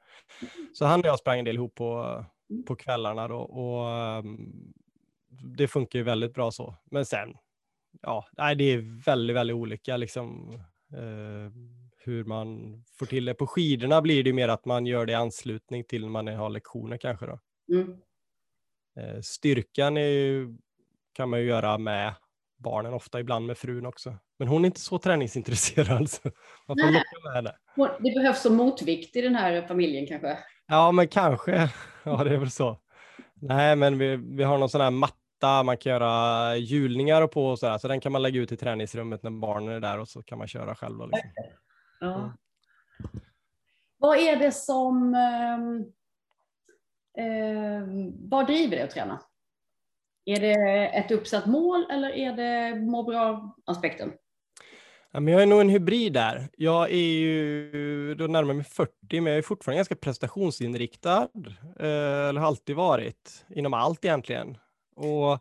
Så 0.75 0.85
han 0.85 1.01
och 1.01 1.07
jag 1.07 1.19
sprang 1.19 1.39
en 1.39 1.45
del 1.45 1.57
ihop 1.57 1.75
på, 1.75 2.25
på 2.67 2.77
kvällarna 2.77 3.29
då 3.29 3.39
och 3.39 3.91
ehm, 3.91 4.73
det 5.29 5.69
funkar 5.69 5.99
ju 5.99 6.03
väldigt 6.03 6.35
bra 6.35 6.51
så. 6.51 6.75
Men 6.85 7.07
sen, 7.07 7.35
ja, 8.03 8.27
nej, 8.33 8.57
det 8.57 8.65
är 8.65 9.03
väldigt, 9.05 9.37
väldigt 9.37 9.57
olika 9.57 9.97
liksom. 9.97 10.55
Eh, 10.93 11.53
hur 12.09 12.25
man 12.25 12.83
får 12.99 13.07
till 13.07 13.25
det. 13.25 13.35
På 13.35 13.47
skidorna 13.47 14.03
blir 14.03 14.25
det 14.25 14.33
mer 14.33 14.49
att 14.49 14.65
man 14.65 14.87
gör 14.87 15.07
det 15.07 15.13
i 15.13 15.15
anslutning 15.15 15.85
till 15.85 16.03
när 16.03 16.09
man 16.09 16.27
har 16.27 16.51
lektioner 16.51 16.97
kanske 16.97 17.27
då. 17.27 17.39
Mm. 17.73 17.89
Uh, 19.01 19.21
styrkan 19.21 19.97
ju, 19.97 20.57
kan 21.13 21.31
man 21.31 21.41
ju 21.41 21.47
göra 21.47 21.79
med 21.79 22.15
barnen, 22.59 22.95
ofta 22.95 23.21
ibland 23.21 23.47
med 23.47 23.59
frun 23.59 23.87
också. 23.87 24.17
Men 24.39 24.49
hon 24.49 24.65
är 24.65 24.67
inte 24.67 24.81
så 24.81 24.99
träningsintresserad. 24.99 26.11
Så 26.11 26.21
man 26.67 26.77
får 26.79 26.93
Nej. 26.93 27.03
med 27.25 27.33
henne. 27.33 27.55
Det 27.99 28.15
behövs 28.15 28.43
som 28.43 28.57
motvikt 28.57 29.17
i 29.17 29.21
den 29.21 29.35
här 29.35 29.63
familjen 29.63 30.07
kanske? 30.07 30.39
Ja, 30.67 30.93
men 30.93 31.09
kanske. 31.09 31.71
Ja, 32.05 32.25
det 32.25 32.35
är 32.35 32.39
väl 32.39 32.51
så. 32.51 32.79
Nej, 33.35 33.77
men 33.77 33.99
vi, 33.99 34.17
vi 34.17 34.45
har 34.45 34.59
någon 34.59 34.69
sån 34.69 34.81
här 34.81 34.91
matta 34.91 35.63
man 35.63 35.77
kan 35.77 35.93
göra 35.93 36.57
hjulningar 36.57 37.27
på 37.27 37.47
och 37.47 37.59
så 37.59 37.67
där, 37.67 37.79
så 37.79 37.89
den 37.89 38.01
kan 38.01 38.13
man 38.13 38.23
lägga 38.23 38.41
ut 38.41 38.53
i 38.53 38.57
träningsrummet 38.57 39.23
när 39.23 39.31
barnen 39.31 39.69
är 39.69 39.81
där 39.81 39.99
och 39.99 40.09
så 40.09 40.23
kan 40.23 40.39
man 40.39 40.49
köra 40.49 40.75
själv. 40.75 40.99
Då, 40.99 41.07
liksom. 41.07 41.31
Ja. 42.01 42.33
Vad 43.97 44.19
är 44.19 44.37
det 44.37 44.53
som... 44.53 45.15
Eh, 47.19 47.83
vad 48.31 48.47
driver 48.47 48.77
dig 48.77 48.83
att 48.83 48.91
träna? 48.91 49.21
Är 50.25 50.41
det 50.41 50.89
ett 50.89 51.11
uppsatt 51.11 51.47
mål 51.47 51.87
eller 51.91 52.11
är 52.11 52.33
det 52.33 52.81
må 52.81 53.03
bra-aspekten? 53.03 54.13
Ja, 55.13 55.21
men 55.21 55.33
jag 55.33 55.43
är 55.43 55.47
nog 55.47 55.61
en 55.61 55.69
hybrid 55.69 56.13
där. 56.13 56.49
Jag 56.57 56.91
är 56.91 56.97
ju 56.97 58.15
då 58.15 58.27
närmare 58.27 58.57
mig 58.57 58.65
40, 58.65 58.93
men 59.11 59.27
jag 59.27 59.39
är 59.39 59.43
fortfarande 59.43 59.79
ganska 59.79 59.97
prestationsinriktad. 59.97 61.29
Eh, 61.81 62.29
eller 62.29 62.41
har 62.41 62.47
alltid 62.47 62.77
varit, 62.77 63.47
inom 63.49 63.75
allt 63.75 64.05
egentligen. 64.05 64.59
Och 64.97 65.39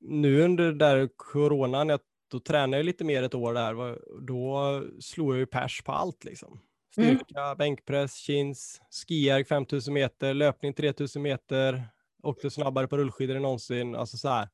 nu 0.00 0.42
under 0.42 0.72
där 0.72 1.08
coronan, 1.16 1.88
jag, 1.88 2.00
då 2.32 2.40
tränade 2.40 2.76
jag 2.76 2.86
lite 2.86 3.04
mer 3.04 3.22
ett 3.22 3.34
år 3.34 3.54
där, 3.54 3.98
då 4.26 4.82
slog 5.00 5.32
jag 5.32 5.38
ju 5.38 5.46
pers 5.46 5.82
på 5.82 5.92
allt 5.92 6.24
liksom. 6.24 6.60
Styrka, 6.92 7.40
mm. 7.40 7.56
bänkpress, 7.58 8.16
chins, 8.16 8.80
skijärg 8.90 9.44
5000 9.44 9.94
meter, 9.94 10.34
löpning 10.34 10.74
3000 10.74 11.22
meter, 11.22 11.82
åkte 12.22 12.50
snabbare 12.50 12.88
på 12.88 12.96
rullskidor 12.96 13.36
än 13.36 13.42
någonsin. 13.42 13.94
Alltså 13.94 14.16
så 14.16 14.28
här, 14.28 14.48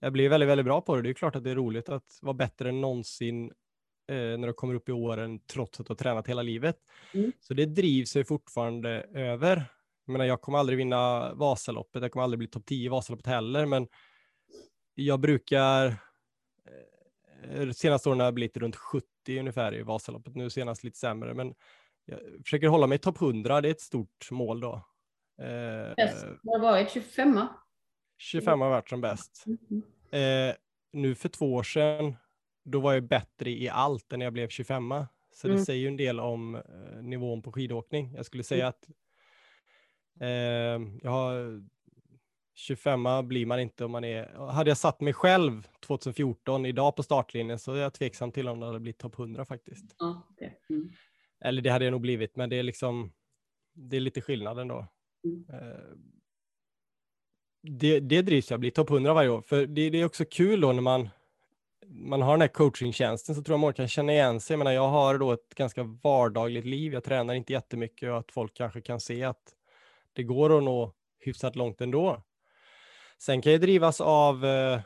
jag 0.00 0.12
blir 0.12 0.28
väldigt, 0.28 0.48
väldigt 0.48 0.66
bra 0.66 0.80
på 0.80 0.96
det. 0.96 1.02
Det 1.02 1.08
är 1.08 1.14
klart 1.14 1.36
att 1.36 1.44
det 1.44 1.50
är 1.50 1.54
roligt 1.54 1.88
att 1.88 2.18
vara 2.22 2.34
bättre 2.34 2.68
än 2.68 2.80
någonsin 2.80 3.52
eh, 4.08 4.16
när 4.16 4.46
du 4.46 4.52
kommer 4.52 4.74
upp 4.74 4.88
i 4.88 4.92
åren 4.92 5.40
trots 5.52 5.80
att 5.80 5.86
du 5.86 5.90
har 5.90 5.96
tränat 5.96 6.28
hela 6.28 6.42
livet. 6.42 6.76
Mm. 7.14 7.32
Så 7.40 7.54
det 7.54 7.66
drivs 7.66 8.10
sig 8.10 8.24
fortfarande 8.24 8.90
över. 9.14 9.64
Jag 10.06 10.12
menar, 10.12 10.24
jag 10.24 10.40
kommer 10.40 10.58
aldrig 10.58 10.78
vinna 10.78 11.34
Vasaloppet, 11.34 12.02
jag 12.02 12.12
kommer 12.12 12.24
aldrig 12.24 12.38
bli 12.38 12.48
topp 12.48 12.66
10 12.66 12.84
i 12.84 12.88
Vasaloppet 12.88 13.26
heller, 13.26 13.66
men 13.66 13.88
jag 14.94 15.20
brukar 15.20 15.96
senaste 17.72 18.08
åren 18.08 18.20
har 18.20 18.26
jag 18.26 18.34
blivit 18.34 18.56
runt 18.56 18.76
70 18.76 19.06
ungefär 19.28 19.74
i 19.74 19.82
Vasaloppet, 19.82 20.34
nu 20.34 20.50
senast 20.50 20.84
lite 20.84 20.98
sämre, 20.98 21.34
men 21.34 21.54
jag 22.04 22.18
försöker 22.44 22.68
hålla 22.68 22.86
mig 22.86 22.98
topp 22.98 23.20
100, 23.20 23.60
det 23.60 23.68
är 23.68 23.70
ett 23.70 23.80
stort 23.80 24.30
mål 24.30 24.60
då. 24.60 24.74
Eh, 25.42 25.94
bäst 25.96 26.26
har 26.44 26.58
varit 26.58 26.90
25 26.90 27.40
25 28.18 28.60
har 28.60 28.70
varit 28.70 28.88
som 28.88 29.00
bäst. 29.00 29.44
Mm. 29.46 29.82
Eh, 30.10 30.54
nu 30.92 31.14
för 31.14 31.28
två 31.28 31.54
år 31.54 31.62
sedan, 31.62 32.16
då 32.64 32.80
var 32.80 32.92
jag 32.92 33.02
bättre 33.02 33.50
i 33.50 33.68
allt 33.68 34.12
än 34.12 34.18
när 34.18 34.26
jag 34.26 34.32
blev 34.32 34.48
25 34.48 34.94
Så 35.32 35.46
mm. 35.46 35.58
det 35.58 35.64
säger 35.64 35.80
ju 35.80 35.88
en 35.88 35.96
del 35.96 36.20
om 36.20 36.54
eh, 36.54 37.02
nivån 37.02 37.42
på 37.42 37.52
skidåkning. 37.52 38.14
Jag 38.14 38.26
skulle 38.26 38.42
säga 38.42 38.64
mm. 38.64 38.68
att 38.68 38.88
eh, 40.20 40.98
jag 41.02 41.10
har 41.10 41.62
25 42.58 43.28
blir 43.28 43.46
man 43.46 43.60
inte 43.60 43.84
om 43.84 43.90
man 43.90 44.04
är... 44.04 44.48
Hade 44.48 44.70
jag 44.70 44.78
satt 44.78 45.00
mig 45.00 45.12
själv 45.12 45.68
2014 45.86 46.66
idag 46.66 46.96
på 46.96 47.02
startlinjen 47.02 47.58
så 47.58 47.72
är 47.72 47.76
jag 47.76 47.94
tveksam 47.94 48.32
till 48.32 48.48
om 48.48 48.60
det 48.60 48.66
hade 48.66 48.80
blivit 48.80 48.98
topp 48.98 49.18
100 49.18 49.44
faktiskt. 49.44 49.84
Ja, 49.98 50.22
okay. 50.30 50.50
mm. 50.70 50.90
Eller 51.40 51.62
det 51.62 51.70
hade 51.70 51.84
jag 51.84 51.92
nog 51.92 52.00
blivit, 52.00 52.36
men 52.36 52.50
det 52.50 52.56
är 52.56 52.62
liksom... 52.62 53.12
Det 53.74 53.96
är 53.96 54.00
lite 54.00 54.20
skillnad 54.20 54.58
ändå. 54.58 54.86
Mm. 55.24 55.44
Eh, 55.48 55.96
det, 57.62 58.00
det 58.00 58.22
drivs 58.22 58.50
jag 58.50 58.56
att 58.56 58.60
bli 58.60 58.70
topp 58.70 58.90
100 58.90 59.14
varje 59.14 59.28
år, 59.28 59.42
för 59.42 59.66
det, 59.66 59.90
det, 59.90 60.00
är 60.00 60.04
också 60.04 60.24
kul 60.24 60.60
då 60.60 60.72
när 60.72 60.82
man, 60.82 61.08
man 61.86 62.22
har 62.22 62.32
den 62.32 62.40
här 62.40 62.48
coachingtjänsten 62.48 63.34
så 63.34 63.42
tror 63.42 63.52
jag 63.52 63.60
många 63.60 63.72
kan 63.72 63.88
känna 63.88 64.12
igen 64.12 64.40
sig. 64.40 64.54
Jag, 64.54 64.58
menar, 64.58 64.72
jag 64.72 64.88
har 64.88 65.18
då 65.18 65.32
ett 65.32 65.54
ganska 65.54 65.82
vardagligt 65.82 66.64
liv, 66.64 66.92
jag 66.92 67.04
tränar 67.04 67.34
inte 67.34 67.52
jättemycket 67.52 68.10
och 68.10 68.18
att 68.18 68.32
folk 68.32 68.54
kanske 68.54 68.80
kan 68.80 69.00
se 69.00 69.24
att 69.24 69.54
det 70.12 70.22
går 70.22 70.58
att 70.58 70.64
nå 70.64 70.92
hyfsat 71.18 71.56
långt 71.56 71.80
ändå. 71.80 72.22
Sen 73.18 73.42
kan 73.42 73.52
jag 73.52 73.60
drivas 73.60 74.00
av 74.00 74.44
eh, 74.44 74.80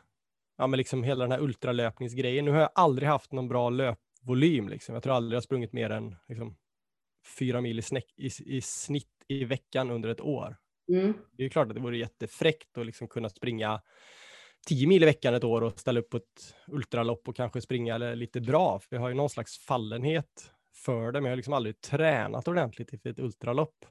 ja, 0.58 0.66
men 0.66 0.78
liksom 0.78 1.02
hela 1.02 1.24
den 1.24 1.32
här 1.32 1.40
ultralöpningsgrejen. 1.40 2.44
Nu 2.44 2.50
har 2.50 2.60
jag 2.60 2.70
aldrig 2.74 3.08
haft 3.08 3.32
någon 3.32 3.48
bra 3.48 3.70
löpvolym. 3.70 4.68
Liksom. 4.68 4.94
Jag 4.94 5.02
tror 5.02 5.14
aldrig 5.14 5.36
jag 5.36 5.42
sprungit 5.42 5.72
mer 5.72 5.90
än 5.90 6.16
liksom, 6.28 6.56
fyra 7.38 7.60
mil 7.60 7.78
i, 7.78 7.82
snäck, 7.82 8.14
i, 8.16 8.30
i 8.56 8.60
snitt 8.60 9.24
i 9.28 9.44
veckan 9.44 9.90
under 9.90 10.08
ett 10.08 10.20
år. 10.20 10.56
Mm. 10.92 11.14
Det 11.32 11.44
är 11.44 11.48
klart 11.48 11.68
att 11.68 11.74
det 11.74 11.80
vore 11.80 11.98
jättefräckt 11.98 12.78
att 12.78 12.86
liksom 12.86 13.08
kunna 13.08 13.28
springa 13.28 13.80
10 14.66 14.86
mil 14.86 15.02
i 15.02 15.06
veckan 15.06 15.34
ett 15.34 15.44
år 15.44 15.62
och 15.62 15.80
ställa 15.80 16.00
upp 16.00 16.10
på 16.10 16.16
ett 16.16 16.54
ultralopp 16.66 17.28
och 17.28 17.36
kanske 17.36 17.60
springa 17.60 17.98
lite 17.98 18.40
bra. 18.40 18.78
För 18.78 18.96
jag 18.96 19.00
har 19.00 19.08
ju 19.08 19.14
någon 19.14 19.30
slags 19.30 19.58
fallenhet 19.58 20.52
för 20.74 21.12
det, 21.12 21.20
men 21.20 21.24
jag 21.24 21.32
har 21.32 21.36
liksom 21.36 21.52
aldrig 21.52 21.80
tränat 21.80 22.48
ordentligt 22.48 22.92
inför 22.92 23.10
ett 23.10 23.18
ultralopp. 23.18 23.86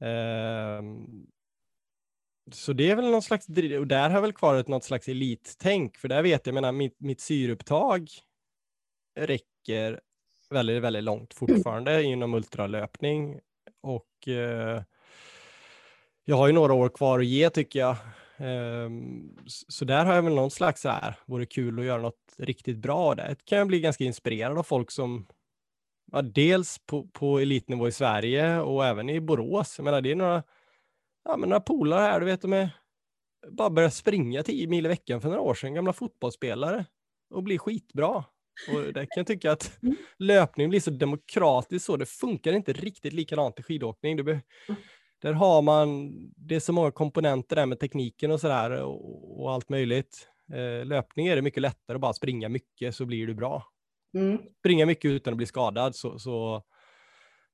Um, 0.00 1.26
så 2.52 2.72
det 2.72 2.90
är 2.90 2.96
väl 2.96 3.10
någon 3.10 3.22
slags, 3.22 3.48
och 3.78 3.86
där 3.86 4.08
har 4.08 4.16
jag 4.16 4.22
väl 4.22 4.32
kvar 4.32 4.54
ett 4.54 4.68
något 4.68 4.84
slags 4.84 5.08
elittänk, 5.08 5.96
för 5.96 6.08
där 6.08 6.22
vet 6.22 6.46
jag, 6.46 6.52
jag 6.52 6.54
menar, 6.54 6.72
mitt, 6.72 7.00
mitt 7.00 7.20
syreupptag 7.20 8.10
räcker 9.18 10.00
väldigt, 10.50 10.82
väldigt 10.82 11.04
långt 11.04 11.34
fortfarande 11.34 11.92
mm. 11.92 12.12
inom 12.12 12.34
ultralöpning 12.34 13.40
och 13.82 14.28
eh, 14.28 14.82
jag 16.24 16.36
har 16.36 16.46
ju 16.46 16.52
några 16.52 16.74
år 16.74 16.88
kvar 16.88 17.18
att 17.18 17.26
ge 17.26 17.50
tycker 17.50 17.78
jag. 17.78 17.96
Eh, 18.36 18.90
så 19.46 19.84
där 19.84 20.04
har 20.04 20.14
jag 20.14 20.22
väl 20.22 20.34
någon 20.34 20.50
slags 20.50 20.80
så 20.80 20.88
här, 20.88 21.14
vore 21.26 21.46
kul 21.46 21.78
att 21.78 21.84
göra 21.84 22.02
något 22.02 22.34
riktigt 22.38 22.76
bra 22.76 23.14
där. 23.14 23.36
kan 23.44 23.58
jag 23.58 23.66
bli 23.66 23.80
ganska 23.80 24.04
inspirerad 24.04 24.58
av 24.58 24.62
folk 24.62 24.90
som 24.90 25.26
ja, 26.12 26.22
dels 26.22 26.78
på, 26.78 27.06
på 27.06 27.38
elitnivå 27.38 27.88
i 27.88 27.92
Sverige 27.92 28.60
och 28.60 28.86
även 28.86 29.10
i 29.10 29.20
Borås. 29.20 29.74
Jag 29.78 29.84
menar, 29.84 30.00
det 30.00 30.10
är 30.10 30.16
några, 30.16 30.42
ja, 31.26 31.36
men 31.36 31.48
några 31.48 31.60
polare 31.60 32.00
här, 32.00 32.20
du 32.20 32.26
vet, 32.26 32.42
de 32.42 32.52
är 32.52 32.70
bara 33.50 33.70
börjat 33.70 33.94
springa 33.94 34.42
10 34.42 34.66
mil 34.66 34.86
i 34.86 34.88
veckan 34.88 35.20
för 35.20 35.28
några 35.28 35.40
år 35.40 35.54
sedan, 35.54 35.74
gamla 35.74 35.92
fotbollsspelare 35.92 36.84
och 37.30 37.42
blir 37.42 37.58
skitbra. 37.58 38.24
Och 38.68 38.82
där 38.82 38.92
kan 38.92 39.08
jag 39.16 39.26
tycka 39.26 39.52
att 39.52 39.78
löpning 40.18 40.68
blir 40.68 40.80
så 40.80 40.90
demokratiskt 40.90 41.86
så. 41.86 41.96
Det 41.96 42.06
funkar 42.06 42.52
inte 42.52 42.72
riktigt 42.72 43.12
likadant 43.12 43.58
i 43.58 43.62
skidåkning. 43.62 44.16
Det 44.16 44.40
där 45.22 45.32
har 45.32 45.62
man, 45.62 46.12
det 46.36 46.54
är 46.54 46.60
så 46.60 46.72
många 46.72 46.90
komponenter 46.90 47.56
där 47.56 47.66
med 47.66 47.80
tekniken 47.80 48.30
och 48.30 48.40
sådär 48.40 48.70
och, 48.70 49.42
och, 49.42 49.52
allt 49.52 49.68
möjligt. 49.68 50.28
Eh, 50.52 50.86
löpning 50.86 51.26
är 51.26 51.36
det 51.36 51.42
mycket 51.42 51.62
lättare 51.62 51.94
att 51.94 52.00
bara 52.00 52.12
springa 52.12 52.48
mycket 52.48 52.94
så 52.94 53.06
blir 53.06 53.26
du 53.26 53.34
bra. 53.34 53.66
Mm. 54.14 54.38
Springa 54.58 54.86
mycket 54.86 55.10
utan 55.10 55.32
att 55.32 55.36
bli 55.36 55.46
skadad 55.46 55.94
så, 55.94 56.18
så, 56.18 56.62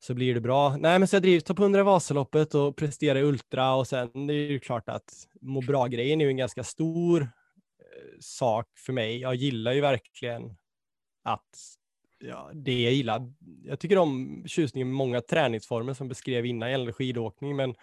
så 0.05 0.15
blir 0.15 0.35
det 0.35 0.41
bra. 0.41 0.77
Nej, 0.77 0.99
men 0.99 1.09
så 1.09 1.17
jag 1.17 1.23
drivs 1.23 1.45
topp 1.45 1.59
100 1.59 1.81
i 1.81 1.83
Vasaloppet 1.83 2.55
och 2.55 2.77
presterar 2.77 3.19
i 3.19 3.23
Ultra 3.23 3.75
och 3.75 3.87
sen 3.87 4.27
det 4.27 4.35
är 4.35 4.49
det 4.49 4.59
klart 4.59 4.89
att 4.89 5.29
må 5.41 5.61
bra-grejen 5.61 6.21
är 6.21 6.25
ju 6.25 6.31
en 6.31 6.37
ganska 6.37 6.65
stor 6.65 7.23
eh, 7.23 7.29
sak 8.21 8.67
för 8.79 8.93
mig. 8.93 9.19
Jag 9.19 9.35
gillar 9.35 9.73
ju 9.73 9.81
verkligen 9.81 10.57
att 11.23 11.59
ja, 12.19 12.51
det 12.55 12.83
jag 12.83 12.93
gillar, 12.93 13.33
jag 13.65 13.81
tycker 13.81 13.99
om 13.99 14.45
tjusningen 14.47 14.89
med 14.89 14.97
många 14.97 15.21
träningsformer 15.21 15.95
som 15.95 16.09
beskrev 16.09 16.47
innan 16.47 16.71
gällande 16.71 16.93
skidåkning, 16.93 17.57
men 17.57 17.75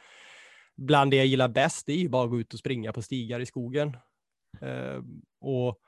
bland 0.78 1.12
det 1.12 1.18
jag 1.18 1.26
gillar 1.26 1.48
bäst 1.48 1.86
det 1.86 1.94
är 1.94 1.98
ju 1.98 2.10
bara 2.10 2.24
att 2.24 2.30
gå 2.30 2.40
ut 2.40 2.54
och 2.54 2.60
springa 2.60 2.94
på 2.94 3.02
stigar 3.02 3.40
i 3.40 3.46
skogen. 3.46 3.98
Uh, 4.64 5.04
och 5.42 5.80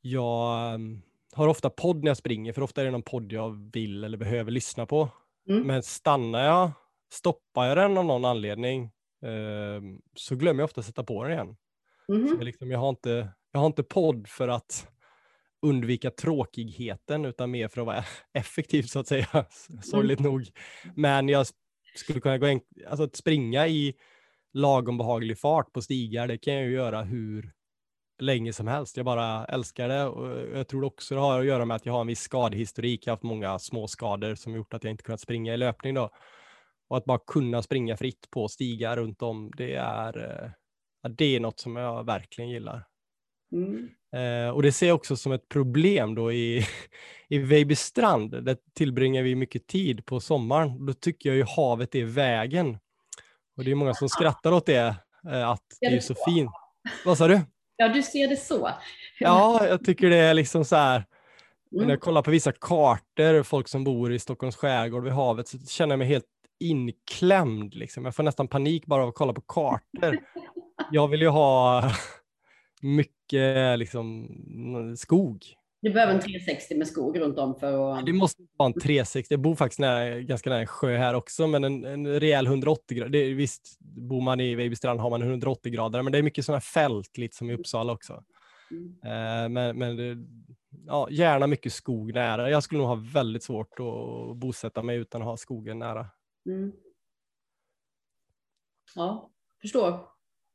jag 0.00 0.74
mm, 0.74 1.02
har 1.32 1.48
ofta 1.48 1.70
podd 1.70 2.04
när 2.04 2.10
jag 2.10 2.16
springer, 2.16 2.52
för 2.52 2.62
ofta 2.62 2.80
är 2.80 2.84
det 2.84 2.90
någon 2.90 3.02
podd 3.02 3.32
jag 3.32 3.70
vill 3.72 4.04
eller 4.04 4.18
behöver 4.18 4.50
lyssna 4.50 4.86
på. 4.86 5.08
Mm. 5.48 5.66
Men 5.66 5.82
stannar 5.82 6.44
jag, 6.44 6.70
stoppar 7.12 7.66
jag 7.66 7.76
den 7.76 7.98
av 7.98 8.04
någon 8.04 8.24
anledning, 8.24 8.82
uh, 9.26 9.80
så 10.16 10.36
glömmer 10.36 10.60
jag 10.60 10.64
ofta 10.64 10.82
sätta 10.82 11.04
på 11.04 11.24
den 11.24 11.32
igen. 11.32 11.56
Mm. 12.08 12.28
Så 12.28 12.44
liksom, 12.44 12.70
jag, 12.70 12.78
har 12.78 12.88
inte, 12.88 13.28
jag 13.52 13.60
har 13.60 13.66
inte 13.66 13.82
podd 13.82 14.28
för 14.28 14.48
att 14.48 14.88
undvika 15.66 16.10
tråkigheten 16.10 17.24
utan 17.24 17.50
mer 17.50 17.68
för 17.68 17.80
att 17.80 17.86
vara 17.86 18.04
effektiv 18.32 18.82
så 18.82 18.98
att 18.98 19.06
säga. 19.06 19.46
Sorgligt 19.82 20.20
mm. 20.20 20.32
nog. 20.32 20.48
Men 20.94 21.28
jag 21.28 21.46
skulle 21.94 22.20
kunna 22.20 22.38
gå 22.38 22.46
en, 22.46 22.60
alltså 22.88 23.04
att 23.04 23.16
springa 23.16 23.66
i 23.68 23.94
lagom 24.52 24.98
behaglig 24.98 25.38
fart 25.38 25.72
på 25.72 25.82
stigar, 25.82 26.28
det 26.28 26.38
kan 26.38 26.54
jag 26.54 26.64
ju 26.64 26.72
göra 26.72 27.02
hur 27.02 27.52
länge 28.22 28.52
som 28.52 28.66
helst. 28.66 28.96
Jag 28.96 29.06
bara 29.06 29.44
älskar 29.44 29.88
det 29.88 30.04
och 30.04 30.56
jag 30.58 30.68
tror 30.68 30.84
också 30.84 31.14
det 31.14 31.20
har 31.20 31.40
att 31.40 31.46
göra 31.46 31.64
med 31.64 31.74
att 31.74 31.86
jag 31.86 31.92
har 31.92 32.00
en 32.00 32.06
viss 32.06 32.20
skadehistorik. 32.20 33.06
Jag 33.06 33.10
har 33.10 33.16
haft 33.16 33.22
många 33.22 33.58
små 33.58 33.88
skador 33.88 34.34
som 34.34 34.54
gjort 34.54 34.74
att 34.74 34.84
jag 34.84 34.90
inte 34.90 35.04
kunnat 35.04 35.20
springa 35.20 35.54
i 35.54 35.56
löpning 35.56 35.94
då. 35.94 36.10
Och 36.88 36.96
att 36.96 37.04
bara 37.04 37.18
kunna 37.26 37.62
springa 37.62 37.96
fritt 37.96 38.30
på 38.30 38.48
stigar 38.48 38.96
runt 38.96 39.22
om, 39.22 39.50
det 39.56 39.74
är, 39.74 40.52
ja, 41.02 41.08
det 41.08 41.36
är 41.36 41.40
något 41.40 41.60
som 41.60 41.76
jag 41.76 42.06
verkligen 42.06 42.50
gillar. 42.50 42.84
Mm. 43.52 43.88
Eh, 44.16 44.50
och 44.50 44.62
det 44.62 44.72
ser 44.72 44.86
jag 44.86 44.94
också 44.94 45.16
som 45.16 45.32
ett 45.32 45.48
problem 45.48 46.14
då 46.14 46.32
i, 46.32 46.66
i 47.28 47.38
Vejbystrand. 47.38 48.44
Där 48.44 48.56
tillbringar 48.74 49.22
vi 49.22 49.34
mycket 49.34 49.66
tid 49.66 50.06
på 50.06 50.20
sommaren. 50.20 50.86
Då 50.86 50.92
tycker 50.92 51.28
jag 51.28 51.36
ju 51.36 51.44
havet 51.56 51.94
är 51.94 52.04
vägen. 52.04 52.78
Och 53.56 53.64
det 53.64 53.70
är 53.70 53.74
många 53.74 53.94
som 53.94 54.08
skrattar 54.08 54.52
åt 54.52 54.66
det, 54.66 54.96
eh, 55.30 55.48
att 55.48 55.66
det 55.80 55.86
är 55.86 56.00
så 56.00 56.14
fint. 56.26 56.50
Vad 57.04 57.18
sa 57.18 57.28
du? 57.28 57.40
Ja, 57.82 57.88
du 57.88 58.02
ser 58.02 58.28
det 58.28 58.36
så. 58.36 58.70
Ja, 59.18 59.66
jag 59.66 59.84
tycker 59.84 60.10
det 60.10 60.16
är 60.16 60.34
liksom 60.34 60.64
så 60.64 60.76
här. 60.76 61.04
Mm. 61.72 61.84
När 61.86 61.92
jag 61.92 62.00
kollar 62.00 62.22
på 62.22 62.30
vissa 62.30 62.52
kartor, 62.52 63.42
folk 63.42 63.68
som 63.68 63.84
bor 63.84 64.12
i 64.12 64.18
Stockholms 64.18 64.56
skärgård 64.56 65.04
vid 65.04 65.12
havet, 65.12 65.48
så 65.48 65.58
känner 65.58 65.92
jag 65.92 65.98
mig 65.98 66.08
helt 66.08 66.24
inklämd. 66.60 67.74
Liksom. 67.74 68.04
Jag 68.04 68.16
får 68.16 68.22
nästan 68.22 68.48
panik 68.48 68.86
bara 68.86 69.02
av 69.02 69.08
att 69.08 69.14
kolla 69.14 69.32
på 69.32 69.40
kartor. 69.40 70.18
Jag 70.90 71.08
vill 71.08 71.20
ju 71.20 71.28
ha 71.28 71.90
mycket 72.82 73.78
liksom, 73.78 74.28
skog. 74.98 75.44
Du 75.82 75.90
behöver 75.90 76.14
en 76.14 76.20
360 76.20 76.76
med 76.76 76.88
skog 76.88 77.20
runt 77.20 77.38
om 77.38 77.54
för 77.60 77.98
att... 77.98 78.06
Det 78.06 78.12
måste 78.12 78.42
vara 78.56 78.66
en 78.66 78.80
360. 78.80 79.34
Jag 79.34 79.40
bor 79.40 79.54
faktiskt 79.54 79.80
nära, 79.80 80.20
ganska 80.20 80.50
nära 80.50 80.60
en 80.60 80.66
sjö 80.66 80.96
här 80.96 81.14
också, 81.14 81.46
men 81.46 81.64
en, 81.64 81.84
en 81.84 82.20
rejäl 82.20 82.46
180 82.46 82.96
grader. 82.98 83.34
Visst, 83.34 83.78
bor 83.80 84.20
man 84.20 84.40
i 84.40 84.54
Vejbystrand 84.54 85.00
har 85.00 85.10
man 85.10 85.22
180 85.22 85.72
grader, 85.72 86.02
men 86.02 86.12
det 86.12 86.18
är 86.18 86.22
mycket 86.22 86.44
sådana 86.44 86.60
fält, 86.60 87.18
lite 87.18 87.36
som 87.36 87.50
i 87.50 87.54
Uppsala 87.54 87.92
också. 87.92 88.24
Mm. 88.70 88.84
Uh, 88.84 89.48
men 89.48 89.78
men 89.78 89.96
det, 89.96 90.16
ja, 90.86 91.08
gärna 91.10 91.46
mycket 91.46 91.72
skog 91.72 92.14
nära. 92.14 92.50
Jag 92.50 92.62
skulle 92.62 92.78
nog 92.78 92.88
ha 92.88 93.04
väldigt 93.12 93.42
svårt 93.42 93.80
att 93.80 94.36
bosätta 94.36 94.82
mig 94.82 94.96
utan 94.96 95.22
att 95.22 95.28
ha 95.28 95.36
skogen 95.36 95.78
nära. 95.78 96.06
Mm. 96.46 96.72
Ja, 98.94 99.30
förstår. 99.60 100.00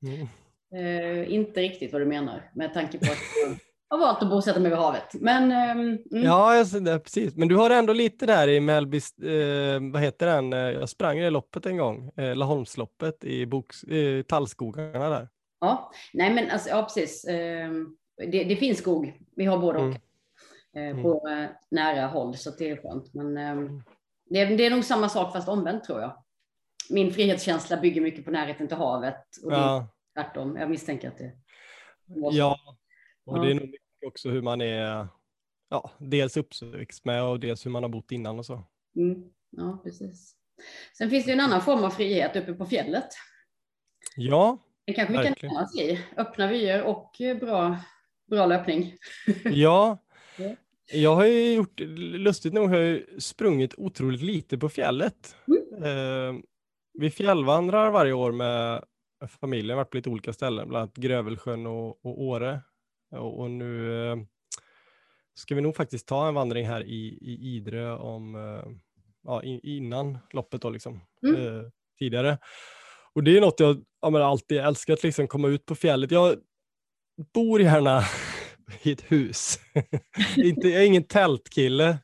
Mm. 0.01 0.27
Uh, 0.75 1.33
inte 1.33 1.61
riktigt 1.61 1.91
vad 1.91 2.01
du 2.01 2.05
menar 2.05 2.51
med 2.53 2.73
tanke 2.73 2.99
på 2.99 3.05
att 3.05 3.66
har 3.89 3.97
valt 3.97 4.23
att 4.23 4.29
bosätta 4.29 4.59
mig 4.59 4.69
vid 4.69 4.79
havet. 4.79 5.13
Men, 5.13 5.43
um, 5.43 5.97
mm. 6.11 6.23
Ja, 6.23 6.63
det, 6.63 6.99
precis. 6.99 7.35
Men 7.35 7.47
du 7.47 7.55
har 7.55 7.69
ändå 7.69 7.93
lite 7.93 8.25
där 8.25 8.47
i 8.47 8.59
Mellby, 8.59 8.97
eh, 8.97 9.91
vad 9.91 10.01
heter 10.01 10.25
den, 10.25 10.53
eh, 10.53 10.59
jag 10.59 10.89
sprang 10.89 11.19
det 11.19 11.29
loppet 11.29 11.65
en 11.65 11.77
gång, 11.77 12.11
eh, 12.17 12.35
Laholmsloppet 12.35 13.23
i 13.23 13.45
boks, 13.45 13.83
eh, 13.83 14.21
tallskogarna 14.21 15.09
där. 15.09 15.29
Ja, 15.59 15.91
nej 16.13 16.33
men 16.33 16.51
alltså, 16.51 16.69
ja 16.69 16.83
precis. 16.83 17.25
Eh, 17.25 17.71
det, 18.17 18.43
det, 18.43 18.55
finns 18.55 18.77
skog, 18.77 19.21
vi 19.35 19.45
har 19.45 19.57
både 19.57 19.79
och. 19.79 19.83
Mm. 19.85 19.97
Eh, 20.97 21.03
på 21.03 21.27
mm. 21.27 21.49
nära 21.71 22.07
håll, 22.07 22.37
så 22.37 22.51
det 22.51 22.69
är 22.69 22.77
skönt. 22.77 23.13
Men 23.13 23.37
ehm, 23.37 23.83
det, 24.29 24.45
det, 24.45 24.65
är 24.65 24.71
nog 24.71 24.85
samma 24.85 25.09
sak 25.09 25.33
fast 25.33 25.47
omvänt 25.47 25.83
tror 25.83 26.01
jag. 26.01 26.23
Min 26.89 27.13
frihetskänsla 27.13 27.77
bygger 27.77 28.01
mycket 28.01 28.25
på 28.25 28.31
närheten 28.31 28.67
till 28.67 28.77
havet. 28.77 29.23
Och 29.43 29.51
ja. 29.51 29.87
tvärtom, 30.13 30.57
jag 30.57 30.69
misstänker 30.69 31.07
att 31.07 31.17
det 31.17 31.31
Ja, 32.31 32.57
och 33.27 33.45
det 33.45 33.51
är 33.51 33.55
nog 33.55 33.75
också 34.05 34.29
hur 34.29 34.41
man 34.41 34.61
är, 34.61 35.07
ja, 35.69 35.91
dels 35.97 36.37
uppväxt 36.37 37.05
med 37.05 37.23
och 37.23 37.39
dels 37.39 37.65
hur 37.65 37.71
man 37.71 37.83
har 37.83 37.89
bott 37.89 38.11
innan 38.11 38.39
och 38.39 38.45
så. 38.45 38.63
Mm. 38.95 39.23
Ja, 39.49 39.81
precis. 39.83 40.33
Sen 40.97 41.09
finns 41.09 41.25
det 41.25 41.31
en 41.31 41.39
annan 41.39 41.61
form 41.61 41.83
av 41.83 41.89
frihet 41.89 42.35
uppe 42.35 42.53
på 42.53 42.65
fjället. 42.65 43.07
Ja, 44.15 44.57
Det 44.85 44.93
kanske 44.93 45.13
vi 45.13 45.17
verkligen. 45.17 45.55
kan 45.55 45.63
oss 45.63 45.79
i. 45.79 45.99
Öppna 46.17 46.47
vyer 46.47 46.83
och 46.83 47.11
bra, 47.39 47.77
bra 48.29 48.45
löpning. 48.45 48.93
Ja, 49.43 49.97
jag 50.91 51.15
har 51.15 51.25
ju 51.25 51.53
gjort, 51.53 51.79
lustigt 51.79 52.53
nog 52.53 52.69
har 52.69 52.77
jag 52.77 53.21
sprungit 53.23 53.73
otroligt 53.77 54.21
lite 54.21 54.57
på 54.57 54.69
fjället. 54.69 55.35
Mm. 55.47 55.83
Eh, 55.83 56.41
vi 56.93 57.09
fjällvandrar 57.11 57.91
varje 57.91 58.13
år 58.13 58.31
med 58.31 58.83
familjen, 59.27 59.77
varit 59.77 59.89
på 59.89 59.97
lite 59.97 60.09
olika 60.09 60.33
ställen, 60.33 60.69
bland 60.69 60.81
annat 60.81 60.95
Grövelsjön 60.95 61.67
och, 61.67 62.05
och 62.05 62.21
Åre. 62.21 62.61
Och, 63.11 63.51
nu 63.51 64.03
eh, 64.11 64.17
ska 65.33 65.55
vi 65.55 65.61
nog 65.61 65.75
faktiskt 65.75 66.07
ta 66.07 66.27
en 66.27 66.33
vandring 66.33 66.67
här 66.67 66.83
i, 66.83 67.17
i 67.21 67.55
Idre 67.55 67.93
om, 67.93 68.35
eh, 68.35 68.71
ja, 69.23 69.43
innan 69.43 70.17
loppet 70.33 70.61
då 70.61 70.69
liksom, 70.69 71.01
mm. 71.23 71.35
eh, 71.35 71.63
tidigare. 71.99 72.37
Och 73.13 73.23
det 73.23 73.37
är 73.37 73.41
något 73.41 73.59
jag 73.59 73.83
ja, 74.01 74.23
alltid 74.23 74.57
älskat, 74.57 75.03
liksom 75.03 75.27
komma 75.27 75.47
ut 75.47 75.65
på 75.65 75.75
fjället. 75.75 76.11
Jag 76.11 76.35
bor 77.33 77.61
gärna 77.61 78.03
i 78.83 78.91
ett 78.91 79.11
hus. 79.11 79.59
Inte, 80.37 80.67
jag 80.67 80.81
är 80.81 80.87
ingen 80.87 81.03
tältkille. 81.03 81.97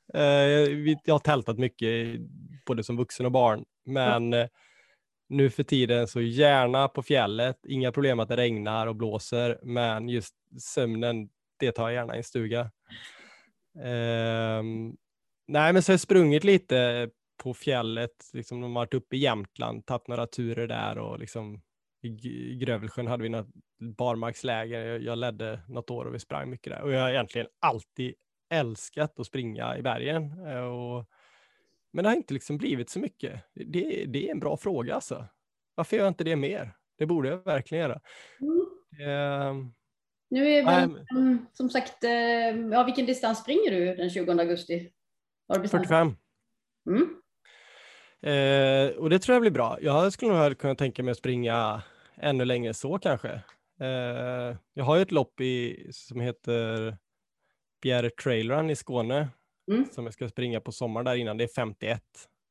Jag 1.03 1.13
har 1.13 1.19
tältat 1.19 1.57
mycket, 1.57 2.19
både 2.65 2.83
som 2.83 2.97
vuxen 2.97 3.25
och 3.25 3.31
barn. 3.31 3.65
Men 3.85 4.33
mm 4.33 4.49
nu 5.33 5.49
för 5.49 5.63
tiden 5.63 6.07
så 6.07 6.21
gärna 6.21 6.87
på 6.87 7.03
fjället. 7.03 7.65
Inga 7.67 7.91
problem 7.91 8.19
att 8.19 8.29
det 8.29 8.37
regnar 8.37 8.87
och 8.87 8.95
blåser, 8.95 9.59
men 9.63 10.09
just 10.09 10.35
sömnen, 10.59 11.29
det 11.59 11.71
tar 11.71 11.89
jag 11.89 11.93
gärna 11.93 12.13
i 12.15 12.17
en 12.17 12.23
stuga. 12.23 12.71
Um, 13.75 14.97
nej, 15.47 15.73
men 15.73 15.83
så 15.83 15.91
har 15.91 15.93
jag 15.93 15.99
sprungit 15.99 16.43
lite 16.43 17.09
på 17.43 17.53
fjället, 17.53 18.29
liksom 18.33 18.61
de 18.61 18.75
har 18.75 18.81
varit 18.81 18.93
uppe 18.93 19.15
i 19.15 19.19
Jämtland, 19.19 19.85
tagit 19.85 20.07
några 20.07 20.27
turer 20.27 20.67
där 20.67 20.97
och 20.97 21.19
liksom 21.19 21.61
i 22.01 22.55
Grövelsjön 22.55 23.07
hade 23.07 23.23
vi 23.23 23.29
något 23.29 23.47
barmarksläger. 23.97 24.85
Jag, 24.85 25.01
jag 25.01 25.17
ledde 25.17 25.59
något 25.67 25.89
år 25.89 26.05
och 26.05 26.13
vi 26.13 26.19
sprang 26.19 26.49
mycket 26.49 26.73
där 26.73 26.81
och 26.81 26.91
jag 26.91 27.01
har 27.01 27.09
egentligen 27.09 27.47
alltid 27.59 28.13
älskat 28.49 29.19
att 29.19 29.27
springa 29.27 29.77
i 29.77 29.81
bergen. 29.81 30.47
Eh, 30.47 30.63
och, 30.63 31.05
men 31.93 32.03
det 32.03 32.09
har 32.09 32.15
inte 32.15 32.33
liksom 32.33 32.57
blivit 32.57 32.89
så 32.89 32.99
mycket. 32.99 33.41
Det, 33.53 34.05
det 34.07 34.27
är 34.27 34.31
en 34.31 34.39
bra 34.39 34.57
fråga 34.57 34.95
alltså. 34.95 35.25
Varför 35.75 35.97
gör 35.97 36.03
jag 36.03 36.11
inte 36.11 36.23
det 36.23 36.35
mer? 36.35 36.75
Det 36.97 37.05
borde 37.05 37.29
jag 37.29 37.45
verkligen 37.45 37.81
göra. 37.81 37.99
Mm. 38.41 39.49
Um, 39.49 39.73
nu 40.29 40.51
är 40.51 40.65
väl, 40.65 41.05
um, 41.15 41.45
som 41.53 41.69
sagt, 41.69 42.03
uh, 42.03 42.71
ja, 42.71 42.83
vilken 42.83 43.05
distans 43.05 43.39
springer 43.39 43.71
du 43.71 43.95
den 43.95 44.09
20 44.09 44.31
augusti? 44.31 44.91
45. 45.71 46.15
Mm. 46.87 47.15
Eh, 48.23 48.95
och 48.95 49.09
det 49.09 49.19
tror 49.19 49.33
jag 49.33 49.41
blir 49.41 49.51
bra. 49.51 49.77
Jag 49.81 50.13
skulle 50.13 50.47
nog 50.47 50.57
kunna 50.57 50.75
tänka 50.75 51.03
mig 51.03 51.11
att 51.11 51.17
springa 51.17 51.81
ännu 52.15 52.45
längre 52.45 52.73
så 52.73 52.99
kanske. 52.99 53.29
Eh, 53.79 54.55
jag 54.73 54.83
har 54.83 54.95
ju 54.95 55.01
ett 55.01 55.11
lopp 55.11 55.41
i, 55.41 55.87
som 55.91 56.19
heter 56.21 56.97
Bjäre 57.81 58.09
Trail 58.09 58.51
Run 58.51 58.69
i 58.69 58.75
Skåne 58.75 59.27
mm. 59.71 59.85
som 59.91 60.05
jag 60.05 60.13
ska 60.13 60.29
springa 60.29 60.59
på 60.59 60.71
sommaren 60.71 61.05
där 61.05 61.15
innan. 61.15 61.37
Det 61.37 61.43
är 61.43 61.53
51. 61.55 62.01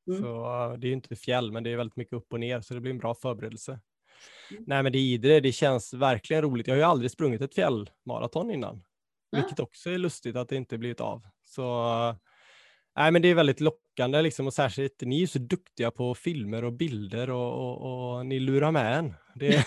Mm. 0.08 0.22
Så 0.22 0.76
det 0.78 0.88
är 0.88 0.92
inte 0.92 1.16
fjäll, 1.16 1.52
men 1.52 1.64
det 1.64 1.70
är 1.70 1.76
väldigt 1.76 1.96
mycket 1.96 2.12
upp 2.12 2.32
och 2.32 2.40
ner, 2.40 2.60
så 2.60 2.74
det 2.74 2.80
blir 2.80 2.92
en 2.92 2.98
bra 2.98 3.14
förberedelse. 3.14 3.80
Mm. 4.50 4.64
Nej, 4.66 4.82
men 4.82 4.92
det 4.92 4.98
är 4.98 5.02
Idre, 5.02 5.40
det 5.40 5.52
känns 5.52 5.94
verkligen 5.94 6.42
roligt. 6.42 6.66
Jag 6.66 6.74
har 6.74 6.78
ju 6.78 6.84
aldrig 6.84 7.10
sprungit 7.10 7.40
ett 7.40 7.54
fjällmaraton 7.54 8.50
innan, 8.50 8.84
vilket 9.32 9.60
också 9.60 9.90
är 9.90 9.98
lustigt 9.98 10.36
att 10.36 10.48
det 10.48 10.56
inte 10.56 10.78
blivit 10.78 11.00
av. 11.00 11.22
Så 11.44 12.16
nej, 12.96 13.12
men 13.12 13.22
det 13.22 13.28
är 13.28 13.34
väldigt 13.34 13.60
lockande 13.60 14.22
liksom 14.22 14.46
och 14.46 14.54
särskilt 14.54 15.00
ni 15.00 15.22
är 15.22 15.26
så 15.26 15.38
duktiga 15.38 15.90
på 15.90 16.14
filmer 16.14 16.64
och 16.64 16.72
bilder 16.72 17.30
och, 17.30 17.52
och, 17.52 18.14
och 18.14 18.26
ni 18.26 18.40
lurar 18.40 18.70
med 18.70 18.98
en. 18.98 19.14
Det, 19.34 19.66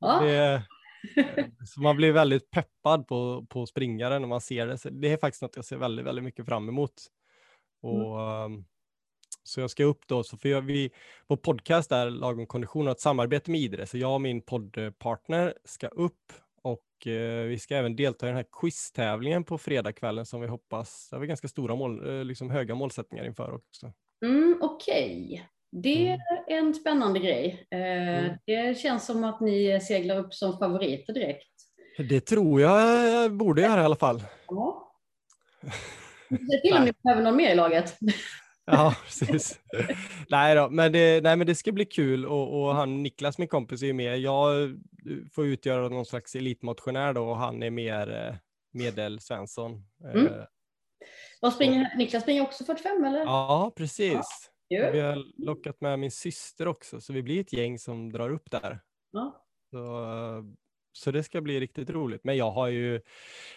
det, 0.20 0.62
så 1.64 1.80
man 1.80 1.96
blir 1.96 2.12
väldigt 2.12 2.50
peppad 2.50 3.06
på, 3.06 3.46
på 3.48 3.66
springaren 3.66 4.22
när 4.22 4.28
man 4.28 4.40
ser 4.40 4.66
det. 4.66 4.78
Så 4.78 4.90
det 4.90 5.12
är 5.12 5.16
faktiskt 5.16 5.42
något 5.42 5.56
jag 5.56 5.64
ser 5.64 5.76
väldigt, 5.76 6.06
väldigt 6.06 6.24
mycket 6.24 6.46
fram 6.46 6.68
emot. 6.68 6.94
Och, 7.82 8.20
mm. 8.20 8.64
Så 9.42 9.60
jag 9.60 9.70
ska 9.70 9.84
upp 9.84 10.06
då, 10.06 10.22
så 10.22 10.36
för 10.36 10.48
jag, 10.48 10.62
vi, 10.62 10.90
vår 11.26 11.36
podcast 11.36 11.92
är 11.92 12.10
Lagom 12.10 12.46
kondition 12.46 12.86
och 12.86 12.92
ett 12.92 13.00
samarbete 13.00 13.50
med 13.50 13.60
Idre, 13.60 13.86
så 13.86 13.98
jag 13.98 14.14
och 14.14 14.20
min 14.20 14.42
poddpartner 14.42 15.54
ska 15.64 15.88
upp 15.88 16.32
och 16.62 17.06
eh, 17.06 17.44
vi 17.44 17.58
ska 17.58 17.76
även 17.76 17.96
delta 17.96 18.26
i 18.26 18.28
den 18.28 18.36
här 18.36 18.46
quiztävlingen 18.60 19.44
på 19.44 19.58
fredagskvällen 19.58 20.26
som 20.26 20.40
vi 20.40 20.46
hoppas, 20.46 21.08
det 21.10 21.16
har 21.16 21.20
vi 21.20 21.26
ganska 21.26 21.48
stora 21.48 21.76
mål, 21.76 22.08
eh, 22.08 22.24
liksom 22.24 22.50
höga 22.50 22.74
målsättningar 22.74 23.24
inför 23.24 23.54
också. 23.54 23.92
Mm, 24.24 24.58
Okej, 24.62 25.24
okay. 25.24 25.40
Det 25.72 26.08
mm. 26.08 26.20
är 26.46 26.58
en 26.58 26.74
spännande 26.74 27.18
grej. 27.18 27.66
Eh, 27.70 28.18
mm. 28.18 28.36
Det 28.46 28.78
känns 28.78 29.06
som 29.06 29.24
att 29.24 29.40
ni 29.40 29.80
seglar 29.80 30.18
upp 30.18 30.34
som 30.34 30.58
favoriter 30.58 31.12
direkt. 31.12 31.48
Det 31.98 32.20
tror 32.20 32.60
jag 32.60 33.32
borde 33.32 33.62
göra 33.62 33.80
i 33.80 33.84
alla 33.84 33.96
fall. 33.96 34.22
Ja. 34.48 34.92
Se 36.28 36.60
till 36.62 36.76
om 36.76 36.84
ni 36.84 36.92
behöver 37.02 37.22
någon 37.22 37.36
mer 37.36 37.50
i 37.50 37.54
laget. 37.54 37.98
Ja, 38.70 38.94
precis. 39.04 39.60
nej, 40.28 40.54
då, 40.54 40.68
men 40.70 40.92
det, 40.92 41.20
nej, 41.20 41.36
men 41.36 41.46
det 41.46 41.54
ska 41.54 41.72
bli 41.72 41.84
kul 41.84 42.26
och, 42.26 42.62
och 42.62 42.74
han 42.74 43.02
Niklas, 43.02 43.38
min 43.38 43.48
kompis, 43.48 43.82
är 43.82 43.92
med. 43.92 44.18
Jag 44.18 44.76
får 45.32 45.46
utgöra 45.46 45.88
någon 45.88 46.06
slags 46.06 46.34
elitmotionär 46.34 47.12
då 47.12 47.28
och 47.28 47.36
han 47.36 47.62
är 47.62 47.70
mer 47.70 48.26
eh, 48.26 48.34
medel-Svensson. 48.72 49.84
Mm. 50.14 50.26
Eh, 51.42 51.50
springer, 51.50 51.96
Niklas 51.96 52.22
springer 52.22 52.42
också 52.42 52.64
45 52.64 53.04
eller? 53.04 53.20
Ja, 53.20 53.72
precis. 53.76 54.12
Ja. 54.12 54.22
Vi 54.68 55.00
har 55.00 55.44
lockat 55.44 55.80
med 55.80 55.98
min 55.98 56.10
syster 56.10 56.68
också, 56.68 57.00
så 57.00 57.12
vi 57.12 57.22
blir 57.22 57.40
ett 57.40 57.52
gäng 57.52 57.78
som 57.78 58.12
drar 58.12 58.30
upp 58.30 58.50
där. 58.50 58.80
Ja. 59.10 59.46
Så, 59.70 60.06
så 60.92 61.10
det 61.10 61.22
ska 61.22 61.40
bli 61.40 61.60
riktigt 61.60 61.90
roligt. 61.90 62.24
Men 62.24 62.36
jag 62.36 62.50
har 62.50 62.68
ju, 62.68 63.00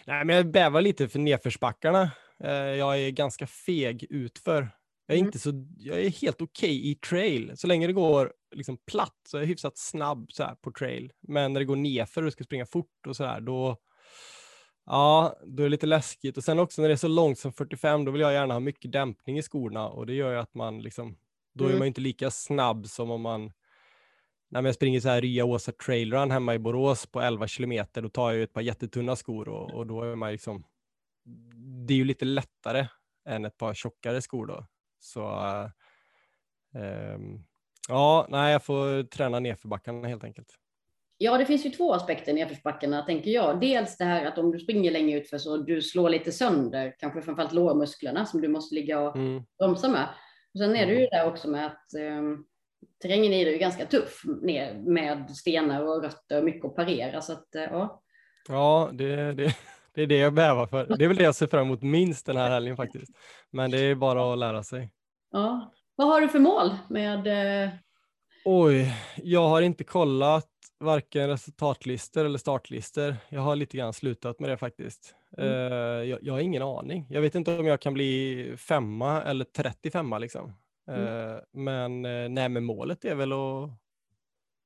nej 0.06 0.24
men 0.24 0.36
jag 0.36 0.50
bävar 0.50 0.80
lite 0.80 1.08
för 1.08 1.18
nedförsbackarna. 1.18 2.10
Eh, 2.44 2.52
jag 2.52 3.00
är 3.00 3.10
ganska 3.10 3.46
feg 3.46 4.06
utför. 4.10 4.70
Jag 5.06 5.14
är, 5.14 5.18
mm. 5.18 5.26
inte 5.26 5.38
så, 5.38 5.66
jag 5.78 6.00
är 6.00 6.10
helt 6.10 6.42
okej 6.42 6.78
okay 6.78 6.90
i 6.90 6.94
trail. 6.94 7.52
Så 7.54 7.66
länge 7.66 7.86
det 7.86 7.92
går 7.92 8.32
liksom 8.54 8.78
platt 8.86 9.20
så 9.28 9.36
är 9.36 9.40
jag 9.40 9.48
hyfsat 9.48 9.78
snabb 9.78 10.32
så 10.32 10.42
här 10.42 10.54
på 10.54 10.72
trail. 10.72 11.12
Men 11.20 11.52
när 11.52 11.60
det 11.60 11.64
går 11.64 11.76
nerför 11.76 12.22
och 12.22 12.24
du 12.24 12.30
ska 12.30 12.44
springa 12.44 12.66
fort 12.66 13.06
och 13.06 13.16
så 13.16 13.22
där, 13.22 13.40
då, 13.40 13.76
ja, 14.86 15.36
då 15.46 15.62
är 15.62 15.64
det 15.64 15.70
lite 15.70 15.86
läskigt. 15.86 16.36
Och 16.36 16.44
sen 16.44 16.58
också 16.58 16.82
när 16.82 16.88
det 16.88 16.94
är 16.94 16.96
så 16.96 17.08
långt 17.08 17.38
som 17.38 17.52
45, 17.52 18.04
då 18.04 18.12
vill 18.12 18.20
jag 18.20 18.32
gärna 18.32 18.54
ha 18.54 18.60
mycket 18.60 18.92
dämpning 18.92 19.38
i 19.38 19.42
skorna 19.42 19.88
och 19.88 20.06
det 20.06 20.14
gör 20.14 20.32
ju 20.32 20.38
att 20.38 20.54
man 20.54 20.82
liksom, 20.82 21.16
då 21.54 21.64
mm. 21.64 21.74
är 21.74 21.78
man 21.78 21.88
inte 21.88 22.00
lika 22.00 22.30
snabb 22.30 22.86
som 22.86 23.10
om 23.10 23.20
man 23.20 23.52
när 24.50 24.62
jag 24.62 24.74
springer 24.74 25.00
så 25.00 25.08
här 25.08 25.20
Rya 25.20 25.44
Åsa 25.44 25.72
trailrun 25.72 26.30
hemma 26.30 26.54
i 26.54 26.58
Borås 26.58 27.06
på 27.06 27.20
11 27.20 27.46
kilometer, 27.46 28.02
då 28.02 28.08
tar 28.08 28.30
jag 28.30 28.36
ju 28.36 28.44
ett 28.44 28.52
par 28.52 28.60
jättetunna 28.60 29.16
skor 29.16 29.48
och, 29.48 29.70
och 29.70 29.86
då 29.86 30.02
är 30.02 30.14
man 30.14 30.32
liksom, 30.32 30.64
det 31.86 31.94
är 31.94 31.98
ju 31.98 32.04
lite 32.04 32.24
lättare 32.24 32.86
än 33.28 33.44
ett 33.44 33.56
par 33.56 33.74
tjockare 33.74 34.22
skor 34.22 34.46
då. 34.46 34.66
Så 34.98 35.22
äh, 35.22 35.70
ja, 37.88 38.26
nej, 38.28 38.52
jag 38.52 38.64
får 38.64 39.02
träna 39.02 39.40
nedförbackarna 39.40 40.08
helt 40.08 40.24
enkelt. 40.24 40.59
Ja, 41.22 41.38
det 41.38 41.46
finns 41.46 41.66
ju 41.66 41.70
två 41.70 41.94
aspekter 41.94 42.32
i 42.32 42.34
nedförsbackarna, 42.34 43.02
tänker 43.02 43.30
jag. 43.30 43.60
Dels 43.60 43.96
det 43.96 44.04
här 44.04 44.24
att 44.24 44.38
om 44.38 44.52
du 44.52 44.58
springer 44.58 44.90
länge 44.90 45.16
utför 45.16 45.38
så 45.38 45.56
du 45.56 45.82
slår 45.82 46.10
lite 46.10 46.32
sönder, 46.32 46.94
kanske 46.98 47.22
framförallt 47.22 47.52
lårmusklerna 47.52 48.26
som 48.26 48.40
du 48.40 48.48
måste 48.48 48.74
ligga 48.74 49.00
och 49.00 49.16
mm. 49.16 49.42
bromsa 49.58 49.88
med. 49.88 50.08
Och 50.54 50.60
sen 50.60 50.76
är 50.76 50.86
det 50.86 50.92
ju 50.92 50.98
mm. 50.98 51.08
det 51.12 51.24
också 51.24 51.48
med 51.48 51.66
att 51.66 51.86
um, 52.18 52.44
terrängen 53.02 53.32
i 53.32 53.44
det 53.44 53.54
är 53.54 53.58
ganska 53.58 53.86
tuff 53.86 54.22
ner 54.42 54.74
med 54.74 55.30
stenar 55.30 55.84
och 55.84 56.02
rötter 56.02 56.38
och 56.38 56.44
mycket 56.44 56.64
att 56.64 56.76
parera. 56.76 57.20
Så 57.20 57.32
att, 57.32 57.54
eh, 57.54 57.62
ja. 57.62 58.02
ja, 58.48 58.90
det, 58.92 59.32
det, 59.32 59.56
det 59.94 60.02
är 60.02 60.06
det 60.06 60.18
jag 60.18 60.34
bävar 60.34 60.66
för. 60.66 60.96
Det 60.98 61.04
är 61.04 61.08
väl 61.08 61.16
det 61.16 61.24
jag 61.24 61.34
ser 61.34 61.46
fram 61.46 61.66
emot 61.66 61.82
minst 61.82 62.26
den 62.26 62.36
här 62.36 62.50
helgen 62.50 62.76
faktiskt. 62.76 63.12
Men 63.50 63.70
det 63.70 63.80
är 63.80 63.94
bara 63.94 64.32
att 64.32 64.38
lära 64.38 64.62
sig. 64.62 64.90
Ja. 65.30 65.72
Vad 65.96 66.08
har 66.08 66.20
du 66.20 66.28
för 66.28 66.38
mål 66.38 66.70
med? 66.88 67.28
Eh... 68.46 68.52
Oj, 68.52 68.94
jag 69.16 69.48
har 69.48 69.62
inte 69.62 69.84
kollat 69.84 70.48
varken 70.80 71.28
resultatlistor 71.28 72.24
eller 72.24 72.38
startlistor. 72.38 73.16
Jag 73.28 73.40
har 73.40 73.56
lite 73.56 73.76
grann 73.76 73.92
slutat 73.92 74.40
med 74.40 74.50
det 74.50 74.56
faktiskt. 74.56 75.14
Mm. 75.38 75.52
Uh, 75.52 76.04
jag, 76.04 76.18
jag, 76.22 76.32
har 76.32 76.40
ingen 76.40 76.62
aning. 76.62 77.06
Jag 77.10 77.20
vet 77.20 77.34
inte 77.34 77.58
om 77.58 77.66
jag 77.66 77.80
kan 77.80 77.94
bli 77.94 78.54
femma 78.56 79.22
eller 79.22 79.44
35 79.44 80.14
liksom. 80.20 80.52
Mm. 80.88 81.02
Uh, 81.02 81.38
men 81.52 82.04
uh, 82.04 82.28
nej, 82.28 82.48
men 82.48 82.64
målet 82.64 83.04
är 83.04 83.14
väl 83.14 83.32
att 83.32 83.70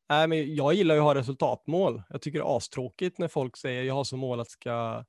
Nej, 0.09 0.29
men 0.29 0.55
jag 0.55 0.75
gillar 0.75 0.95
ju 0.95 1.01
att 1.01 1.05
ha 1.05 1.15
resultatmål. 1.15 2.03
Jag 2.09 2.23
tycker 2.23 2.39
det 2.39 2.45
är 2.45 2.57
astråkigt 2.57 3.19
när 3.19 3.29
folk 3.29 3.57
säger 3.57 3.83
jag 3.83 3.95
har 3.95 4.05
som 4.05 4.19
mål 4.19 4.41
att 4.41 4.51
ska 4.51 5.05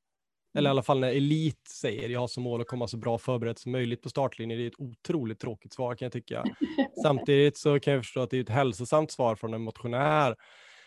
eller 0.56 0.70
i 0.70 0.72
alla 0.72 0.84
fall 0.84 1.00
när 1.00 1.10
elit 1.10 1.68
säger 1.68 2.10
jag 2.10 2.20
har 2.20 2.28
som 2.28 2.44
mål 2.44 2.62
att 2.62 2.68
komma 2.68 2.88
så 2.88 2.98
bra 2.98 3.18
förberedd 3.18 3.60
som 3.60 3.72
möjligt 3.72 4.02
på 4.02 4.10
startlinjen. 4.10 4.60
Det 4.60 4.66
är 4.66 4.68
ett 4.68 4.80
otroligt 4.80 5.40
tråkigt 5.40 5.74
svar 5.74 5.96
kan 5.96 6.06
jag 6.06 6.14
tycka. 6.14 6.44
Samtidigt 7.04 7.58
så 7.58 7.80
kan 7.80 7.94
jag 7.94 8.04
förstå 8.04 8.22
att 8.22 8.30
det 8.30 8.38
är 8.38 8.42
ett 8.42 8.50
hälsosamt 8.50 9.12
svar 9.12 9.36
från 9.36 9.54
en 9.54 9.62
motionär. 9.62 10.36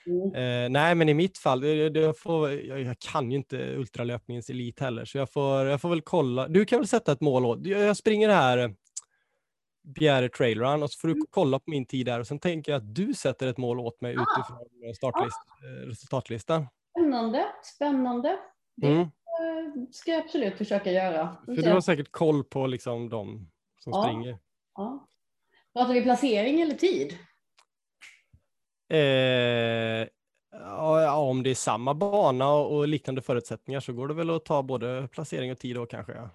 Mm. 0.07 0.35
Eh, 0.35 0.71
nej, 0.71 0.95
men 0.95 1.09
i 1.09 1.14
mitt 1.14 1.39
fall, 1.39 1.61
det, 1.61 1.91
det 1.91 2.14
får, 2.19 2.51
jag, 2.53 2.81
jag, 2.81 2.99
kan 2.99 3.31
ju 3.31 3.37
inte 3.37 3.57
ultralöpningens 3.57 4.51
elit 4.51 4.81
heller, 4.81 5.05
så 5.05 5.19
jag 5.19 5.33
får, 5.33 5.66
jag 5.66 5.81
får 5.81 5.89
väl 5.89 6.01
kolla. 6.01 6.49
Du 6.49 6.64
kan 6.64 6.79
väl 6.79 6.89
sätta 6.89 7.12
ett 7.12 7.21
mål 7.21 7.47
åt. 7.47 7.66
Jag 7.66 7.97
springer 7.97 8.29
här 8.29 8.59
eh, 8.59 8.71
Bjäre 9.95 10.29
trailrun 10.29 10.83
och 10.83 10.91
så 10.91 10.99
får 10.99 11.09
du 11.09 11.14
mm. 11.14 11.27
kolla 11.31 11.59
på 11.59 11.71
min 11.71 11.87
tid 11.87 12.07
där 12.07 12.21
och 12.21 12.27
sen 12.27 12.39
tänker 12.39 12.73
jag 12.73 12.79
att 12.79 12.95
du 12.95 13.14
sätter 13.14 13.47
ett 13.47 13.59
mål 13.59 13.81
åt 13.81 14.01
mig 14.01 14.16
ah. 14.16 14.23
utifrån 14.23 14.95
startlist, 14.95 15.37
ah. 15.37 15.89
resultatlistan. 15.89 16.66
Spännande, 16.91 17.47
spännande. 17.62 18.39
Det, 18.77 18.87
mm 18.87 19.09
ska 19.91 20.11
jag 20.11 20.24
absolut 20.24 20.59
försöka 20.59 20.93
göra. 20.93 21.36
För 21.47 21.62
du 21.62 21.70
har 21.70 21.80
säkert 21.80 22.11
koll 22.11 22.45
på 22.45 22.66
liksom 22.66 23.09
de 23.09 23.51
som 23.78 23.93
ja. 23.93 24.03
springer. 24.03 24.39
Ja. 24.74 25.09
Pratar 25.72 25.95
vi 25.95 26.03
placering 26.03 26.61
eller 26.61 26.74
tid? 26.74 27.18
Eh, 28.93 30.09
ja, 30.51 31.16
om 31.16 31.43
det 31.43 31.51
är 31.51 31.55
samma 31.55 31.95
bana 31.95 32.53
och 32.53 32.89
liknande 32.89 33.22
förutsättningar 33.22 33.80
så 33.80 33.93
går 33.93 34.09
det 34.09 34.14
väl 34.14 34.30
att 34.30 34.45
ta 34.45 34.62
både 34.62 35.09
placering 35.12 35.53
och 35.53 35.59
tid 35.59 35.76
då 35.76 35.86
kanske. 35.86 36.12
Ja. 36.12 36.30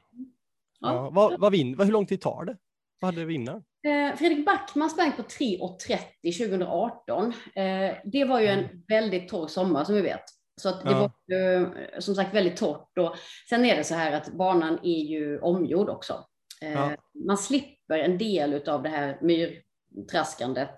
Ja. 0.79 1.09
Vad, 1.09 1.39
vad 1.39 1.51
vin, 1.51 1.79
hur 1.79 1.91
lång 1.91 2.05
tid 2.05 2.21
tar 2.21 2.45
det? 2.45 2.57
Vad 2.99 3.13
hade 3.13 3.25
vinnaren? 3.25 3.63
Eh, 3.87 4.17
Fredrik 4.17 4.45
Backman 4.45 4.89
sprang 4.89 5.11
på 5.11 5.21
3.30 5.21 6.47
2018. 6.47 7.33
Eh, 7.55 7.95
det 8.05 8.25
var 8.25 8.39
ju 8.39 8.47
en 8.47 8.59
mm. 8.59 8.83
väldigt 8.87 9.29
torr 9.29 9.47
sommar 9.47 9.83
som 9.83 9.95
vi 9.95 10.01
vet. 10.01 10.23
Så 10.61 10.69
att 10.69 10.83
det 10.83 10.91
ja. 10.91 10.99
var 10.99 11.37
ju, 11.37 11.69
som 11.99 12.15
sagt 12.15 12.35
väldigt 12.35 12.57
torrt. 12.57 12.97
Och 12.97 13.15
sen 13.49 13.65
är 13.65 13.75
det 13.75 13.83
så 13.83 13.95
här 13.95 14.11
att 14.11 14.33
banan 14.33 14.79
är 14.83 15.03
ju 15.03 15.39
omgjord 15.39 15.89
också. 15.89 16.25
Eh, 16.61 16.73
ja. 16.73 16.95
Man 17.27 17.37
slipper 17.37 17.99
en 17.99 18.17
del 18.17 18.69
av 18.69 18.83
det 18.83 18.89
här 18.89 19.17
myrtraskandet. 19.21 20.73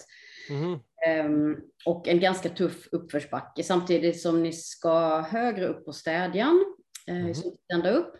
Mm. 0.49 0.79
Um, 1.25 1.61
och 1.85 2.07
en 2.07 2.19
ganska 2.19 2.49
tuff 2.49 2.87
uppförsbacke 2.91 3.63
samtidigt 3.63 4.21
som 4.21 4.43
ni 4.43 4.53
ska 4.53 5.21
högre 5.21 5.67
upp 5.67 5.85
på 5.85 5.93
städjan, 5.93 6.65
mm. 7.07 7.27
uh, 7.27 7.35
ända 7.73 7.91
upp. 7.91 8.15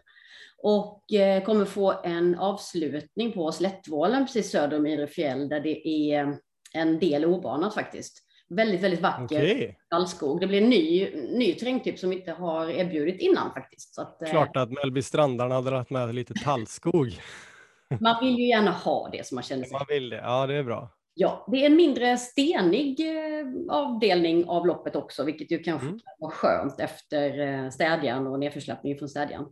Och 0.58 1.04
uh, 1.14 1.46
kommer 1.46 1.66
få 1.66 2.02
en 2.04 2.36
avslutning 2.36 3.32
på 3.32 3.52
Slättvålen 3.52 4.26
precis 4.26 4.52
söder 4.52 4.78
om 4.78 4.88
Idrefjäll 4.88 5.50
där 5.50 5.60
det 5.60 5.88
är 5.88 6.38
en 6.74 7.00
del 7.00 7.26
obanat 7.26 7.74
faktiskt. 7.74 8.25
Väldigt, 8.50 8.82
väldigt 8.82 9.02
vacker 9.02 9.24
okay. 9.24 9.74
Det 10.40 10.48
blir 10.48 10.62
en 10.62 10.70
ny, 10.70 11.12
ny 11.38 11.54
terrängtyp 11.54 12.00
som 12.00 12.10
vi 12.10 12.16
inte 12.16 12.32
har 12.32 12.70
erbjudit 12.70 13.22
innan 13.22 13.54
faktiskt. 13.54 13.96
Så 13.96 14.02
att, 14.02 14.22
eh, 14.22 14.30
Klart 14.30 14.58
att 14.58 14.72
Mellby-strandarna 14.72 15.56
hade 15.56 15.70
dragit 15.70 15.90
med 15.90 16.16
lite 16.16 16.34
tallskog. 16.34 17.20
man 18.00 18.26
vill 18.26 18.40
ju 18.40 18.48
gärna 18.48 18.72
ha 18.72 19.10
det 19.10 19.28
som 19.28 19.36
man 19.36 19.44
känner 19.44 19.64
sig. 19.64 19.74
Man 19.74 19.86
vill 19.90 20.10
det, 20.10 20.18
ja 20.18 20.48
det 20.48 20.56
är 20.56 20.64
bra. 20.64 20.90
Ja, 21.14 21.48
det 21.52 21.58
är 21.58 21.66
en 21.66 21.76
mindre 21.76 22.18
stenig 22.18 23.00
eh, 23.00 23.46
avdelning 23.70 24.46
av 24.46 24.68
loppet 24.68 24.96
också, 24.96 25.24
vilket 25.24 25.52
ju 25.52 25.60
kanske 25.60 25.88
mm. 25.88 26.00
var 26.20 26.30
skönt 26.30 26.80
efter 26.80 27.40
eh, 27.40 27.70
städjan 27.70 28.28
och 28.28 28.40
nedförsläppningen 28.40 29.00
från 29.00 29.10
städjan. 29.10 29.46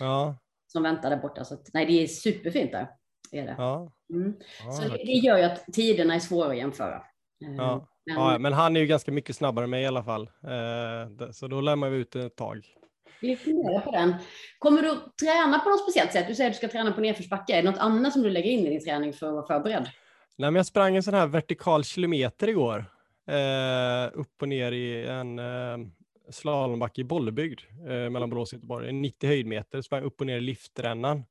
Ja. 0.00 0.36
Som 0.66 0.82
väntar 0.82 1.10
där 1.10 1.16
borta. 1.16 1.44
Så 1.44 1.54
att, 1.54 1.68
nej, 1.74 1.86
det 1.86 2.02
är 2.02 2.06
superfint 2.06 2.72
där. 2.72 2.88
Är 3.32 3.46
det. 3.46 3.54
Ja. 3.58 3.92
Mm. 4.12 4.34
Ja, 4.64 4.72
så 4.72 4.82
det, 4.82 4.96
det, 4.96 5.12
gör 5.12 5.38
ju 5.38 5.44
att 5.44 5.64
tiderna 5.72 6.14
är 6.14 6.18
svåra 6.18 6.50
att 6.50 6.56
jämföra. 6.56 7.02
Ja. 7.40 7.86
Men... 8.06 8.16
Ja, 8.16 8.38
men 8.38 8.52
han 8.52 8.76
är 8.76 8.80
ju 8.80 8.86
ganska 8.86 9.12
mycket 9.12 9.36
snabbare 9.36 9.64
än 9.64 9.70
mig 9.70 9.82
i 9.82 9.86
alla 9.86 10.04
fall. 10.04 10.30
Eh, 10.44 11.30
så 11.32 11.46
då 11.46 11.60
lämnar 11.60 11.90
vi 11.90 11.98
ut 11.98 12.16
ett 12.16 12.36
tag. 12.36 12.66
Vi 13.20 13.36
funderar 13.36 13.80
på 13.80 13.90
den. 13.90 14.14
Kommer 14.58 14.82
du 14.82 14.90
att 14.90 15.18
träna 15.18 15.58
på 15.58 15.70
något 15.70 15.82
speciellt 15.82 16.12
sätt? 16.12 16.28
Du 16.28 16.34
säger 16.34 16.50
att 16.50 16.54
du 16.54 16.58
ska 16.58 16.68
träna 16.68 16.92
på 16.92 17.00
nedförsbacke. 17.00 17.52
Är 17.52 17.62
det 17.62 17.70
något 17.70 17.80
annat 17.80 18.12
som 18.12 18.22
du 18.22 18.30
lägger 18.30 18.50
in 18.50 18.66
i 18.66 18.70
din 18.70 18.84
träning 18.84 19.12
för 19.12 19.26
att 19.26 19.32
vara 19.32 19.46
förberedd? 19.46 19.90
Nej, 20.36 20.50
men 20.50 20.54
jag 20.54 20.66
sprang 20.66 20.96
en 20.96 21.02
sån 21.02 21.14
här 21.14 21.26
vertikal 21.26 21.84
kilometer 21.84 22.48
igår. 22.48 22.84
Eh, 23.26 24.10
upp 24.12 24.42
och 24.42 24.48
ner 24.48 24.72
i 24.72 25.06
en 25.06 25.38
eh, 25.38 25.78
slalombacke 26.30 27.00
i 27.00 27.04
Bollebygd 27.04 27.60
eh, 27.88 28.10
mellan 28.10 28.30
Borås 28.30 28.52
och 28.52 28.56
Göteborg. 28.56 28.88
En 28.88 29.02
90 29.02 29.26
höjdmeter, 29.26 29.82
sprang 29.82 30.02
upp 30.02 30.20
och 30.20 30.26
ner 30.26 30.36
i 30.36 30.40
liftrännan 30.40 31.24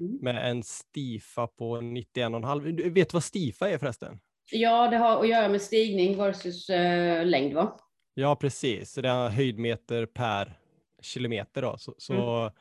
mm. 0.00 0.18
med 0.22 0.50
en 0.50 0.62
stifa 0.62 1.46
på 1.46 1.76
91,5. 1.76 2.90
Vet 2.90 3.10
du 3.10 3.14
vad 3.14 3.24
stifa 3.24 3.70
är 3.70 3.78
förresten? 3.78 4.20
Ja, 4.52 4.88
det 4.88 4.96
har 4.96 5.20
att 5.20 5.28
göra 5.28 5.48
med 5.48 5.62
stigning 5.62 6.16
versus 6.16 6.70
uh, 6.70 7.24
längd, 7.24 7.54
va? 7.54 7.76
Ja, 8.14 8.36
precis. 8.36 8.92
Så 8.92 9.00
det 9.00 9.08
är 9.08 9.28
höjdmeter 9.28 10.06
per 10.06 10.58
kilometer 11.02 11.62
då. 11.62 11.76
Så, 11.78 11.94
så 11.98 12.14
mm. 12.14 12.52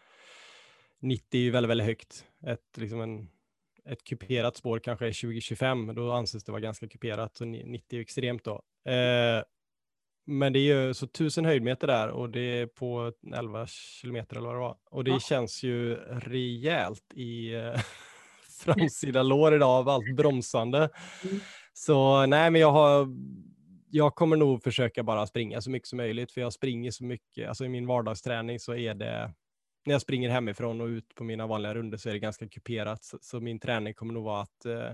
90 1.00 1.40
är 1.40 1.44
ju 1.44 1.52
väldigt, 1.52 1.70
väldigt 1.70 1.88
högt. 1.88 2.26
Ett, 2.48 2.78
liksom 2.78 3.02
en, 3.02 3.30
ett 3.86 4.04
kuperat 4.04 4.56
spår 4.56 4.80
kanske 4.80 5.08
är 5.08 5.12
20-25, 5.12 5.94
då 5.94 6.12
anses 6.12 6.44
det 6.44 6.52
vara 6.52 6.62
ganska 6.62 6.88
kuperat, 6.88 7.36
så 7.36 7.46
90 7.46 7.98
är 7.98 8.02
extremt 8.02 8.44
då. 8.44 8.62
Eh, 8.92 9.44
men 10.26 10.54
det 10.54 10.60
är 10.60 10.86
ju 10.86 10.94
så 10.94 11.06
1000 11.06 11.46
höjdmeter 11.46 11.88
där 11.88 12.10
och 12.10 12.30
det 12.30 12.40
är 12.60 12.66
på 12.68 13.12
11 13.36 13.68
kilometer 13.68 14.36
eller 14.36 14.48
vad 14.48 14.56
det 14.56 14.60
var. 14.60 14.78
Och 14.92 15.04
det 15.04 15.12
ja. 15.12 15.20
känns 15.20 15.64
ju 15.64 15.96
rejält 15.96 17.14
i 17.14 17.54
eh, 17.54 17.82
framsida 18.60 19.24
lår 19.24 19.56
idag 19.56 19.70
av 19.70 19.90
allt 19.90 20.16
bromsande. 20.16 20.90
Mm. 21.24 21.40
Så 21.80 22.26
nej, 22.26 22.52
men 22.52 22.62
jag 22.62 22.72
har 22.72 23.08
jag 23.92 24.16
kommer 24.16 24.36
nog 24.38 24.64
försöka 24.64 25.04
bara 25.04 25.28
springa 25.28 25.62
så 25.62 25.72
mycket 25.72 25.88
som 25.88 25.98
möjligt, 25.98 26.32
för 26.32 26.42
jag 26.42 26.54
springer 26.54 26.92
så 26.92 27.04
mycket. 27.04 27.48
Alltså 27.50 27.66
i 27.66 27.70
min 27.70 27.88
vardagsträning 27.88 28.60
så 28.60 28.76
är 28.76 28.94
det, 28.94 29.34
när 29.86 29.94
jag 29.94 30.02
springer 30.02 30.30
hemifrån 30.30 30.82
och 30.82 30.88
ut 30.88 31.16
på 31.16 31.24
mina 31.24 31.48
vanliga 31.48 31.74
runder 31.74 31.98
så 31.98 32.10
är 32.10 32.14
det 32.14 32.20
ganska 32.20 32.50
kuperat. 32.50 33.04
Så, 33.04 33.18
så 33.22 33.40
min 33.40 33.60
träning 33.60 33.94
kommer 33.94 34.14
nog 34.14 34.24
vara 34.24 34.42
att 34.42 34.66
eh, 34.66 34.92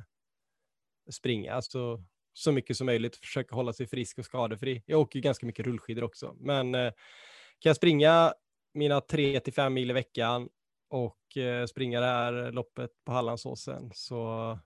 springa 1.12 1.54
alltså, 1.54 2.04
så 2.34 2.52
mycket 2.52 2.78
som 2.78 2.86
möjligt, 2.86 3.16
försöka 3.16 3.56
hålla 3.56 3.74
sig 3.74 3.88
frisk 3.88 4.18
och 4.18 4.26
skadefri. 4.26 4.84
Jag 4.86 5.00
åker 5.00 5.18
ju 5.18 5.22
ganska 5.22 5.46
mycket 5.46 5.66
rullskidor 5.66 6.04
också, 6.04 6.36
men 6.40 6.76
eh, 6.76 6.92
kan 7.60 7.70
jag 7.70 7.76
springa 7.76 8.34
mina 8.74 9.02
3 9.02 9.40
till 9.40 9.54
5 9.54 9.74
mil 9.74 9.90
i 9.90 9.94
veckan 9.94 10.50
och 10.90 11.38
eh, 11.38 11.66
springa 11.66 12.00
det 12.00 12.06
här 12.06 12.52
loppet 12.52 12.92
på 13.06 13.12
Hallandsåsen 13.12 13.92
så 13.94 14.60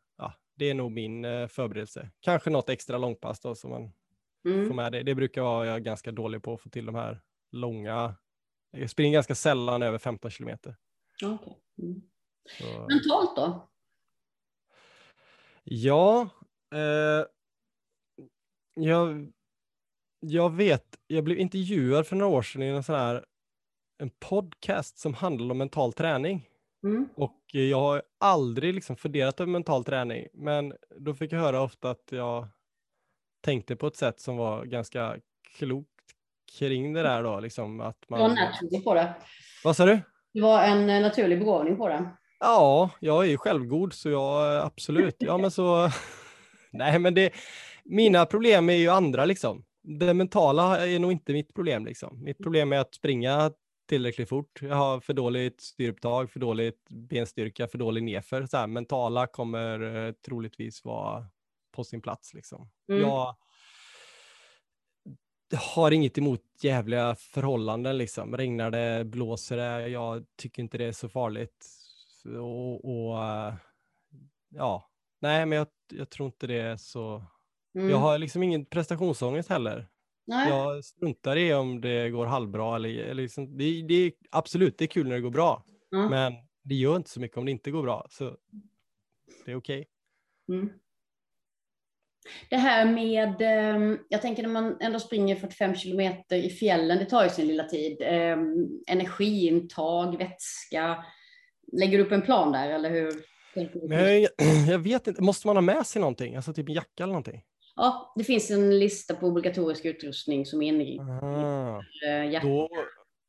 det 0.60 0.70
är 0.70 0.74
nog 0.74 0.92
min 0.92 1.26
eh, 1.26 1.48
förberedelse. 1.48 2.10
Kanske 2.20 2.50
något 2.50 2.70
extra 2.70 2.98
långpass 2.98 3.40
då 3.40 3.56
som 3.56 3.70
man 3.70 3.92
mm. 4.46 4.68
får 4.68 4.76
med 4.76 4.92
det. 4.92 5.04
Det 5.04 5.16
brukar 5.16 5.42
vara 5.42 5.66
jag 5.66 5.84
ganska 5.84 6.12
dålig 6.12 6.44
på 6.44 6.54
att 6.54 6.62
få 6.62 6.70
till 6.70 6.86
de 6.86 6.96
här 6.96 7.22
långa. 7.52 8.16
Jag 8.72 8.90
springer 8.90 9.14
ganska 9.14 9.36
sällan 9.36 9.84
över 9.84 9.98
15 9.98 10.32
kilometer. 10.32 10.76
Okay. 11.24 11.54
Mm. 11.82 12.02
Mentalt 12.88 13.36
då? 13.36 13.70
Ja, 15.64 16.30
eh, 16.74 17.26
jag, 18.74 19.32
jag 20.20 20.54
vet, 20.54 21.00
jag 21.08 21.24
blev 21.24 21.38
intervjuad 21.38 22.08
för 22.08 22.16
några 22.16 22.32
år 22.32 22.42
sedan 22.42 22.64
i 22.64 22.66
en 22.66 22.84
sån 22.84 22.96
här 22.96 23.26
en 23.98 24.10
podcast 24.10 24.98
som 24.98 25.14
handlar 25.14 25.52
om 25.52 25.58
mental 25.58 25.94
träning. 25.94 26.49
Mm. 26.84 27.10
Och 27.16 27.40
jag 27.52 27.80
har 27.80 28.02
aldrig 28.20 28.74
liksom 28.74 28.96
funderat 28.96 29.40
över 29.40 29.52
mental 29.52 29.84
träning, 29.84 30.28
men 30.34 30.74
då 31.00 31.14
fick 31.14 31.32
jag 31.32 31.40
höra 31.40 31.62
ofta 31.62 31.90
att 31.90 32.08
jag 32.12 32.48
tänkte 33.42 33.76
på 33.76 33.88
ett 33.88 33.96
sätt 33.96 34.20
som 34.20 34.38
var 34.38 34.66
ganska 34.66 35.16
klokt 35.58 35.90
kring 36.60 36.94
det 36.94 37.04
där 37.04 37.24
då. 37.24 37.40
Liksom 37.40 37.80
att 37.80 38.10
man... 38.10 38.20
Du 38.20 38.24
var 38.24 38.36
naturlig 38.36 38.84
på 38.84 38.94
det. 38.94 39.14
Vad 39.64 39.76
sa 39.76 39.86
du? 39.86 40.00
Du 40.34 40.42
var 40.42 40.64
en 40.64 40.90
eh, 40.90 41.02
naturlig 41.02 41.40
begåvning 41.40 41.78
på 41.78 41.88
det. 41.88 42.10
Ja, 42.40 42.90
jag 43.00 43.26
är 43.26 43.30
ju 43.30 43.38
självgod 43.38 43.94
så 43.94 44.10
jag 44.10 44.58
absolut. 44.66 45.16
Ja, 45.20 45.38
men 45.38 45.52
så. 45.52 45.90
Nej, 46.72 47.00
men 47.00 47.14
det. 47.14 47.34
Mina 47.86 48.26
problem 48.26 48.70
är 48.70 48.74
ju 48.74 48.90
andra 48.90 49.26
liksom. 49.26 49.66
Det 49.84 50.14
mentala 50.14 50.88
är 50.88 51.00
nog 51.00 51.12
inte 51.12 51.34
mitt 51.34 51.54
problem 51.54 51.86
liksom. 51.86 52.24
Mitt 52.24 52.38
problem 52.38 52.74
är 52.74 52.80
att 52.80 52.96
springa 52.96 53.52
tillräckligt 53.90 54.30
fort. 54.30 54.60
Jag 54.62 54.76
har 54.76 55.00
för 55.00 55.14
dåligt 55.14 55.62
styrupptag, 55.62 56.32
för 56.32 56.40
dåligt 56.40 56.90
benstyrka, 56.90 57.68
för 57.68 57.78
dålig 57.78 58.04
nedför. 58.04 58.46
Så 58.46 58.58
här, 58.58 58.68
mentala 58.68 59.28
kommer 59.28 60.08
eh, 60.08 60.12
troligtvis 60.12 60.86
vara 60.86 61.26
på 61.72 61.84
sin 61.84 62.02
plats 62.02 62.34
liksom. 62.34 62.70
Mm. 62.90 63.02
Jag 63.02 63.36
har 65.56 65.92
inget 65.92 66.18
emot 66.18 66.42
jävliga 66.62 67.16
förhållanden 67.16 67.98
liksom. 67.98 68.38
Regnar 68.38 68.72
det, 68.72 69.06
blåser 69.06 69.58
det, 69.58 69.88
jag 69.88 70.26
tycker 70.36 70.64
inte 70.64 70.78
det 70.78 70.86
är 70.86 70.92
så 70.92 71.10
farligt. 71.10 71.66
Och, 72.26 72.86
och 72.86 73.24
eh, 73.24 73.54
ja, 74.50 74.90
nej, 75.22 75.46
men 75.46 75.58
jag, 75.58 75.68
jag, 75.92 76.10
tror 76.10 76.26
inte 76.26 76.48
det 76.48 76.60
är 76.60 76.78
så. 76.78 77.24
Mm. 77.76 77.90
Jag 77.90 77.98
har 77.98 78.18
liksom 78.18 78.44
ingen 78.44 78.66
prestationsångest 78.66 79.50
heller. 79.50 79.88
Nej. 80.30 80.50
Jag 80.50 80.86
struntar 80.86 81.38
i 81.38 81.54
om 81.54 81.82
det 81.82 82.10
går 82.10 82.26
halvbra 82.26 82.76
eller, 82.76 82.90
eller 82.90 83.22
liksom, 83.22 83.58
det, 83.58 83.82
det 83.82 83.94
är 83.94 84.12
absolut, 84.32 84.78
det 84.78 84.86
är 84.86 84.88
kul 84.88 85.08
när 85.08 85.16
det 85.16 85.22
går 85.22 85.32
bra, 85.32 85.66
mm. 85.96 86.10
men 86.10 86.34
det 86.64 86.76
gör 86.76 86.96
inte 86.96 87.10
så 87.10 87.20
mycket 87.20 87.38
om 87.38 87.46
det 87.46 87.52
inte 87.52 87.72
går 87.72 87.84
bra, 87.84 88.08
så 88.10 88.38
det 89.46 89.52
är 89.52 89.56
okej. 89.56 89.88
Okay. 90.48 90.58
Mm. 90.58 90.70
Det 92.50 92.58
här 92.58 92.86
med, 92.86 93.36
ehm, 93.40 94.00
jag 94.10 94.22
tänker 94.22 94.44
när 94.44 94.50
man 94.50 94.78
ändå 94.80 95.00
springer 95.00 95.36
45 95.36 95.76
kilometer 95.76 96.38
i 96.38 96.50
fjällen, 96.50 96.98
det 96.98 97.06
tar 97.06 97.24
ju 97.24 97.30
sin 97.30 97.48
lilla 97.48 97.64
tid. 97.64 97.98
Ehm, 98.02 98.68
energiintag, 98.88 100.18
vätska. 100.18 101.06
Lägger 101.72 101.98
du 101.98 102.04
upp 102.04 102.12
en 102.12 102.22
plan 102.22 102.52
där 102.52 102.70
eller 102.70 102.90
hur? 102.90 103.12
Jag, 103.54 104.30
jag, 104.70 104.80
vet 104.80 105.08
inte, 105.08 105.22
måste 105.22 105.48
man 105.48 105.58
ha 105.58 105.62
med 105.62 105.86
sig 105.86 106.00
någonting? 106.00 106.36
Alltså 106.36 106.54
typ 106.54 106.70
en 106.70 106.76
jacka 106.76 107.04
eller 107.04 107.14
någonting? 107.14 107.44
Ja, 107.82 108.14
det 108.16 108.24
finns 108.24 108.52
en 108.52 108.80
lista 108.80 109.16
på 109.16 109.28
obligatorisk 109.28 109.86
utrustning 109.86 110.46
som 110.46 110.62
är 110.62 110.68
inriktad 110.68 111.04
ah, 111.04 111.82
då, 112.42 112.70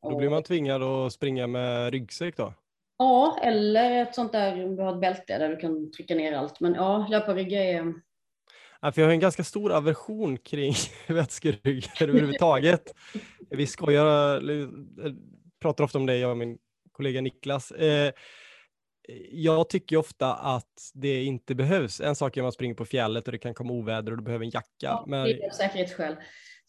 då 0.02 0.16
blir 0.16 0.30
man 0.30 0.42
tvingad 0.42 0.82
att 0.82 1.12
springa 1.12 1.46
med 1.46 1.92
ryggsäck 1.92 2.36
då? 2.36 2.54
Ja, 2.98 3.38
eller 3.42 4.02
ett 4.02 4.14
sånt 4.14 4.32
där, 4.32 4.56
du 4.56 4.82
har 4.82 4.92
ett 4.94 5.00
bälte 5.00 5.38
där 5.38 5.48
du 5.48 5.56
kan 5.56 5.90
trycka 5.90 6.14
ner 6.14 6.32
allt. 6.32 6.60
Men 6.60 6.74
ja, 6.74 7.06
löparryggar 7.10 7.60
är 7.60 7.94
Ja, 8.80 8.92
för 8.92 9.00
jag 9.00 9.08
har 9.08 9.12
en 9.12 9.20
ganska 9.20 9.44
stor 9.44 9.72
aversion 9.72 10.38
kring 10.38 10.74
vätskeryggar 11.08 12.08
överhuvudtaget. 12.08 12.94
Vi 13.50 13.66
skojar, 13.66 14.40
pratar 15.60 15.84
ofta 15.84 15.98
om 15.98 16.06
det, 16.06 16.18
jag 16.18 16.30
och 16.30 16.36
min 16.36 16.58
kollega 16.92 17.20
Niklas. 17.20 17.70
Eh, 17.70 18.12
jag 19.30 19.68
tycker 19.68 19.96
ofta 19.96 20.34
att 20.34 20.90
det 20.94 21.22
inte 21.22 21.54
behövs. 21.54 22.00
En 22.00 22.16
sak 22.16 22.36
är 22.36 22.40
om 22.40 22.44
man 22.44 22.52
springer 22.52 22.74
på 22.74 22.84
fjället 22.84 23.26
och 23.26 23.32
det 23.32 23.38
kan 23.38 23.54
komma 23.54 23.72
oväder 23.72 24.12
och 24.12 24.18
du 24.18 24.24
behöver 24.24 24.44
en 24.44 24.50
jacka. 24.50 24.68
Ja, 24.78 25.04
men... 25.06 25.24
det 25.24 25.44
är 25.44 25.50
säkerhetsskäl. 25.50 26.16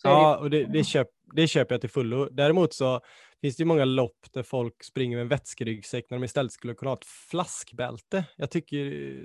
Ja, 0.03 0.37
och 0.37 0.49
det, 0.49 0.63
det, 0.63 0.83
köp, 0.83 1.07
det 1.35 1.47
köper 1.47 1.75
jag 1.75 1.81
till 1.81 1.89
fullo. 1.89 2.29
Däremot 2.31 2.73
så 2.73 3.01
finns 3.41 3.55
det 3.55 3.61
ju 3.61 3.65
många 3.65 3.85
lopp 3.85 4.17
där 4.31 4.43
folk 4.43 4.83
springer 4.83 5.17
med 5.17 5.21
en 5.21 5.27
vätskeryggsäck 5.27 6.09
när 6.09 6.17
de 6.17 6.23
istället 6.23 6.51
skulle 6.51 6.73
kunna 6.73 6.91
ha 6.91 6.97
ett 6.97 7.05
flaskbälte. 7.05 8.23
Jag 8.35 8.51
tycker 8.51 9.15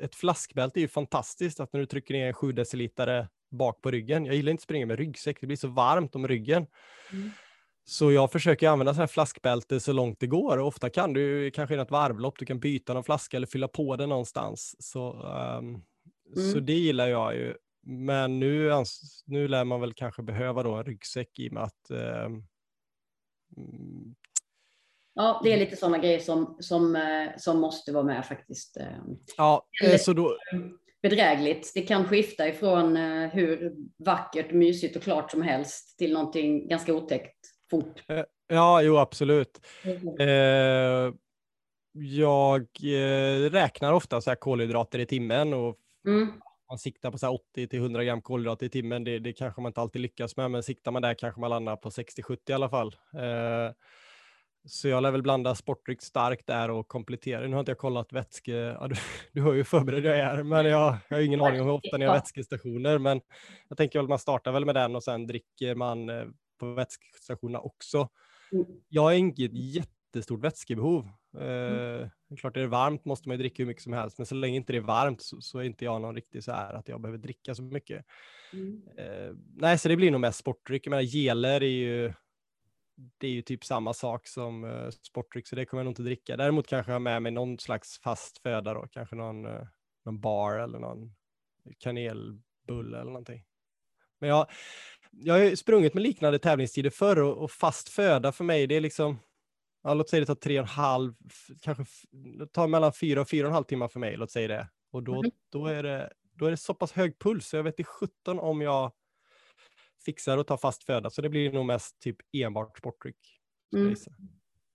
ett 0.00 0.14
flaskbälte 0.14 0.78
är 0.78 0.82
ju 0.82 0.88
fantastiskt, 0.88 1.60
att 1.60 1.72
när 1.72 1.80
du 1.80 1.86
trycker 1.86 2.14
ner 2.14 2.26
en 2.26 2.34
7 2.34 2.52
deciliter 2.52 3.28
bak 3.50 3.82
på 3.82 3.90
ryggen. 3.90 4.26
Jag 4.26 4.34
gillar 4.34 4.50
inte 4.50 4.60
att 4.60 4.64
springa 4.64 4.86
med 4.86 4.98
ryggsäck, 4.98 5.40
det 5.40 5.46
blir 5.46 5.56
så 5.56 5.68
varmt 5.68 6.14
om 6.14 6.28
ryggen. 6.28 6.66
Mm. 7.12 7.30
Så 7.88 8.12
jag 8.12 8.32
försöker 8.32 8.68
använda 8.68 8.94
sådana 8.94 9.02
här 9.02 9.06
flaskbälte 9.06 9.80
så 9.80 9.92
långt 9.92 10.20
det 10.20 10.26
går. 10.26 10.58
Och 10.58 10.66
ofta 10.66 10.90
kan 10.90 11.12
du 11.12 11.50
kanske 11.50 11.74
i 11.74 11.78
något 11.78 11.90
varvlopp, 11.90 12.38
du 12.38 12.46
kan 12.46 12.60
byta 12.60 12.94
någon 12.94 13.04
flaska 13.04 13.36
eller 13.36 13.46
fylla 13.46 13.68
på 13.68 13.96
den 13.96 14.08
någonstans. 14.08 14.76
Så, 14.78 15.12
um, 15.12 15.82
mm. 16.36 16.52
så 16.52 16.60
det 16.60 16.72
gillar 16.72 17.06
jag 17.06 17.34
ju. 17.34 17.54
Men 17.86 18.40
nu, 18.40 18.70
nu 19.26 19.48
lär 19.48 19.64
man 19.64 19.80
väl 19.80 19.92
kanske 19.92 20.22
behöva 20.22 20.62
då 20.62 20.74
en 20.74 20.84
ryggsäck 20.84 21.38
i 21.38 21.48
och 21.48 21.52
med 21.52 21.62
att 21.62 21.90
um, 21.90 22.44
Ja, 25.14 25.40
det 25.44 25.52
är 25.52 25.56
lite 25.56 25.76
sådana 25.76 25.98
grejer 25.98 26.18
som, 26.18 26.56
som, 26.60 26.96
eh, 26.96 27.28
som 27.36 27.60
måste 27.60 27.92
vara 27.92 28.04
med 28.04 28.26
faktiskt. 28.26 28.76
Eh. 28.76 28.86
Ja, 29.36 29.66
Eller, 29.84 29.98
så 29.98 30.12
då... 30.12 30.36
Bedrägligt. 31.02 31.72
Det 31.74 31.82
kan 31.82 32.08
skifta 32.08 32.48
ifrån 32.48 32.96
eh, 32.96 33.28
hur 33.28 33.74
vackert, 33.98 34.52
mysigt 34.52 34.96
och 34.96 35.02
klart 35.02 35.30
som 35.30 35.42
helst 35.42 35.98
till 35.98 36.12
någonting 36.12 36.68
ganska 36.68 36.94
otäckt 36.94 37.55
fort. 37.70 38.02
Ja, 38.48 38.82
jo 38.82 38.96
absolut. 38.96 39.66
Mm. 39.84 41.14
jag 41.92 42.68
räknar 43.50 43.92
ofta 43.92 44.20
så 44.20 44.30
här 44.30 44.36
kolhydrater 44.36 44.98
i 44.98 45.06
timmen 45.06 45.54
och 45.54 45.76
mm. 46.06 46.32
man 46.68 46.78
siktar 46.78 47.10
på 47.10 47.18
så 47.18 47.28
80 47.28 47.68
till 47.68 47.78
100 47.78 48.04
gram 48.04 48.22
kolhydrater 48.22 48.66
i 48.66 48.68
timmen. 48.68 49.04
Det, 49.04 49.18
det 49.18 49.32
kanske 49.32 49.60
man 49.60 49.70
inte 49.70 49.80
alltid 49.80 50.02
lyckas 50.02 50.36
med, 50.36 50.50
men 50.50 50.62
siktar 50.62 50.92
man 50.92 51.02
där 51.02 51.14
kanske 51.14 51.40
man 51.40 51.50
landar 51.50 51.76
på 51.76 51.90
60-70 51.90 52.38
i 52.48 52.52
alla 52.52 52.68
fall. 52.68 52.94
Så 54.68 54.88
jag 54.88 55.02
lär 55.02 55.10
väl 55.10 55.22
blanda 55.22 55.54
sportdryck 55.54 56.02
starkt 56.02 56.46
där 56.46 56.70
och 56.70 56.88
komplettera. 56.88 57.46
Nu 57.46 57.52
har 57.52 57.60
inte 57.60 57.70
jag 57.70 57.78
kollat 57.78 58.12
vätske, 58.12 58.52
ja, 58.52 58.88
du, 58.88 58.94
du 59.32 59.42
hör 59.42 59.52
ju 59.52 59.56
hur 59.56 59.64
förberedd 59.64 60.04
jag 60.04 60.18
är, 60.18 60.42
men 60.42 60.66
jag, 60.66 60.96
jag 61.08 61.16
har 61.16 61.22
ingen 61.22 61.40
aning 61.40 61.60
om 61.60 61.66
hur 61.66 61.74
ofta 61.74 61.96
ni 61.96 62.04
har 62.04 62.14
vätskestationer. 62.14 62.98
Men 62.98 63.20
jag 63.68 63.78
tänker 63.78 63.98
väl 63.98 64.08
man 64.08 64.18
startar 64.18 64.52
väl 64.52 64.64
med 64.64 64.74
den 64.74 64.96
och 64.96 65.02
sen 65.02 65.26
dricker 65.26 65.74
man 65.74 66.08
eh, 66.08 66.24
på 66.58 66.74
vätskestationerna 66.74 67.60
också. 67.60 68.08
Mm. 68.52 68.66
Jag 68.88 69.02
har 69.02 69.12
inget 69.12 69.52
jättestort 69.52 70.44
vätskebehov. 70.44 71.08
Mm. 71.34 72.02
Eh, 72.02 72.08
klart 72.36 72.56
är 72.56 72.60
det 72.60 72.66
varmt 72.66 73.04
måste 73.04 73.28
man 73.28 73.36
ju 73.36 73.38
dricka 73.42 73.62
hur 73.62 73.66
mycket 73.66 73.82
som 73.82 73.92
helst, 73.92 74.18
men 74.18 74.26
så 74.26 74.34
länge 74.34 74.56
inte 74.56 74.72
det 74.72 74.78
är 74.78 74.82
varmt 74.82 75.22
så, 75.22 75.40
så 75.40 75.58
är 75.58 75.62
inte 75.62 75.84
jag 75.84 76.00
någon 76.00 76.14
riktig 76.14 76.44
så 76.44 76.52
här 76.52 76.74
att 76.74 76.88
jag 76.88 77.00
behöver 77.00 77.18
dricka 77.18 77.54
så 77.54 77.62
mycket. 77.62 78.04
Mm. 78.52 78.82
Eh, 78.98 79.34
nej, 79.56 79.78
så 79.78 79.88
det 79.88 79.96
blir 79.96 80.10
nog 80.10 80.20
mest 80.20 80.38
sportdryck. 80.38 80.86
Jag 80.86 80.90
menar, 80.90 81.02
geler 81.02 81.60
är 81.60 81.66
ju 81.66 82.12
det 83.18 83.26
är 83.26 83.30
ju 83.30 83.42
typ 83.42 83.64
samma 83.64 83.94
sak 83.94 84.26
som 84.26 84.64
uh, 84.64 84.90
sportdryck, 84.90 85.46
så 85.46 85.56
det 85.56 85.66
kommer 85.66 85.80
jag 85.80 85.84
nog 85.84 85.90
inte 85.92 86.02
dricka. 86.02 86.36
Däremot 86.36 86.66
kanske 86.66 86.92
jag 86.92 86.94
har 86.94 87.00
med 87.00 87.22
mig 87.22 87.32
någon 87.32 87.58
slags 87.58 87.98
fast 87.98 88.38
föda 88.38 88.74
då, 88.74 88.86
kanske 88.92 89.16
någon, 89.16 89.46
uh, 89.46 89.66
någon 90.04 90.20
bar 90.20 90.58
eller 90.58 90.78
någon 90.78 91.14
kanelbulle 91.78 93.00
eller 93.00 93.10
någonting. 93.10 93.44
Men 94.18 94.28
jag, 94.28 94.46
jag 95.18 95.34
har 95.34 95.54
sprungit 95.54 95.94
med 95.94 96.02
liknande 96.02 96.38
tävlingstider 96.38 96.90
förr 96.90 97.22
och, 97.22 97.38
och, 97.38 97.50
fast 97.50 97.88
föda 97.88 98.32
för 98.32 98.44
mig, 98.44 98.66
det 98.66 98.74
är 98.74 98.80
liksom, 98.80 99.18
ja, 99.82 99.94
låt 99.94 100.08
säga 100.08 100.20
det 100.20 100.26
tar 100.26 100.34
tre 100.34 100.58
och 100.60 100.62
en 100.62 100.68
halv, 100.68 101.14
kanske 101.60 101.84
tar 102.52 102.68
mellan 102.68 102.92
fyra 102.92 103.20
och 103.20 103.28
fyra 103.28 103.46
och 103.46 103.48
en 103.48 103.54
halv 103.54 103.64
timme 103.64 103.88
för 103.88 104.00
mig, 104.00 104.16
låt 104.16 104.30
säga 104.30 104.48
det. 104.48 104.68
Och 104.90 105.02
då, 105.02 105.18
mm. 105.18 105.30
då, 105.48 105.66
är 105.66 105.82
det, 105.82 106.12
då 106.32 106.46
är 106.46 106.50
det 106.50 106.56
så 106.56 106.74
pass 106.74 106.92
hög 106.92 107.18
puls, 107.18 107.48
så 107.48 107.56
jag 107.56 107.62
vet 107.62 107.80
i 107.80 107.84
17 107.84 108.38
om 108.38 108.60
jag 108.60 108.92
fixar 110.04 110.38
att 110.38 110.46
ta 110.46 110.56
fast 110.56 110.84
föda, 110.84 111.10
så 111.10 111.22
det 111.22 111.28
blir 111.28 111.52
nog 111.52 111.66
mest 111.66 112.00
typ 112.00 112.16
enbart 112.32 112.78
sportdryck. 112.78 113.40
Mm. 113.76 113.94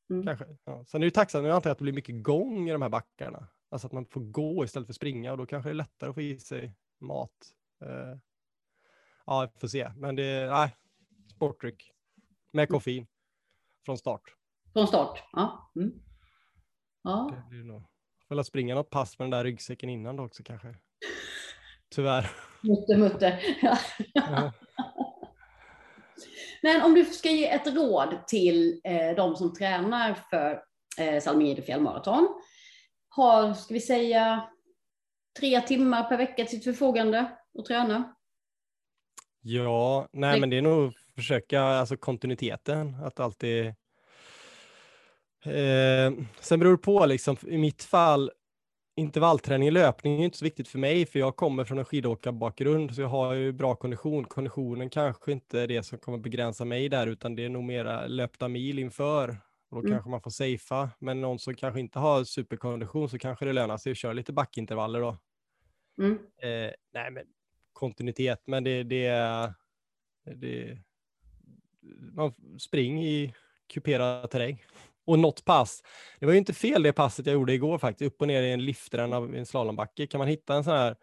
Mm. 0.10 0.26
Kanske. 0.26 0.46
Ja. 0.66 0.86
Sen 0.88 1.02
är 1.02 1.06
det 1.06 1.12
tacksamt, 1.12 1.48
jag 1.48 1.56
antar 1.56 1.70
att 1.70 1.78
det 1.78 1.84
blir 1.84 1.94
mycket 1.94 2.24
gång 2.24 2.70
i 2.70 2.72
de 2.72 2.82
här 2.82 2.90
backarna. 2.90 3.48
Alltså 3.70 3.88
att 3.88 3.94
man 3.94 4.06
får 4.06 4.22
gå 4.22 4.64
istället 4.64 4.88
för 4.88 4.94
springa 4.94 5.32
och 5.32 5.38
då 5.38 5.46
kanske 5.46 5.70
det 5.70 5.72
är 5.72 5.76
lättare 5.76 6.10
att 6.10 6.16
få 6.16 6.22
i 6.22 6.40
sig 6.40 6.76
mat. 7.00 7.54
Uh, 7.84 8.18
ja, 9.32 9.50
vi 9.54 9.60
får 9.60 9.68
se. 9.68 9.92
Men 9.96 10.16
det 10.16 10.24
är 10.24 10.50
nej, 10.50 10.76
sportdryck 11.36 11.92
med 12.52 12.64
mm. 12.64 12.72
koffein 12.72 13.08
från 13.86 13.98
start. 13.98 14.22
Från 14.74 14.88
start, 14.88 15.24
ja. 15.32 15.72
Mm. 15.76 15.92
ja. 17.04 17.32
Det 17.36 17.50
blir 17.50 17.64
nog. 17.64 17.84
Får 18.28 18.44
springa 18.44 18.76
något 18.76 18.90
pass 18.90 19.20
med 19.20 19.24
den 19.26 19.32
där 19.32 19.44
ryggsäcken 19.44 19.90
innan 19.90 20.16
då 20.16 20.26
också 20.26 20.44
kanske. 20.44 20.76
Tyvärr. 21.96 22.32
Mutte, 22.62 22.98
mutte. 22.98 23.40
Ja. 23.62 23.78
Men 26.62 26.82
om 26.82 26.94
du 26.94 27.06
ska 27.06 27.30
ge 27.30 27.50
ett 27.50 27.76
råd 27.76 28.28
till 28.28 28.82
eh, 28.84 29.16
de 29.16 29.36
som 29.36 29.54
tränar 29.54 30.14
för 30.30 30.64
eh, 31.00 31.22
Salmide 31.22 31.62
fjällmaraton. 31.62 32.28
Har, 33.10 33.54
ska 33.54 33.74
vi 33.74 33.80
säga, 33.80 34.50
tre 35.40 35.62
timmar 35.62 36.04
per 36.04 36.18
vecka 36.18 36.46
till 36.46 36.50
sitt 36.50 36.64
förfogande 36.64 37.38
att 37.60 37.66
träna? 37.66 38.16
Ja, 39.42 40.08
nej 40.12 40.40
men 40.40 40.50
det 40.50 40.58
är 40.58 40.62
nog 40.62 40.94
försöka, 41.16 41.62
alltså 41.62 41.98
kontinuiteten, 41.98 42.96
att 43.04 43.20
alltid 43.20 43.66
eh, 45.46 46.14
sen 46.40 46.60
beror 46.60 46.72
det 46.72 46.78
på 46.78 47.06
liksom, 47.06 47.38
i 47.48 47.58
mitt 47.58 47.84
fall, 47.84 48.32
intervallträning 48.96 49.68
i 49.68 49.72
löpning 49.72 50.22
är 50.22 50.26
inte 50.26 50.38
så 50.38 50.46
viktigt 50.46 50.68
för 50.68 50.80
mig, 50.80 51.06
för 51.06 51.20
jag 51.20 51.36
kommer 51.36 51.64
från 51.64 51.80
en 51.80 51.86
skidåkarbakgrund, 51.86 52.96
så 52.96 53.02
jag 53.02 53.08
har 53.08 53.34
ju 53.34 53.52
bra 53.52 53.76
kondition. 53.76 54.26
Konditionen 54.26 54.90
kanske 54.90 55.32
inte 55.32 55.62
är 55.62 55.68
det 55.68 55.84
som 55.84 55.98
kommer 55.98 56.18
begränsa 56.18 56.66
mig 56.66 56.90
där, 56.90 57.08
utan 57.08 57.36
det 57.36 57.46
är 57.46 57.50
nog 57.50 57.64
mera 57.64 58.08
löpta 58.08 58.48
mil 58.48 58.80
inför. 58.80 59.38
Och 59.70 59.82
då 59.82 59.88
mm. 59.88 59.92
kanske 59.92 60.10
man 60.10 60.22
får 60.22 60.32
safea, 60.32 60.90
men 61.00 61.22
någon 61.22 61.40
som 61.40 61.56
kanske 61.56 61.80
inte 61.80 62.00
har 62.00 62.24
superkondition 62.24 63.10
så 63.10 63.20
kanske 63.20 63.46
det 63.46 63.54
lönar 63.54 63.78
sig 63.78 63.92
att 63.92 63.98
köra 63.98 64.14
lite 64.14 64.34
backintervaller 64.34 65.02
då. 65.02 65.18
Mm. 65.98 66.20
Eh, 66.42 66.72
nej, 66.94 67.12
men 67.12 67.24
kontinuitet, 67.82 68.44
men 68.46 68.64
det, 68.64 68.84
det, 68.84 69.54
det 70.36 70.78
man 72.14 72.34
springer 72.60 73.08
i 73.08 73.34
kuperad 73.74 74.30
terräng. 74.30 74.64
Och 75.06 75.20
något 75.20 75.46
pass, 75.46 75.84
det 76.20 76.26
var 76.26 76.34
ju 76.34 76.40
inte 76.40 76.54
fel 76.54 76.84
det 76.84 76.94
passet 76.94 77.26
jag 77.26 77.34
gjorde 77.34 77.54
igår 77.54 77.78
faktiskt, 77.78 78.14
upp 78.14 78.22
och 78.22 78.28
ner 78.28 78.42
i 78.42 78.52
en 78.52 78.66
liftren 78.66 79.14
av 79.14 79.36
en 79.36 79.46
slalombacke. 79.46 80.08
Kan 80.08 80.20
man 80.20 80.28
hitta 80.28 80.56
en 80.56 80.64
sån 80.64 80.74
här, 80.74 80.96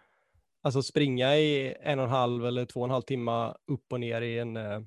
alltså 0.62 0.82
springa 0.82 1.36
i 1.36 1.74
en 1.80 1.98
och 1.98 2.04
en 2.04 2.10
halv 2.10 2.46
eller 2.46 2.64
två 2.64 2.80
och 2.80 2.86
en 2.86 2.90
halv 2.90 3.02
timme 3.02 3.54
upp 3.66 3.92
och 3.92 4.00
ner 4.00 4.22
i 4.22 4.38
en, 4.38 4.56
eh, 4.56 4.80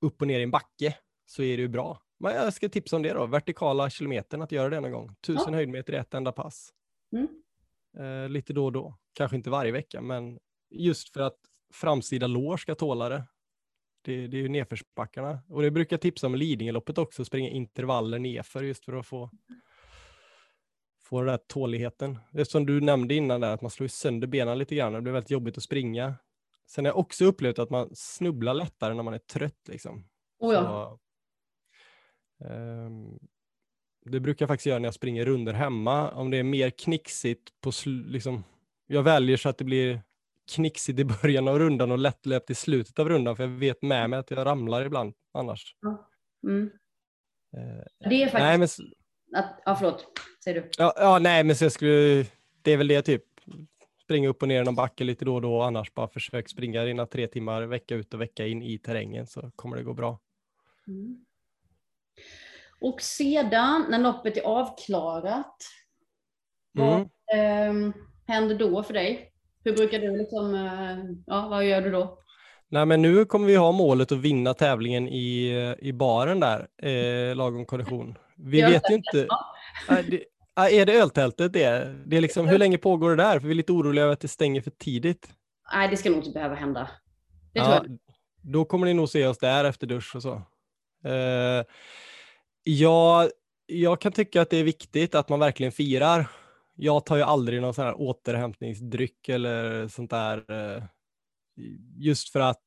upp 0.00 0.20
och 0.20 0.26
ner 0.26 0.40
i 0.40 0.42
en 0.42 0.50
backe 0.50 0.96
så 1.26 1.42
är 1.42 1.56
det 1.56 1.62
ju 1.62 1.68
bra. 1.68 2.02
Men 2.18 2.34
jag 2.34 2.52
ska 2.52 2.68
tipsa 2.68 2.96
om 2.96 3.02
det 3.02 3.12
då, 3.12 3.26
vertikala 3.26 3.90
kilometern, 3.90 4.42
att 4.42 4.52
göra 4.52 4.70
det 4.70 4.80
någon 4.80 4.92
gång. 4.92 5.16
Tusen 5.26 5.52
ja. 5.52 5.54
höjdmeter 5.54 5.92
i 5.92 5.96
ett 5.96 6.14
enda 6.14 6.32
pass. 6.32 6.72
Mm. 7.12 7.28
Eh, 7.98 8.28
lite 8.28 8.52
då 8.52 8.64
och 8.64 8.72
då, 8.72 8.98
kanske 9.12 9.36
inte 9.36 9.50
varje 9.50 9.72
vecka, 9.72 10.00
men 10.00 10.38
just 10.70 11.12
för 11.12 11.20
att 11.20 11.38
framsida 11.72 12.26
lår 12.26 12.56
ska 12.56 12.74
tåla 12.74 13.08
det. 13.08 13.24
Det, 14.02 14.26
det 14.26 14.36
är 14.36 14.42
ju 14.42 14.48
nedförsbackarna. 14.48 15.38
Och 15.48 15.62
det 15.62 15.70
brukar 15.70 15.94
jag 15.94 16.00
tipsa 16.00 16.26
om 16.26 16.34
Lidingöloppet 16.34 16.98
också, 16.98 17.24
springa 17.24 17.48
intervaller 17.48 18.18
nedför 18.18 18.62
just 18.62 18.84
för 18.84 18.92
att 18.92 19.06
få, 19.06 19.30
få 21.02 21.18
den 21.18 21.26
där 21.26 21.40
tåligheten. 21.46 22.18
Det 22.32 22.44
som 22.44 22.66
du 22.66 22.80
nämnde 22.80 23.14
innan 23.14 23.40
där, 23.40 23.54
att 23.54 23.62
man 23.62 23.70
slår 23.70 23.88
sönder 23.88 24.26
benen 24.26 24.58
lite 24.58 24.74
grann, 24.74 24.92
det 24.92 25.00
blir 25.00 25.12
väldigt 25.12 25.30
jobbigt 25.30 25.56
att 25.56 25.62
springa. 25.62 26.14
Sen 26.66 26.84
har 26.84 26.90
jag 26.90 26.98
också 26.98 27.24
upplevt 27.24 27.58
att 27.58 27.70
man 27.70 27.90
snubblar 27.94 28.54
lättare 28.54 28.94
när 28.94 29.02
man 29.02 29.14
är 29.14 29.18
trött. 29.18 29.68
Liksom. 29.68 30.04
Oh 30.38 30.54
ja. 30.54 30.98
Så, 32.38 32.44
um, 32.44 33.18
det 34.04 34.20
brukar 34.20 34.42
jag 34.42 34.48
faktiskt 34.48 34.66
göra 34.66 34.78
när 34.78 34.86
jag 34.86 34.94
springer 34.94 35.24
runder 35.24 35.52
hemma. 35.52 36.10
Om 36.10 36.30
det 36.30 36.36
är 36.36 36.42
mer 36.42 36.70
knixigt 36.70 37.60
på 37.60 37.72
liksom, 37.86 38.44
jag 38.86 39.02
väljer 39.02 39.36
så 39.36 39.48
att 39.48 39.58
det 39.58 39.64
blir 39.64 40.02
knixigt 40.50 40.98
i 40.98 41.04
början 41.04 41.48
av 41.48 41.58
rundan 41.58 41.90
och 41.90 41.98
lättlöpt 41.98 42.50
i 42.50 42.54
slutet 42.54 42.98
av 42.98 43.08
rundan, 43.08 43.36
för 43.36 43.42
jag 43.42 43.50
vet 43.50 43.82
med 43.82 44.10
mig 44.10 44.18
att 44.18 44.30
jag 44.30 44.46
ramlar 44.46 44.84
ibland 44.84 45.14
annars. 45.32 45.74
Mm. 46.46 46.70
Eh, 47.56 48.08
det 48.10 48.22
är 48.22 48.28
faktiskt... 48.28 48.42
Nej, 48.42 48.58
men... 48.58 48.68
Att, 49.44 49.62
ja, 49.64 49.76
förlåt. 49.76 50.06
Säger 50.44 50.60
du. 50.60 50.70
Ja, 50.78 50.92
ja, 50.96 51.18
nej, 51.18 51.44
men 51.44 51.56
så 51.56 51.64
jag 51.64 51.72
skulle... 51.72 52.26
Det 52.62 52.72
är 52.72 52.76
väl 52.76 52.88
det 52.88 53.02
typ. 53.02 53.24
Springa 54.02 54.28
upp 54.28 54.42
och 54.42 54.48
ner 54.48 54.64
någon 54.64 54.74
backe 54.74 55.04
lite 55.04 55.24
då 55.24 55.34
och 55.34 55.42
då, 55.42 55.62
annars 55.62 55.94
bara 55.94 56.08
försök 56.08 56.48
springa 56.48 56.84
dina 56.84 57.06
tre 57.06 57.26
timmar 57.26 57.62
vecka 57.62 57.94
ut 57.94 58.14
och 58.14 58.20
vecka 58.20 58.46
in 58.46 58.62
i 58.62 58.78
terrängen 58.78 59.26
så 59.26 59.50
kommer 59.56 59.76
det 59.76 59.82
gå 59.82 59.94
bra. 59.94 60.20
Mm. 60.86 61.24
Och 62.80 63.00
sedan 63.02 63.86
när 63.90 63.98
loppet 63.98 64.36
är 64.36 64.42
avklarat, 64.42 65.56
vad 66.72 67.08
mm. 67.32 67.86
eh, 67.86 67.94
händer 68.26 68.58
då 68.58 68.82
för 68.82 68.94
dig? 68.94 69.29
Hur 69.64 69.76
brukar 69.76 69.98
du 69.98 70.16
liksom, 70.16 70.54
eh, 70.54 71.14
ja 71.26 71.48
vad 71.48 71.66
gör 71.66 71.80
du 71.80 71.90
då? 71.90 72.18
Nej 72.68 72.86
men 72.86 73.02
nu 73.02 73.24
kommer 73.24 73.46
vi 73.46 73.56
ha 73.56 73.72
målet 73.72 74.12
att 74.12 74.18
vinna 74.18 74.54
tävlingen 74.54 75.08
i, 75.08 75.50
i 75.78 75.92
baren 75.92 76.40
där, 76.40 76.68
eh, 76.82 77.36
lagom 77.36 77.66
kondition. 77.66 78.18
Vi 78.36 78.62
vet 78.62 78.90
ju 78.90 78.94
inte. 78.94 79.26
Är 79.88 80.02
det, 80.02 80.24
är 80.80 80.86
det 80.86 80.92
öltältet 80.92 81.52
det? 81.52 81.94
det 82.06 82.16
är 82.16 82.20
liksom, 82.20 82.48
hur 82.48 82.58
länge 82.58 82.78
pågår 82.78 83.10
det 83.10 83.16
där? 83.16 83.40
För 83.40 83.46
vi 83.46 83.52
är 83.52 83.56
lite 83.56 83.72
oroliga 83.72 84.04
över 84.04 84.12
att 84.12 84.20
det 84.20 84.28
stänger 84.28 84.60
för 84.60 84.70
tidigt. 84.70 85.28
Nej, 85.72 85.88
det 85.88 85.96
ska 85.96 86.10
nog 86.10 86.18
inte 86.18 86.30
behöva 86.30 86.54
hända. 86.54 86.90
Det 87.52 87.60
ja, 87.60 87.74
jag. 87.74 87.98
Då 88.42 88.64
kommer 88.64 88.86
ni 88.86 88.94
nog 88.94 89.08
se 89.08 89.26
oss 89.26 89.38
där 89.38 89.64
efter 89.64 89.86
dusch 89.86 90.16
och 90.16 90.22
så. 90.22 90.34
Eh, 91.04 91.64
ja, 92.62 93.28
jag 93.66 94.00
kan 94.00 94.12
tycka 94.12 94.42
att 94.42 94.50
det 94.50 94.56
är 94.56 94.64
viktigt 94.64 95.14
att 95.14 95.28
man 95.28 95.40
verkligen 95.40 95.72
firar 95.72 96.26
jag 96.80 97.06
tar 97.06 97.16
ju 97.16 97.22
aldrig 97.22 97.62
någon 97.62 97.74
sån 97.74 97.84
här 97.84 98.00
återhämtningsdryck 98.00 99.28
eller 99.28 99.88
sånt 99.88 100.10
där. 100.10 100.44
Eh, 100.48 100.82
just 101.96 102.28
för 102.28 102.40
att, 102.40 102.62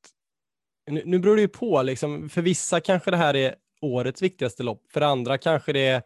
nu, 0.91 1.01
nu 1.05 1.19
beror 1.19 1.35
det 1.35 1.41
ju 1.41 1.47
på, 1.47 1.81
liksom, 1.81 2.29
för 2.29 2.41
vissa 2.41 2.79
kanske 2.79 3.11
det 3.11 3.17
här 3.17 3.35
är 3.35 3.55
årets 3.81 4.21
viktigaste 4.21 4.63
lopp, 4.63 4.91
för 4.91 5.01
andra 5.01 5.37
kanske 5.37 5.73
det 5.73 5.87
är 5.87 6.01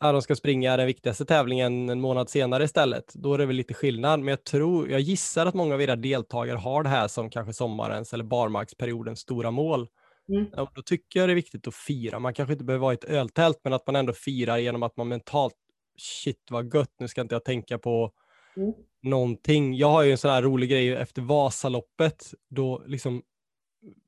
att 0.00 0.12
de 0.12 0.22
ska 0.22 0.36
springa 0.36 0.76
den 0.76 0.86
viktigaste 0.86 1.24
tävlingen 1.24 1.88
en 1.88 2.00
månad 2.00 2.30
senare 2.30 2.64
istället. 2.64 3.12
Då 3.14 3.34
är 3.34 3.38
det 3.38 3.46
väl 3.46 3.56
lite 3.56 3.74
skillnad, 3.74 4.20
men 4.20 4.28
jag 4.28 4.44
tror, 4.44 4.90
jag 4.90 5.00
gissar 5.00 5.46
att 5.46 5.54
många 5.54 5.74
av 5.74 5.82
era 5.82 5.96
deltagare 5.96 6.58
har 6.58 6.82
det 6.82 6.88
här 6.88 7.08
som 7.08 7.30
kanske 7.30 7.52
sommarens 7.52 8.12
eller 8.12 8.24
barmarksperiodens 8.24 9.20
stora 9.20 9.50
mål. 9.50 9.88
Mm. 10.28 10.46
Då 10.74 10.82
tycker 10.82 11.20
jag 11.20 11.28
det 11.28 11.32
är 11.32 11.34
viktigt 11.34 11.68
att 11.68 11.74
fira. 11.74 12.18
Man 12.18 12.34
kanske 12.34 12.52
inte 12.52 12.64
behöver 12.64 12.82
vara 12.82 12.92
i 12.92 12.94
ett 12.94 13.04
öltält, 13.04 13.60
men 13.64 13.72
att 13.72 13.86
man 13.86 13.96
ändå 13.96 14.12
firar 14.12 14.58
genom 14.58 14.82
att 14.82 14.96
man 14.96 15.08
mentalt 15.08 15.54
shit 15.98 16.50
vad 16.50 16.74
gött, 16.74 16.92
nu 16.98 17.08
ska 17.08 17.20
inte 17.20 17.34
jag 17.34 17.44
tänka 17.44 17.78
på 17.78 18.12
mm. 18.56 18.72
någonting. 19.02 19.76
Jag 19.76 19.90
har 19.90 20.02
ju 20.02 20.10
en 20.10 20.18
sån 20.18 20.30
här 20.30 20.42
rolig 20.42 20.70
grej 20.70 20.94
efter 20.94 21.22
Vasaloppet, 21.22 22.34
då 22.48 22.82
liksom 22.86 23.22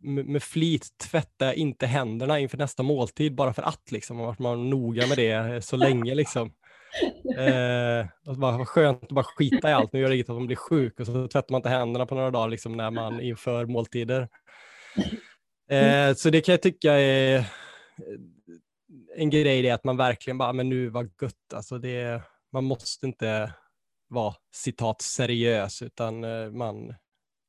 med, 0.02 0.42
flit 0.42 0.88
tvättar 0.98 1.46
jag 1.46 1.54
inte 1.54 1.86
händerna 1.86 2.38
inför 2.38 2.58
nästa 2.58 2.82
måltid 2.82 3.34
bara 3.34 3.52
för 3.54 3.62
att 3.62 3.92
liksom, 3.92 4.16
man 4.16 4.26
varit 4.26 4.38
man 4.38 4.70
noga 4.70 5.06
med 5.06 5.16
det 5.16 5.64
så 5.64 5.76
länge 5.76 6.14
liksom. 6.14 6.52
Eh, 7.38 8.06
och 8.26 8.36
bara, 8.36 8.58
vad 8.58 8.68
skönt 8.68 9.02
att 9.02 9.08
bara 9.08 9.24
skita 9.24 9.70
i 9.70 9.72
allt, 9.72 9.92
nu 9.92 10.00
gör 10.00 10.08
det 10.08 10.14
inget 10.14 10.28
att 10.28 10.36
man 10.36 10.46
blir 10.46 10.56
sjuk 10.56 11.00
och 11.00 11.06
så 11.06 11.28
tvättar 11.28 11.52
man 11.52 11.58
inte 11.58 11.68
händerna 11.68 12.06
på 12.06 12.14
några 12.14 12.30
dagar 12.30 12.48
liksom, 12.48 12.76
när 12.76 12.90
man 12.90 13.20
inför 13.20 13.66
måltider. 13.66 14.28
Eh, 15.70 16.14
så 16.14 16.30
det 16.30 16.40
kan 16.40 16.52
jag 16.52 16.62
tycka 16.62 16.92
är 16.92 17.44
en 19.16 19.30
grej 19.30 19.66
är 19.66 19.74
att 19.74 19.84
man 19.84 19.96
verkligen 19.96 20.38
bara, 20.38 20.52
men 20.52 20.68
nu 20.68 20.88
var 20.88 21.10
gött, 21.22 21.54
alltså 21.54 21.78
det, 21.78 22.22
man 22.52 22.64
måste 22.64 23.06
inte 23.06 23.54
vara 24.08 24.34
citat 24.54 25.02
seriös, 25.02 25.82
utan 25.82 26.24
eh, 26.24 26.50
man 26.50 26.94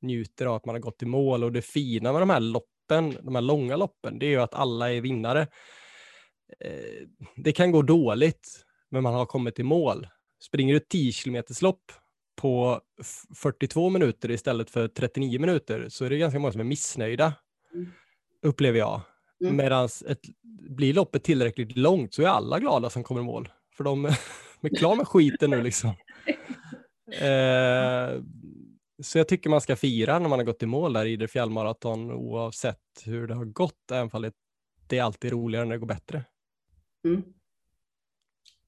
njuter 0.02 0.46
av 0.46 0.56
att 0.56 0.66
man 0.66 0.76
har 0.76 0.80
gått 0.80 1.04
i 1.04 1.06
mål 1.06 1.44
och 1.44 1.52
det 1.52 1.62
fina 1.62 2.12
med 2.12 2.22
de 2.22 2.30
här 2.30 2.40
loppen, 2.40 3.18
de 3.24 3.36
här 3.36 3.42
långa 3.42 3.76
loppen, 3.76 4.20
det 4.20 4.26
är 4.26 4.30
ju 4.30 4.42
att 4.42 4.54
alla 4.54 4.92
är 4.92 5.02
vinnare. 5.02 5.42
Eh, 6.60 7.08
det 7.36 7.52
kan 7.52 7.72
gå 7.72 7.82
dåligt, 7.82 8.66
men 8.90 9.04
man 9.04 9.14
har 9.14 9.26
kommit 9.26 9.60
i 9.60 9.64
mål. 9.64 10.08
Springer 10.42 10.74
du 10.74 10.78
ett 10.78 10.90
10 10.90 11.12
km 11.12 11.44
lopp 11.62 11.92
på 12.36 12.82
42 13.36 13.90
minuter 13.90 14.32
istället 14.32 14.70
för 14.70 14.88
39 14.88 15.40
minuter 15.40 15.90
så 15.90 16.06
är 16.06 16.10
det 16.10 16.18
ganska 16.18 16.40
många 16.40 16.52
som 16.52 16.62
är 16.62 16.66
missnöjda, 16.66 17.34
mm. 17.74 17.92
upplever 18.42 18.80
jag. 18.80 19.02
Mm. 19.42 19.56
Medan 19.56 19.90
blir 20.70 20.94
loppet 20.94 21.24
tillräckligt 21.24 21.78
långt 21.78 22.14
så 22.14 22.22
är 22.22 22.28
alla 22.28 22.60
glada 22.60 22.90
som 22.90 23.04
kommer 23.04 23.22
i 23.22 23.24
mål. 23.24 23.50
För 23.78 23.84
de 23.84 24.06
är 24.62 24.76
klara 24.78 24.96
med 24.96 25.08
skiten 25.08 25.50
nu 25.50 25.64
liksom. 25.64 25.94
Eh, 27.10 28.22
så 29.04 29.18
jag 29.18 29.28
tycker 29.28 29.50
man 29.50 29.62
ska 29.62 29.76
fira 29.76 30.20
när 30.20 30.30
man 30.30 30.40
har 30.40 30.46
gått 30.46 30.64
i 30.64 30.66
mål 30.66 30.94
där 30.94 31.06
i 31.06 31.16
det 31.16 31.28
fjällmaraton 31.28 32.12
oavsett 32.12 32.82
hur 33.06 33.28
det 33.28 33.34
har 33.34 33.46
gått, 33.46 33.92
även 33.92 34.10
om 34.14 34.32
det 34.88 34.98
är 34.98 35.04
alltid 35.04 35.32
roligare 35.32 35.66
när 35.66 35.72
det 35.72 35.80
går 35.80 35.88
bättre. 35.88 36.24
Mm. 37.06 37.24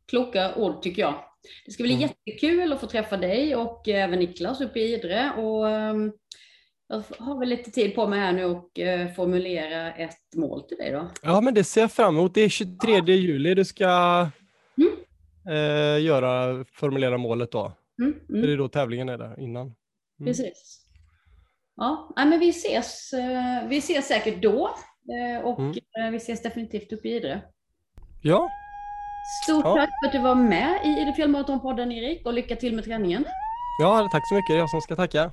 Kloka 0.05 0.55
ord 0.55 0.81
tycker 0.81 1.01
jag. 1.01 1.23
Det 1.65 1.71
ska 1.71 1.83
bli 1.83 1.93
mm. 1.93 2.09
jättekul 2.25 2.73
att 2.73 2.79
få 2.79 2.87
träffa 2.87 3.17
dig 3.17 3.55
och 3.55 3.87
även 3.87 4.19
Niklas 4.19 4.61
uppe 4.61 4.79
i 4.79 4.93
Idre. 4.93 5.31
Och, 5.31 5.69
ehm, 5.69 6.11
jag 6.91 7.25
har 7.25 7.39
väl 7.39 7.49
lite 7.49 7.71
tid 7.71 7.95
på 7.95 8.07
mig 8.07 8.19
här 8.19 8.33
nu 8.33 8.45
och 8.45 8.79
eh, 8.79 9.13
formulera 9.13 9.93
ett 9.93 10.35
mål 10.35 10.63
till 10.63 10.77
dig 10.77 10.91
då. 10.91 11.07
Ja, 11.21 11.41
men 11.41 11.53
det 11.53 11.63
ser 11.63 11.81
jag 11.81 11.91
fram 11.91 12.17
emot. 12.17 12.33
Det 12.33 12.41
är 12.41 12.49
23 12.49 12.93
ja. 12.97 13.03
juli 13.05 13.53
du 13.53 13.65
ska 13.65 13.87
mm. 14.77 14.93
eh, 15.47 16.05
göra, 16.05 16.65
formulera 16.73 17.17
målet 17.17 17.51
då. 17.51 17.71
Mm, 17.99 18.19
mm. 18.29 18.41
Det 18.41 18.53
är 18.53 18.57
då 18.57 18.67
tävlingen 18.67 19.09
är 19.09 19.17
där 19.17 19.39
innan. 19.39 19.61
Mm. 19.61 19.75
Precis. 20.25 20.81
Ja, 21.75 22.13
men 22.15 22.39
vi 22.39 22.49
ses, 22.49 23.13
eh, 23.13 23.67
vi 23.67 23.77
ses 23.77 24.07
säkert 24.07 24.41
då 24.41 24.75
eh, 25.11 25.45
och 25.45 25.59
mm. 25.59 26.11
vi 26.11 26.17
ses 26.17 26.41
definitivt 26.41 26.93
uppe 26.93 27.07
i 27.07 27.15
Idre. 27.15 27.41
Ja. 28.21 28.49
Stort 29.43 29.65
ja. 29.65 29.75
tack 29.75 29.89
för 30.01 30.07
att 30.07 30.13
du 30.13 30.19
var 30.19 30.35
med 30.35 30.79
i 30.85 31.01
Idre 31.01 31.13
Fjällmaratonpodden 31.13 31.91
Erik 31.91 32.25
och 32.25 32.33
lycka 32.33 32.55
till 32.55 32.75
med 32.75 32.83
träningen. 32.83 33.25
Ja, 33.81 34.09
tack 34.11 34.27
så 34.27 34.35
mycket. 34.35 34.47
Det 34.47 34.53
är 34.53 34.59
jag 34.59 34.69
som 34.69 34.81
ska 34.81 34.95
tacka. 34.95 35.31